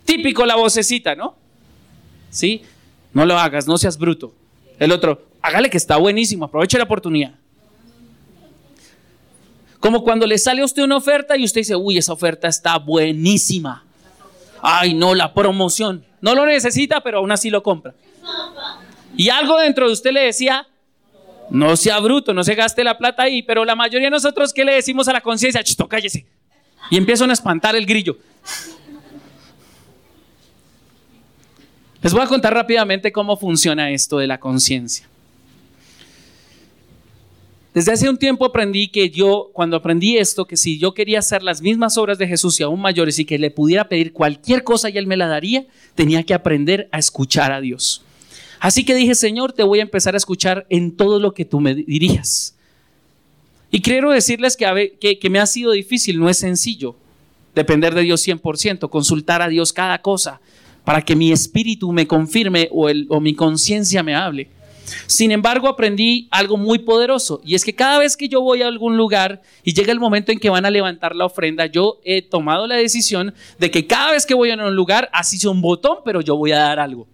Típico 0.06 0.46
la 0.46 0.56
vocecita, 0.56 1.14
¿no? 1.14 1.36
¿Sí? 2.30 2.62
No 3.12 3.26
lo 3.26 3.38
hagas, 3.38 3.66
no 3.66 3.76
seas 3.76 3.98
bruto. 3.98 4.32
El 4.78 4.92
otro, 4.92 5.26
hágale 5.42 5.68
que 5.68 5.76
está 5.76 5.98
buenísimo, 5.98 6.46
aproveche 6.46 6.78
la 6.78 6.84
oportunidad. 6.84 7.34
Como 9.78 10.02
cuando 10.02 10.26
le 10.26 10.38
sale 10.38 10.62
a 10.62 10.64
usted 10.64 10.84
una 10.84 10.96
oferta 10.96 11.36
y 11.36 11.44
usted 11.44 11.60
dice, 11.60 11.76
uy, 11.76 11.98
esa 11.98 12.14
oferta 12.14 12.48
está 12.48 12.78
buenísima. 12.78 13.84
Ay, 14.62 14.94
no, 14.94 15.14
la 15.14 15.34
promoción. 15.34 16.02
No 16.22 16.34
lo 16.34 16.46
necesita, 16.46 17.02
pero 17.02 17.18
aún 17.18 17.30
así 17.30 17.50
lo 17.50 17.62
compra. 17.62 17.92
Y 19.18 19.28
algo 19.28 19.58
dentro 19.58 19.86
de 19.86 19.92
usted 19.92 20.12
le 20.12 20.22
decía, 20.22 20.66
no 21.50 21.76
sea 21.76 21.98
bruto, 21.98 22.32
no 22.32 22.44
se 22.44 22.54
gaste 22.54 22.84
la 22.84 22.96
plata 22.96 23.24
ahí, 23.24 23.42
pero 23.42 23.64
la 23.64 23.74
mayoría 23.74 24.06
de 24.06 24.10
nosotros, 24.10 24.52
¿qué 24.52 24.64
le 24.64 24.74
decimos 24.74 25.08
a 25.08 25.12
la 25.12 25.20
conciencia? 25.20 25.62
Chito, 25.62 25.88
cállese. 25.88 26.26
Y 26.90 26.96
empiezan 26.96 27.30
a 27.30 27.32
espantar 27.32 27.76
el 27.76 27.86
grillo. 27.86 28.16
Les 32.02 32.12
voy 32.12 32.22
a 32.22 32.26
contar 32.26 32.54
rápidamente 32.54 33.12
cómo 33.12 33.36
funciona 33.36 33.90
esto 33.90 34.18
de 34.18 34.26
la 34.26 34.40
conciencia. 34.40 35.06
Desde 37.74 37.92
hace 37.92 38.08
un 38.08 38.16
tiempo 38.16 38.44
aprendí 38.44 38.88
que 38.88 39.10
yo, 39.10 39.50
cuando 39.52 39.76
aprendí 39.76 40.16
esto, 40.16 40.44
que 40.44 40.56
si 40.56 40.78
yo 40.78 40.92
quería 40.92 41.20
hacer 41.20 41.42
las 41.42 41.62
mismas 41.62 41.96
obras 41.98 42.18
de 42.18 42.26
Jesús 42.26 42.58
y 42.58 42.64
aún 42.64 42.80
mayores 42.80 43.18
y 43.18 43.24
que 43.24 43.38
le 43.38 43.50
pudiera 43.50 43.88
pedir 43.88 44.12
cualquier 44.12 44.64
cosa 44.64 44.90
y 44.90 44.98
Él 44.98 45.06
me 45.06 45.16
la 45.16 45.28
daría, 45.28 45.66
tenía 45.94 46.24
que 46.24 46.34
aprender 46.34 46.88
a 46.90 46.98
escuchar 46.98 47.52
a 47.52 47.60
Dios. 47.60 48.02
Así 48.60 48.84
que 48.84 48.94
dije, 48.94 49.14
Señor, 49.14 49.54
te 49.54 49.62
voy 49.62 49.78
a 49.78 49.82
empezar 49.82 50.14
a 50.14 50.18
escuchar 50.18 50.66
en 50.68 50.94
todo 50.94 51.18
lo 51.18 51.32
que 51.32 51.46
tú 51.46 51.60
me 51.60 51.74
dirijas. 51.74 52.54
Y 53.70 53.80
quiero 53.80 54.10
decirles 54.10 54.56
que, 54.56 55.18
que, 55.18 55.30
me 55.30 55.38
ha 55.38 55.46
sido 55.46 55.72
difícil, 55.72 56.20
no 56.20 56.28
es 56.28 56.38
sencillo 56.38 56.94
depender 57.54 57.94
de 57.94 58.02
Dios 58.02 58.26
100%, 58.26 58.90
consultar 58.90 59.40
a 59.42 59.48
Dios 59.48 59.72
cada 59.72 60.02
cosa 60.02 60.40
para 60.84 61.02
que 61.02 61.16
mi 61.16 61.32
espíritu 61.32 61.90
me 61.92 62.06
confirme 62.06 62.68
o, 62.70 62.88
o 63.08 63.20
mi 63.20 63.34
conciencia 63.34 64.02
me 64.02 64.14
hable. 64.14 64.48
Sin 65.06 65.30
embargo, 65.30 65.68
aprendí 65.68 66.28
algo 66.30 66.56
muy 66.56 66.80
poderoso 66.80 67.40
y 67.44 67.54
es 67.54 67.64
que 67.64 67.74
cada 67.74 67.98
vez 67.98 68.16
que 68.16 68.28
yo 68.28 68.40
voy 68.40 68.60
a 68.62 68.66
algún 68.66 68.96
lugar 68.96 69.40
y 69.62 69.72
llega 69.72 69.92
el 69.92 70.00
momento 70.00 70.32
en 70.32 70.38
que 70.38 70.50
van 70.50 70.66
a 70.66 70.70
levantar 70.70 71.14
la 71.14 71.26
ofrenda, 71.26 71.66
yo 71.66 72.00
he 72.04 72.22
tomado 72.22 72.66
la 72.66 72.76
decisión 72.76 73.32
de 73.58 73.70
que 73.70 73.86
cada 73.86 74.12
vez 74.12 74.26
que 74.26 74.34
voy 74.34 74.50
a 74.50 74.54
un 74.54 74.76
lugar, 74.76 75.08
así 75.12 75.38
sea 75.38 75.50
un 75.50 75.62
botón, 75.62 75.98
pero 76.04 76.20
yo 76.20 76.36
voy 76.36 76.52
a 76.52 76.58
dar 76.58 76.80
algo. 76.80 77.06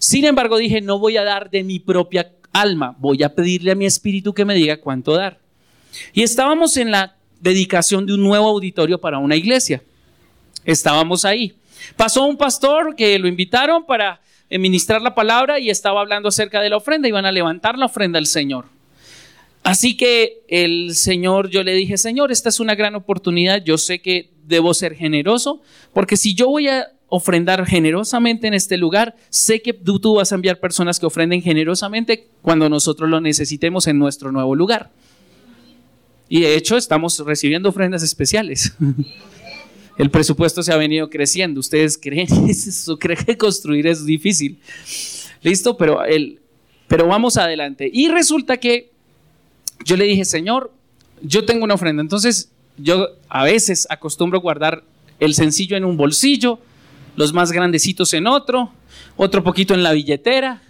Sin 0.00 0.24
embargo, 0.24 0.56
dije, 0.56 0.80
no 0.80 0.98
voy 0.98 1.18
a 1.18 1.24
dar 1.24 1.50
de 1.50 1.62
mi 1.62 1.78
propia 1.78 2.32
alma, 2.52 2.96
voy 2.98 3.22
a 3.22 3.34
pedirle 3.34 3.72
a 3.72 3.74
mi 3.74 3.84
espíritu 3.84 4.32
que 4.32 4.46
me 4.46 4.54
diga 4.54 4.78
cuánto 4.78 5.14
dar. 5.14 5.38
Y 6.14 6.22
estábamos 6.22 6.78
en 6.78 6.90
la 6.90 7.16
dedicación 7.38 8.06
de 8.06 8.14
un 8.14 8.22
nuevo 8.22 8.48
auditorio 8.48 8.98
para 8.98 9.18
una 9.18 9.36
iglesia. 9.36 9.82
Estábamos 10.64 11.26
ahí. 11.26 11.54
Pasó 11.98 12.24
un 12.24 12.38
pastor 12.38 12.96
que 12.96 13.18
lo 13.18 13.28
invitaron 13.28 13.84
para 13.84 14.22
ministrar 14.50 15.02
la 15.02 15.14
palabra 15.14 15.58
y 15.58 15.68
estaba 15.68 16.00
hablando 16.00 16.30
acerca 16.30 16.62
de 16.62 16.70
la 16.70 16.78
ofrenda. 16.78 17.06
Iban 17.06 17.26
a 17.26 17.32
levantar 17.32 17.76
la 17.76 17.84
ofrenda 17.84 18.18
al 18.18 18.26
Señor. 18.26 18.64
Así 19.62 19.98
que 19.98 20.40
el 20.48 20.94
Señor, 20.94 21.50
yo 21.50 21.62
le 21.62 21.74
dije, 21.74 21.98
Señor, 21.98 22.32
esta 22.32 22.48
es 22.48 22.58
una 22.58 22.74
gran 22.74 22.94
oportunidad. 22.94 23.62
Yo 23.62 23.76
sé 23.76 24.00
que 24.00 24.30
debo 24.46 24.72
ser 24.72 24.94
generoso, 24.94 25.60
porque 25.92 26.16
si 26.16 26.34
yo 26.34 26.48
voy 26.48 26.68
a 26.68 26.88
ofrendar 27.10 27.66
generosamente 27.66 28.46
en 28.46 28.54
este 28.54 28.76
lugar, 28.76 29.16
sé 29.28 29.60
que 29.60 29.72
tú, 29.72 30.14
vas 30.14 30.32
a 30.32 30.36
enviar 30.36 30.60
personas 30.60 30.98
que 30.98 31.06
ofrenden 31.06 31.42
generosamente 31.42 32.28
cuando 32.40 32.68
nosotros 32.68 33.10
lo 33.10 33.20
necesitemos 33.20 33.86
en 33.88 33.98
nuestro 33.98 34.32
nuevo 34.32 34.54
lugar. 34.54 34.90
Y 36.28 36.40
de 36.40 36.54
hecho 36.54 36.76
estamos 36.76 37.18
recibiendo 37.18 37.68
ofrendas 37.68 38.02
especiales. 38.02 38.74
El 39.98 40.10
presupuesto 40.10 40.62
se 40.62 40.72
ha 40.72 40.76
venido 40.76 41.10
creciendo. 41.10 41.60
Ustedes 41.60 41.98
creen 41.98 42.28
eso, 42.48 42.98
creen 42.98 43.24
que 43.24 43.36
construir 43.36 43.86
es 43.86 44.06
difícil. 44.06 44.58
Listo, 45.42 45.76
pero, 45.76 46.04
el, 46.04 46.40
pero 46.88 47.06
vamos 47.06 47.36
adelante. 47.36 47.90
Y 47.92 48.08
resulta 48.08 48.56
que 48.56 48.90
yo 49.84 49.96
le 49.96 50.04
dije, 50.04 50.24
Señor, 50.24 50.72
yo 51.20 51.44
tengo 51.44 51.64
una 51.64 51.74
ofrenda. 51.74 52.00
Entonces 52.00 52.50
yo 52.78 53.08
a 53.28 53.44
veces 53.44 53.86
acostumbro 53.90 54.40
guardar 54.40 54.84
el 55.18 55.34
sencillo 55.34 55.76
en 55.76 55.84
un 55.84 55.96
bolsillo, 55.96 56.60
los 57.16 57.32
más 57.32 57.52
grandecitos 57.52 58.12
en 58.14 58.26
otro, 58.26 58.72
otro 59.16 59.42
poquito 59.42 59.74
en 59.74 59.82
la 59.82 59.92
billetera. 59.92 60.62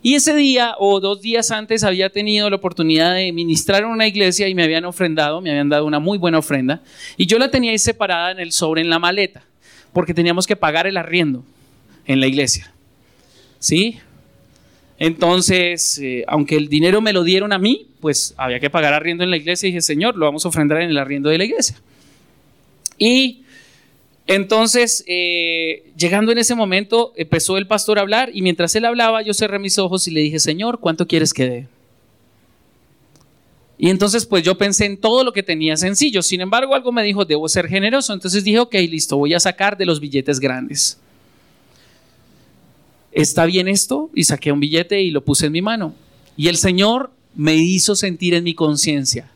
Y 0.00 0.14
ese 0.14 0.34
día 0.34 0.74
o 0.78 1.00
dos 1.00 1.20
días 1.20 1.50
antes 1.50 1.82
había 1.82 2.10
tenido 2.10 2.48
la 2.48 2.56
oportunidad 2.56 3.14
de 3.14 3.32
ministrar 3.32 3.82
en 3.82 3.88
una 3.88 4.06
iglesia 4.06 4.46
y 4.46 4.54
me 4.54 4.62
habían 4.62 4.84
ofrendado, 4.84 5.40
me 5.40 5.50
habían 5.50 5.68
dado 5.68 5.86
una 5.86 5.98
muy 5.98 6.18
buena 6.18 6.38
ofrenda. 6.38 6.82
Y 7.16 7.26
yo 7.26 7.38
la 7.38 7.50
tenía 7.50 7.72
ahí 7.72 7.78
separada 7.78 8.30
en 8.30 8.38
el 8.38 8.52
sobre, 8.52 8.80
en 8.80 8.90
la 8.90 8.98
maleta, 8.98 9.42
porque 9.92 10.14
teníamos 10.14 10.46
que 10.46 10.54
pagar 10.54 10.86
el 10.86 10.96
arriendo 10.96 11.44
en 12.06 12.20
la 12.20 12.28
iglesia. 12.28 12.72
¿Sí? 13.58 13.98
Entonces, 14.98 15.98
eh, 15.98 16.24
aunque 16.28 16.56
el 16.56 16.68
dinero 16.68 17.00
me 17.00 17.12
lo 17.12 17.24
dieron 17.24 17.52
a 17.52 17.58
mí, 17.58 17.88
pues 18.00 18.34
había 18.36 18.60
que 18.60 18.70
pagar 18.70 18.94
arriendo 18.94 19.24
en 19.24 19.30
la 19.30 19.36
iglesia 19.36 19.66
y 19.66 19.70
dije, 19.70 19.82
Señor, 19.82 20.16
lo 20.16 20.26
vamos 20.26 20.44
a 20.44 20.48
ofrendar 20.48 20.80
en 20.82 20.90
el 20.90 20.98
arriendo 20.98 21.28
de 21.28 21.38
la 21.38 21.44
iglesia. 21.44 21.76
Y 22.98 23.44
entonces, 24.28 25.02
eh, 25.06 25.90
llegando 25.96 26.32
en 26.32 26.38
ese 26.38 26.54
momento, 26.54 27.14
empezó 27.16 27.56
el 27.56 27.66
pastor 27.66 27.98
a 27.98 28.02
hablar 28.02 28.30
y 28.32 28.42
mientras 28.42 28.76
él 28.76 28.84
hablaba, 28.84 29.22
yo 29.22 29.32
cerré 29.32 29.58
mis 29.58 29.78
ojos 29.78 30.06
y 30.06 30.10
le 30.10 30.20
dije, 30.20 30.38
Señor, 30.38 30.80
¿cuánto 30.80 31.06
quieres 31.08 31.32
que 31.32 31.48
dé? 31.48 31.68
Y 33.78 33.88
entonces 33.88 34.26
pues 34.26 34.44
yo 34.44 34.58
pensé 34.58 34.84
en 34.84 34.98
todo 34.98 35.24
lo 35.24 35.32
que 35.32 35.42
tenía 35.42 35.78
sencillo. 35.78 36.20
Sin 36.20 36.42
embargo, 36.42 36.74
algo 36.74 36.92
me 36.92 37.02
dijo, 37.04 37.24
debo 37.24 37.48
ser 37.48 37.68
generoso. 37.68 38.12
Entonces 38.12 38.44
dije, 38.44 38.58
ok, 38.58 38.74
listo, 38.90 39.16
voy 39.16 39.32
a 39.32 39.40
sacar 39.40 39.78
de 39.78 39.86
los 39.86 39.98
billetes 39.98 40.40
grandes. 40.40 40.98
¿Está 43.10 43.46
bien 43.46 43.66
esto? 43.66 44.10
Y 44.14 44.24
saqué 44.24 44.52
un 44.52 44.60
billete 44.60 45.00
y 45.00 45.10
lo 45.10 45.24
puse 45.24 45.46
en 45.46 45.52
mi 45.52 45.62
mano. 45.62 45.94
Y 46.36 46.48
el 46.48 46.58
Señor 46.58 47.10
me 47.34 47.54
hizo 47.54 47.96
sentir 47.96 48.34
en 48.34 48.44
mi 48.44 48.52
conciencia, 48.52 49.30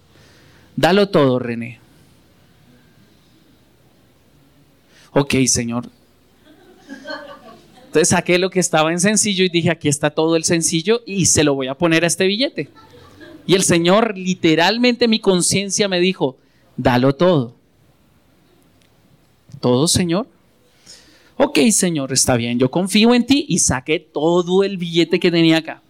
dalo 0.77 1.09
todo, 1.09 1.39
René. 1.39 1.82
Ok, 5.13 5.35
Señor. 5.47 5.89
Entonces 7.87 8.09
saqué 8.09 8.39
lo 8.39 8.49
que 8.49 8.61
estaba 8.61 8.91
en 8.91 9.01
sencillo 9.01 9.45
y 9.45 9.51
dije, 9.51 9.71
aquí 9.71 9.89
está 9.89 10.11
todo 10.11 10.37
el 10.37 10.45
sencillo 10.45 11.03
y 11.05 11.27
se 11.27 11.45
lo 11.45 11.55
voy 11.55 11.69
a 11.69 11.75
poner 11.75 12.05
a 12.05 12.07
este 12.07 12.27
billete. 12.27 12.71
Y 13.47 13.55
el 13.55 13.65
Señor, 13.65 14.17
literalmente 14.17 15.09
mi 15.09 15.21
conciencia 15.21 15.89
me 15.89 16.01
dijo, 16.01 16.39
dalo 16.77 17.15
todo. 17.15 17.55
¿Todo, 19.61 19.87
Señor? 19.89 20.27
Ok, 21.37 21.59
Señor, 21.71 22.13
está 22.13 22.37
bien, 22.37 22.59
yo 22.59 22.71
confío 22.71 23.15
en 23.15 23.27
ti 23.27 23.45
y 23.49 23.59
saqué 23.59 24.01
todo 24.01 24.65
el 24.65 24.79
billete 24.79 25.21
que 25.21 25.31
tenía 25.31 25.59
acá. 25.59 25.83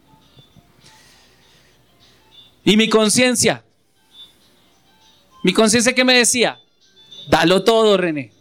Y 2.65 2.77
mi 2.77 2.89
conciencia, 2.89 3.65
mi 5.45 5.53
conciencia 5.53 5.95
que 5.95 6.05
me 6.05 6.15
decía, 6.15 6.59
dalo 7.29 7.63
todo, 7.63 7.97
René. 7.97 8.33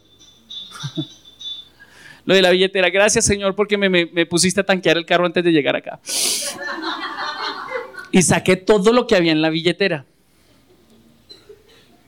Lo 2.25 2.35
de 2.35 2.41
la 2.41 2.51
billetera, 2.51 2.89
gracias 2.89 3.25
Señor 3.25 3.55
porque 3.55 3.77
me, 3.77 3.89
me 3.89 4.25
pusiste 4.27 4.61
a 4.61 4.63
tanquear 4.63 4.97
el 4.97 5.05
carro 5.05 5.25
antes 5.25 5.43
de 5.43 5.51
llegar 5.51 5.75
acá 5.75 5.99
y 8.11 8.21
saqué 8.21 8.57
todo 8.57 8.91
lo 8.91 9.07
que 9.07 9.15
había 9.15 9.31
en 9.31 9.41
la 9.41 9.49
billetera. 9.49 10.05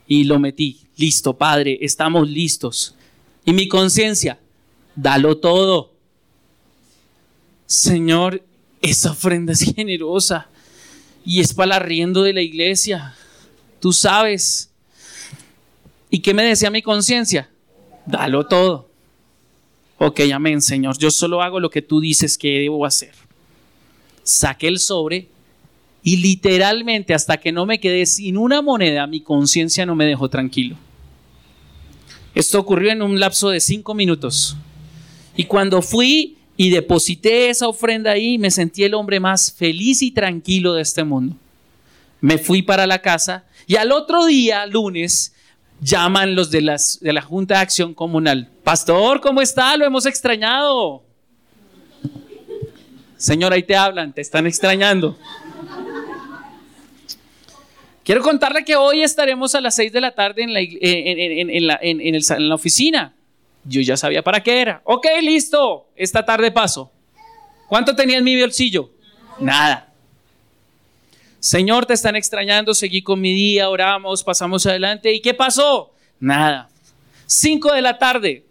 Y 0.08 0.26
lo 0.26 0.38
metí. 0.38 0.82
Listo, 0.98 1.38
Padre, 1.38 1.80
estamos 1.82 2.30
listos. 2.30 2.96
Y 3.46 3.54
mi 3.54 3.68
conciencia, 3.68 4.40
dalo 4.96 5.38
todo. 5.38 5.94
Señor, 7.66 8.44
esa 8.82 9.12
ofrenda 9.12 9.54
es 9.54 9.62
generosa 9.62 10.50
y 11.26 11.40
es 11.40 11.54
para 11.54 11.78
el 11.78 11.82
arriendo 11.84 12.24
de 12.24 12.34
la 12.34 12.42
iglesia. 12.42 13.16
Tú 13.80 13.94
sabes. 13.94 14.70
¿Y 16.10 16.20
qué 16.20 16.34
me 16.34 16.44
decía 16.44 16.70
mi 16.70 16.82
conciencia? 16.82 17.50
Dalo 18.06 18.46
todo. 18.46 18.90
Ok, 19.98 20.22
amén, 20.34 20.62
Señor. 20.62 20.98
Yo 20.98 21.12
solo 21.12 21.42
hago 21.42 21.60
lo 21.60 21.70
que 21.70 21.82
tú 21.82 22.00
dices 22.00 22.38
que 22.38 22.60
debo 22.60 22.86
hacer. 22.86 23.14
Saqué 24.24 24.68
el 24.68 24.80
sobre 24.80 25.28
y 26.04 26.18
literalmente 26.18 27.14
hasta 27.14 27.38
que 27.38 27.52
no 27.52 27.66
me 27.66 27.80
quedé 27.80 28.06
sin 28.06 28.38
una 28.38 28.62
moneda, 28.62 29.08
mi 29.08 29.22
conciencia 29.22 29.86
no 29.86 29.96
me 29.96 30.06
dejó 30.06 30.30
tranquilo. 30.30 30.76
Esto 32.36 32.60
ocurrió 32.60 32.92
en 32.92 33.02
un 33.02 33.20
lapso 33.20 33.50
de 33.50 33.62
cinco 33.62 33.94
minutos. 33.94 34.58
Y 35.38 35.46
cuando 35.46 35.82
fui 35.82 36.38
y 36.58 36.70
deposité 36.70 37.50
esa 37.50 37.68
ofrenda 37.68 38.12
ahí, 38.12 38.38
me 38.38 38.52
sentí 38.52 38.84
el 38.84 38.94
hombre 38.96 39.20
más 39.20 39.52
feliz 39.52 40.02
y 40.02 40.12
tranquilo 40.12 40.74
de 40.74 40.82
este 40.82 41.04
mundo. 41.04 41.38
Me 42.20 42.38
fui 42.38 42.62
para 42.62 42.86
la 42.86 43.02
casa 43.02 43.46
y 43.66 43.76
al 43.76 43.92
otro 43.92 44.26
día, 44.26 44.66
lunes, 44.66 45.34
llaman 45.84 46.36
los 46.36 46.50
de, 46.50 46.62
las, 46.62 47.00
de 47.02 47.14
la 47.14 47.22
Junta 47.22 47.56
de 47.56 47.62
Acción 47.62 47.94
Comunal. 47.94 48.50
Pastor, 48.64 49.22
¿cómo 49.22 49.42
está? 49.42 49.76
Lo 49.78 49.86
hemos 49.86 50.06
extrañado. 50.06 51.04
Señor, 53.18 53.54
ahí 53.54 53.64
te 53.64 53.76
hablan, 53.76 54.14
te 54.14 54.22
están 54.22 54.48
extrañando. 54.48 55.18
Quiero 58.04 58.22
contarle 58.22 58.66
que 58.66 58.76
hoy 58.76 59.02
estaremos 59.02 59.56
a 59.56 59.62
las 59.62 59.76
6 59.76 59.94
de 59.94 60.02
la 60.02 60.12
tarde 60.12 60.44
en 60.44 60.54
la, 60.54 60.60
en, 61.82 62.50
la, 62.50 62.56
oficina. 62.56 63.14
Yo 63.64 63.80
ya 63.80 63.96
sabía 63.96 64.22
para 64.22 64.44
qué 64.44 64.60
era. 64.60 64.82
Ok, 64.84 65.08
listo. 65.22 65.88
Esta 65.96 66.26
tarde 66.26 66.52
paso. 66.52 66.92
¿Cuánto 67.70 67.96
tenía 67.96 68.18
en 68.18 68.26
mi 68.26 68.40
bolsillo? 68.40 68.90
Nada. 69.40 69.93
Señor, 71.44 71.86
te 71.86 71.94
están 71.94 72.16
extrañando. 72.16 72.74
Seguí 72.74 73.02
con 73.02 73.20
mi 73.20 73.34
día, 73.34 73.70
oramos, 73.70 74.24
pasamos 74.24 74.66
adelante. 74.66 75.14
¿Y 75.14 75.20
qué 75.20 75.34
pasó? 75.34 75.92
Nada. 76.18 76.70
5 77.26 77.74
de 77.74 77.82
la 77.82 77.98
tarde. 77.98 78.46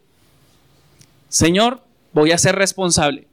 Señor, 1.31 1.83
voy 2.13 2.33
a 2.33 2.37
ser 2.37 2.55
responsable. 2.55 3.27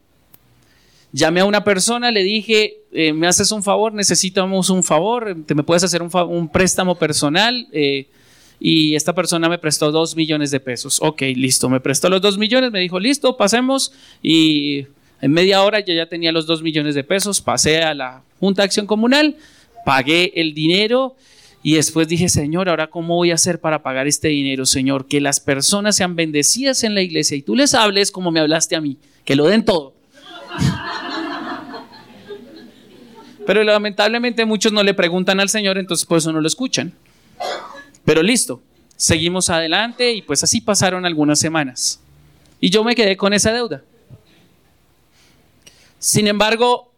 Llamé 1.11 1.41
a 1.41 1.45
una 1.45 1.65
persona, 1.65 2.09
le 2.09 2.23
dije, 2.23 2.77
eh, 2.93 3.11
me 3.11 3.27
haces 3.27 3.51
un 3.51 3.61
favor, 3.61 3.91
necesitamos 3.91 4.69
un 4.69 4.81
favor, 4.81 5.35
te 5.45 5.53
me 5.53 5.63
puedes 5.63 5.83
hacer 5.83 6.01
un, 6.01 6.47
préstamo 6.47 6.95
personal. 6.95 7.67
Eh, 7.73 8.07
y 8.61 8.95
esta 8.95 9.13
persona 9.13 9.49
me 9.49 9.57
prestó 9.57 9.91
dos 9.91 10.15
millones 10.15 10.51
de 10.51 10.61
pesos. 10.61 10.99
Ok, 11.01 11.21
listo, 11.35 11.67
me 11.67 11.81
prestó 11.81 12.07
los 12.07 12.21
dos 12.21 12.37
millones, 12.37 12.71
me 12.71 12.79
dijo, 12.79 12.97
listo, 12.97 13.35
pasemos. 13.35 13.91
Y 14.23 14.87
en 15.19 15.33
media 15.33 15.63
hora 15.63 15.81
yo 15.81 15.93
ya 15.93 16.05
tenía 16.05 16.31
los 16.31 16.47
dos 16.47 16.63
millones 16.63 16.95
de 16.95 17.03
pesos, 17.03 17.41
pasé 17.41 17.81
a 17.81 17.93
la 17.93 18.23
Junta 18.39 18.61
de 18.61 18.65
Acción 18.65 18.85
Comunal, 18.85 19.37
pagué 19.85 20.33
el 20.35 20.53
dinero 20.53 21.15
y 21.61 21.73
después 21.73 22.07
dije, 22.07 22.29
Señor, 22.29 22.69
ahora 22.69 22.87
cómo 22.87 23.15
voy 23.15 23.31
a 23.31 23.35
hacer 23.35 23.59
para 23.59 23.83
pagar 23.83 24.07
este 24.07 24.29
dinero, 24.29 24.65
Señor, 24.65 25.07
que 25.07 25.19
las 25.19 25.39
personas 25.39 25.97
sean 25.97 26.15
bendecidas 26.15 26.83
en 26.83 26.95
la 26.95 27.01
iglesia 27.01 27.35
y 27.35 27.41
tú 27.41 27.55
les 27.55 27.73
hables 27.73 28.11
como 28.11 28.31
me 28.31 28.39
hablaste 28.39 28.75
a 28.75 28.81
mí, 28.81 28.97
que 29.25 29.35
lo 29.35 29.47
den 29.47 29.65
todo. 29.65 29.93
Pero 33.45 33.63
lamentablemente 33.63 34.45
muchos 34.45 34.71
no 34.71 34.83
le 34.83 34.93
preguntan 34.93 35.39
al 35.39 35.49
Señor, 35.49 35.77
entonces 35.77 36.05
por 36.05 36.19
eso 36.19 36.31
no 36.31 36.39
lo 36.39 36.47
escuchan. 36.47 36.93
Pero 38.05 38.23
listo, 38.23 38.61
seguimos 38.95 39.49
adelante 39.49 40.13
y 40.13 40.21
pues 40.21 40.43
así 40.43 40.61
pasaron 40.61 41.05
algunas 41.05 41.39
semanas. 41.39 41.99
Y 42.61 42.69
yo 42.69 42.83
me 42.83 42.95
quedé 42.95 43.17
con 43.17 43.33
esa 43.33 43.51
deuda. 43.51 43.83
Sin 45.97 46.27
embargo, 46.27 46.88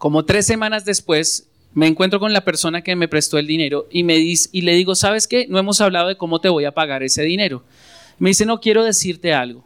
como 0.00 0.24
tres 0.24 0.46
semanas 0.46 0.86
después, 0.86 1.46
me 1.74 1.86
encuentro 1.86 2.18
con 2.20 2.32
la 2.32 2.42
persona 2.42 2.80
que 2.80 2.96
me 2.96 3.06
prestó 3.06 3.36
el 3.36 3.46
dinero 3.46 3.86
y, 3.90 4.02
me 4.02 4.16
dice, 4.16 4.48
y 4.50 4.62
le 4.62 4.74
digo, 4.74 4.94
¿sabes 4.94 5.28
qué? 5.28 5.46
No 5.46 5.58
hemos 5.58 5.82
hablado 5.82 6.08
de 6.08 6.16
cómo 6.16 6.40
te 6.40 6.48
voy 6.48 6.64
a 6.64 6.72
pagar 6.72 7.02
ese 7.02 7.22
dinero. 7.22 7.62
Me 8.18 8.30
dice, 8.30 8.46
no 8.46 8.62
quiero 8.62 8.82
decirte 8.82 9.34
algo. 9.34 9.62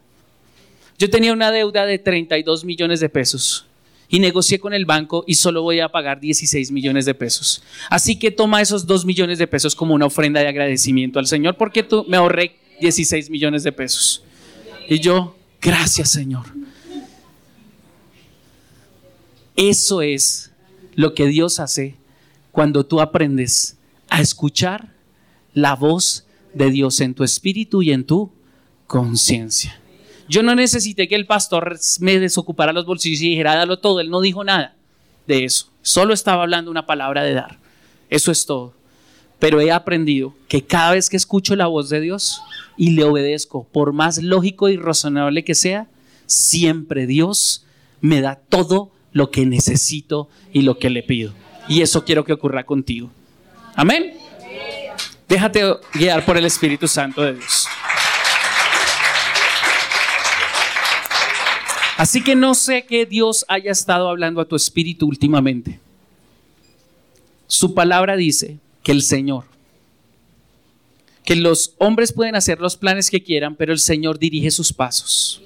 Yo 0.99 1.09
tenía 1.09 1.31
una 1.31 1.51
deuda 1.51 1.85
de 1.85 1.99
32 1.99 2.65
millones 2.65 2.99
de 2.99 3.07
pesos 3.07 3.65
y 4.09 4.19
negocié 4.19 4.59
con 4.59 4.73
el 4.73 4.85
banco 4.85 5.23
y 5.25 5.35
solo 5.35 5.61
voy 5.61 5.79
a 5.79 5.87
pagar 5.87 6.19
16 6.19 6.69
millones 6.69 7.05
de 7.05 7.13
pesos. 7.13 7.63
Así 7.89 8.19
que 8.19 8.29
toma 8.29 8.61
esos 8.61 8.85
2 8.85 9.05
millones 9.05 9.39
de 9.39 9.47
pesos 9.47 9.73
como 9.73 9.93
una 9.93 10.07
ofrenda 10.07 10.41
de 10.41 10.49
agradecimiento 10.49 11.17
al 11.17 11.27
Señor 11.27 11.55
porque 11.55 11.81
tú 11.81 12.05
me 12.09 12.17
ahorré 12.17 12.57
16 12.81 13.29
millones 13.29 13.63
de 13.63 13.71
pesos. 13.71 14.21
Y 14.89 14.99
yo, 14.99 15.37
gracias 15.61 16.11
Señor. 16.11 16.45
Eso 19.55 20.01
es 20.01 20.51
lo 20.95 21.13
que 21.13 21.27
Dios 21.27 21.59
hace 21.59 21.95
cuando 22.51 22.85
tú 22.85 23.01
aprendes 23.01 23.77
a 24.09 24.21
escuchar 24.21 24.93
la 25.53 25.75
voz 25.75 26.25
de 26.53 26.71
Dios 26.71 27.01
en 27.01 27.13
tu 27.13 27.23
espíritu 27.23 27.81
y 27.81 27.91
en 27.91 28.05
tu 28.05 28.31
conciencia. 28.87 29.79
Yo 30.27 30.41
no 30.41 30.55
necesité 30.55 31.07
que 31.07 31.15
el 31.15 31.27
pastor 31.27 31.77
me 31.99 32.19
desocupara 32.19 32.73
los 32.73 32.85
bolsillos 32.85 33.21
y 33.21 33.29
dijera, 33.29 33.55
dalo 33.55 33.79
todo. 33.79 33.99
Él 33.99 34.09
no 34.09 34.21
dijo 34.21 34.43
nada 34.43 34.75
de 35.27 35.45
eso. 35.45 35.71
Solo 35.81 36.13
estaba 36.13 36.43
hablando 36.43 36.71
una 36.71 36.85
palabra 36.85 37.23
de 37.23 37.33
dar. 37.33 37.59
Eso 38.09 38.31
es 38.31 38.45
todo. 38.45 38.73
Pero 39.39 39.61
he 39.61 39.71
aprendido 39.71 40.33
que 40.47 40.63
cada 40.63 40.91
vez 40.91 41.09
que 41.09 41.17
escucho 41.17 41.55
la 41.55 41.67
voz 41.67 41.89
de 41.89 42.01
Dios 42.01 42.41
y 42.77 42.91
le 42.91 43.03
obedezco, 43.03 43.67
por 43.71 43.93
más 43.93 44.21
lógico 44.21 44.69
y 44.69 44.77
razonable 44.77 45.43
que 45.43 45.55
sea, 45.55 45.87
siempre 46.25 47.05
Dios 47.05 47.65
me 48.01 48.21
da 48.21 48.35
todo 48.35 48.91
lo 49.15 49.31
que 49.31 49.45
necesito 49.45 50.27
y 50.51 50.63
lo 50.63 50.77
que 50.77 50.89
le 50.89 51.01
pido. 51.01 51.31
Y 51.69 51.81
eso 51.81 52.03
quiero 52.03 52.25
que 52.25 52.33
ocurra 52.33 52.65
contigo. 52.65 53.09
Amén. 53.73 54.13
Déjate 55.29 55.61
guiar 55.93 56.25
por 56.25 56.35
el 56.35 56.43
Espíritu 56.43 56.85
Santo 56.85 57.21
de 57.21 57.35
Dios. 57.35 57.65
Así 61.95 62.21
que 62.21 62.35
no 62.35 62.55
sé 62.55 62.85
que 62.85 63.05
Dios 63.05 63.45
haya 63.47 63.71
estado 63.71 64.09
hablando 64.09 64.41
a 64.41 64.45
tu 64.45 64.57
espíritu 64.57 65.07
últimamente. 65.07 65.79
Su 67.47 67.73
palabra 67.73 68.17
dice 68.17 68.57
que 68.83 68.91
el 68.91 69.01
Señor, 69.01 69.45
que 71.23 71.37
los 71.37 71.73
hombres 71.77 72.11
pueden 72.11 72.35
hacer 72.35 72.59
los 72.59 72.75
planes 72.75 73.09
que 73.09 73.23
quieran, 73.23 73.55
pero 73.55 73.71
el 73.71 73.79
Señor 73.79 74.19
dirige 74.19 74.51
sus 74.51 74.73
pasos. 74.73 75.41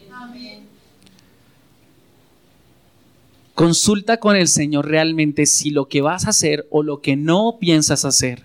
Consulta 3.60 4.22
con 4.22 4.38
el 4.38 4.47
Señor 4.47 4.88
realmente 4.88 5.45
si 5.45 5.70
lo 5.70 5.89
que 5.89 5.99
vas 5.99 6.26
a 6.26 6.30
hacer 6.30 6.66
o 6.70 6.82
lo 6.82 7.01
que 7.01 7.18
no 7.18 7.57
piensas 7.60 8.05
hacer 8.05 8.43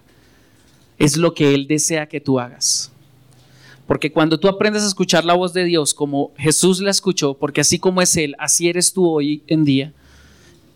es 0.99 1.17
lo 1.17 1.35
que 1.35 1.55
Él 1.55 1.69
desea 1.69 2.09
que 2.09 2.21
tú 2.21 2.41
hagas. 2.41 2.91
Porque 3.87 4.11
cuando 4.11 4.41
tú 4.41 4.49
aprendes 4.49 4.83
a 4.83 4.89
escuchar 4.89 5.25
la 5.25 5.35
voz 5.35 5.53
de 5.53 5.63
Dios 5.63 5.95
como 5.95 6.33
Jesús 6.37 6.81
la 6.81 6.91
escuchó, 6.91 7.35
porque 7.35 7.61
así 7.61 7.79
como 7.79 8.03
es 8.03 8.17
Él, 8.17 8.35
así 8.41 8.69
eres 8.69 8.93
tú 8.93 9.09
hoy 9.09 9.45
en 9.47 9.65
día, 9.65 9.93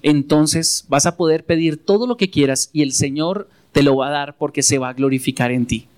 entonces 0.05 0.85
vas 0.89 1.07
a 1.07 1.17
poder 1.17 1.43
pedir 1.43 1.77
todo 1.77 2.07
lo 2.07 2.17
que 2.17 2.31
quieras 2.31 2.71
y 2.73 2.83
el 2.83 2.93
Señor 2.93 3.49
te 3.73 3.83
lo 3.83 3.97
va 3.97 4.07
a 4.07 4.13
dar 4.13 4.37
porque 4.37 4.63
se 4.63 4.79
va 4.79 4.91
a 4.91 4.95
glorificar 4.95 5.51
en 5.51 5.67
ti. 5.67 5.89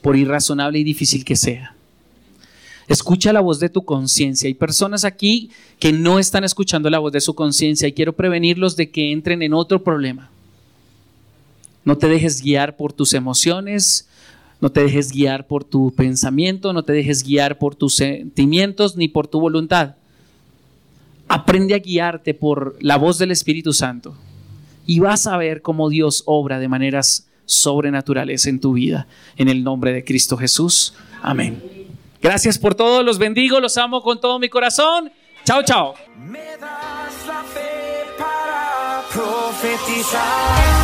Por 0.00 0.14
irrazonable 0.14 0.78
y 0.78 0.84
difícil 0.84 1.24
que 1.24 1.34
sea. 1.34 1.73
Escucha 2.88 3.32
la 3.32 3.40
voz 3.40 3.60
de 3.60 3.68
tu 3.68 3.84
conciencia. 3.84 4.46
Hay 4.46 4.54
personas 4.54 5.04
aquí 5.04 5.50
que 5.78 5.92
no 5.92 6.18
están 6.18 6.44
escuchando 6.44 6.90
la 6.90 6.98
voz 6.98 7.12
de 7.12 7.20
su 7.20 7.34
conciencia 7.34 7.88
y 7.88 7.92
quiero 7.92 8.14
prevenirlos 8.14 8.76
de 8.76 8.90
que 8.90 9.12
entren 9.12 9.42
en 9.42 9.54
otro 9.54 9.82
problema. 9.82 10.30
No 11.84 11.96
te 11.96 12.08
dejes 12.08 12.42
guiar 12.42 12.76
por 12.76 12.92
tus 12.92 13.14
emociones, 13.14 14.08
no 14.60 14.70
te 14.70 14.82
dejes 14.82 15.12
guiar 15.12 15.46
por 15.46 15.64
tu 15.64 15.92
pensamiento, 15.94 16.72
no 16.72 16.82
te 16.82 16.92
dejes 16.92 17.22
guiar 17.22 17.58
por 17.58 17.74
tus 17.74 17.96
sentimientos 17.96 18.96
ni 18.96 19.08
por 19.08 19.28
tu 19.28 19.40
voluntad. 19.40 19.96
Aprende 21.28 21.74
a 21.74 21.78
guiarte 21.78 22.34
por 22.34 22.76
la 22.80 22.96
voz 22.96 23.18
del 23.18 23.30
Espíritu 23.30 23.72
Santo 23.72 24.14
y 24.86 25.00
vas 25.00 25.26
a 25.26 25.36
ver 25.36 25.62
cómo 25.62 25.88
Dios 25.88 26.22
obra 26.26 26.58
de 26.58 26.68
maneras 26.68 27.28
sobrenaturales 27.46 28.46
en 28.46 28.60
tu 28.60 28.74
vida. 28.74 29.06
En 29.36 29.48
el 29.48 29.64
nombre 29.64 29.92
de 29.92 30.04
Cristo 30.04 30.36
Jesús. 30.36 30.94
Amén. 31.22 31.73
Gracias 32.24 32.56
por 32.56 32.74
todo, 32.74 33.02
los 33.02 33.18
bendigo, 33.18 33.60
los 33.60 33.76
amo 33.76 34.00
con 34.00 34.18
todo 34.18 34.38
mi 34.38 34.48
corazón. 34.48 35.12
Chao, 35.44 35.62
chao. 35.62 35.94
Me 36.16 36.56
das 36.56 37.26
la 37.26 37.42
fe 37.42 38.06
para 38.16 39.02
profetizar. 39.12 40.74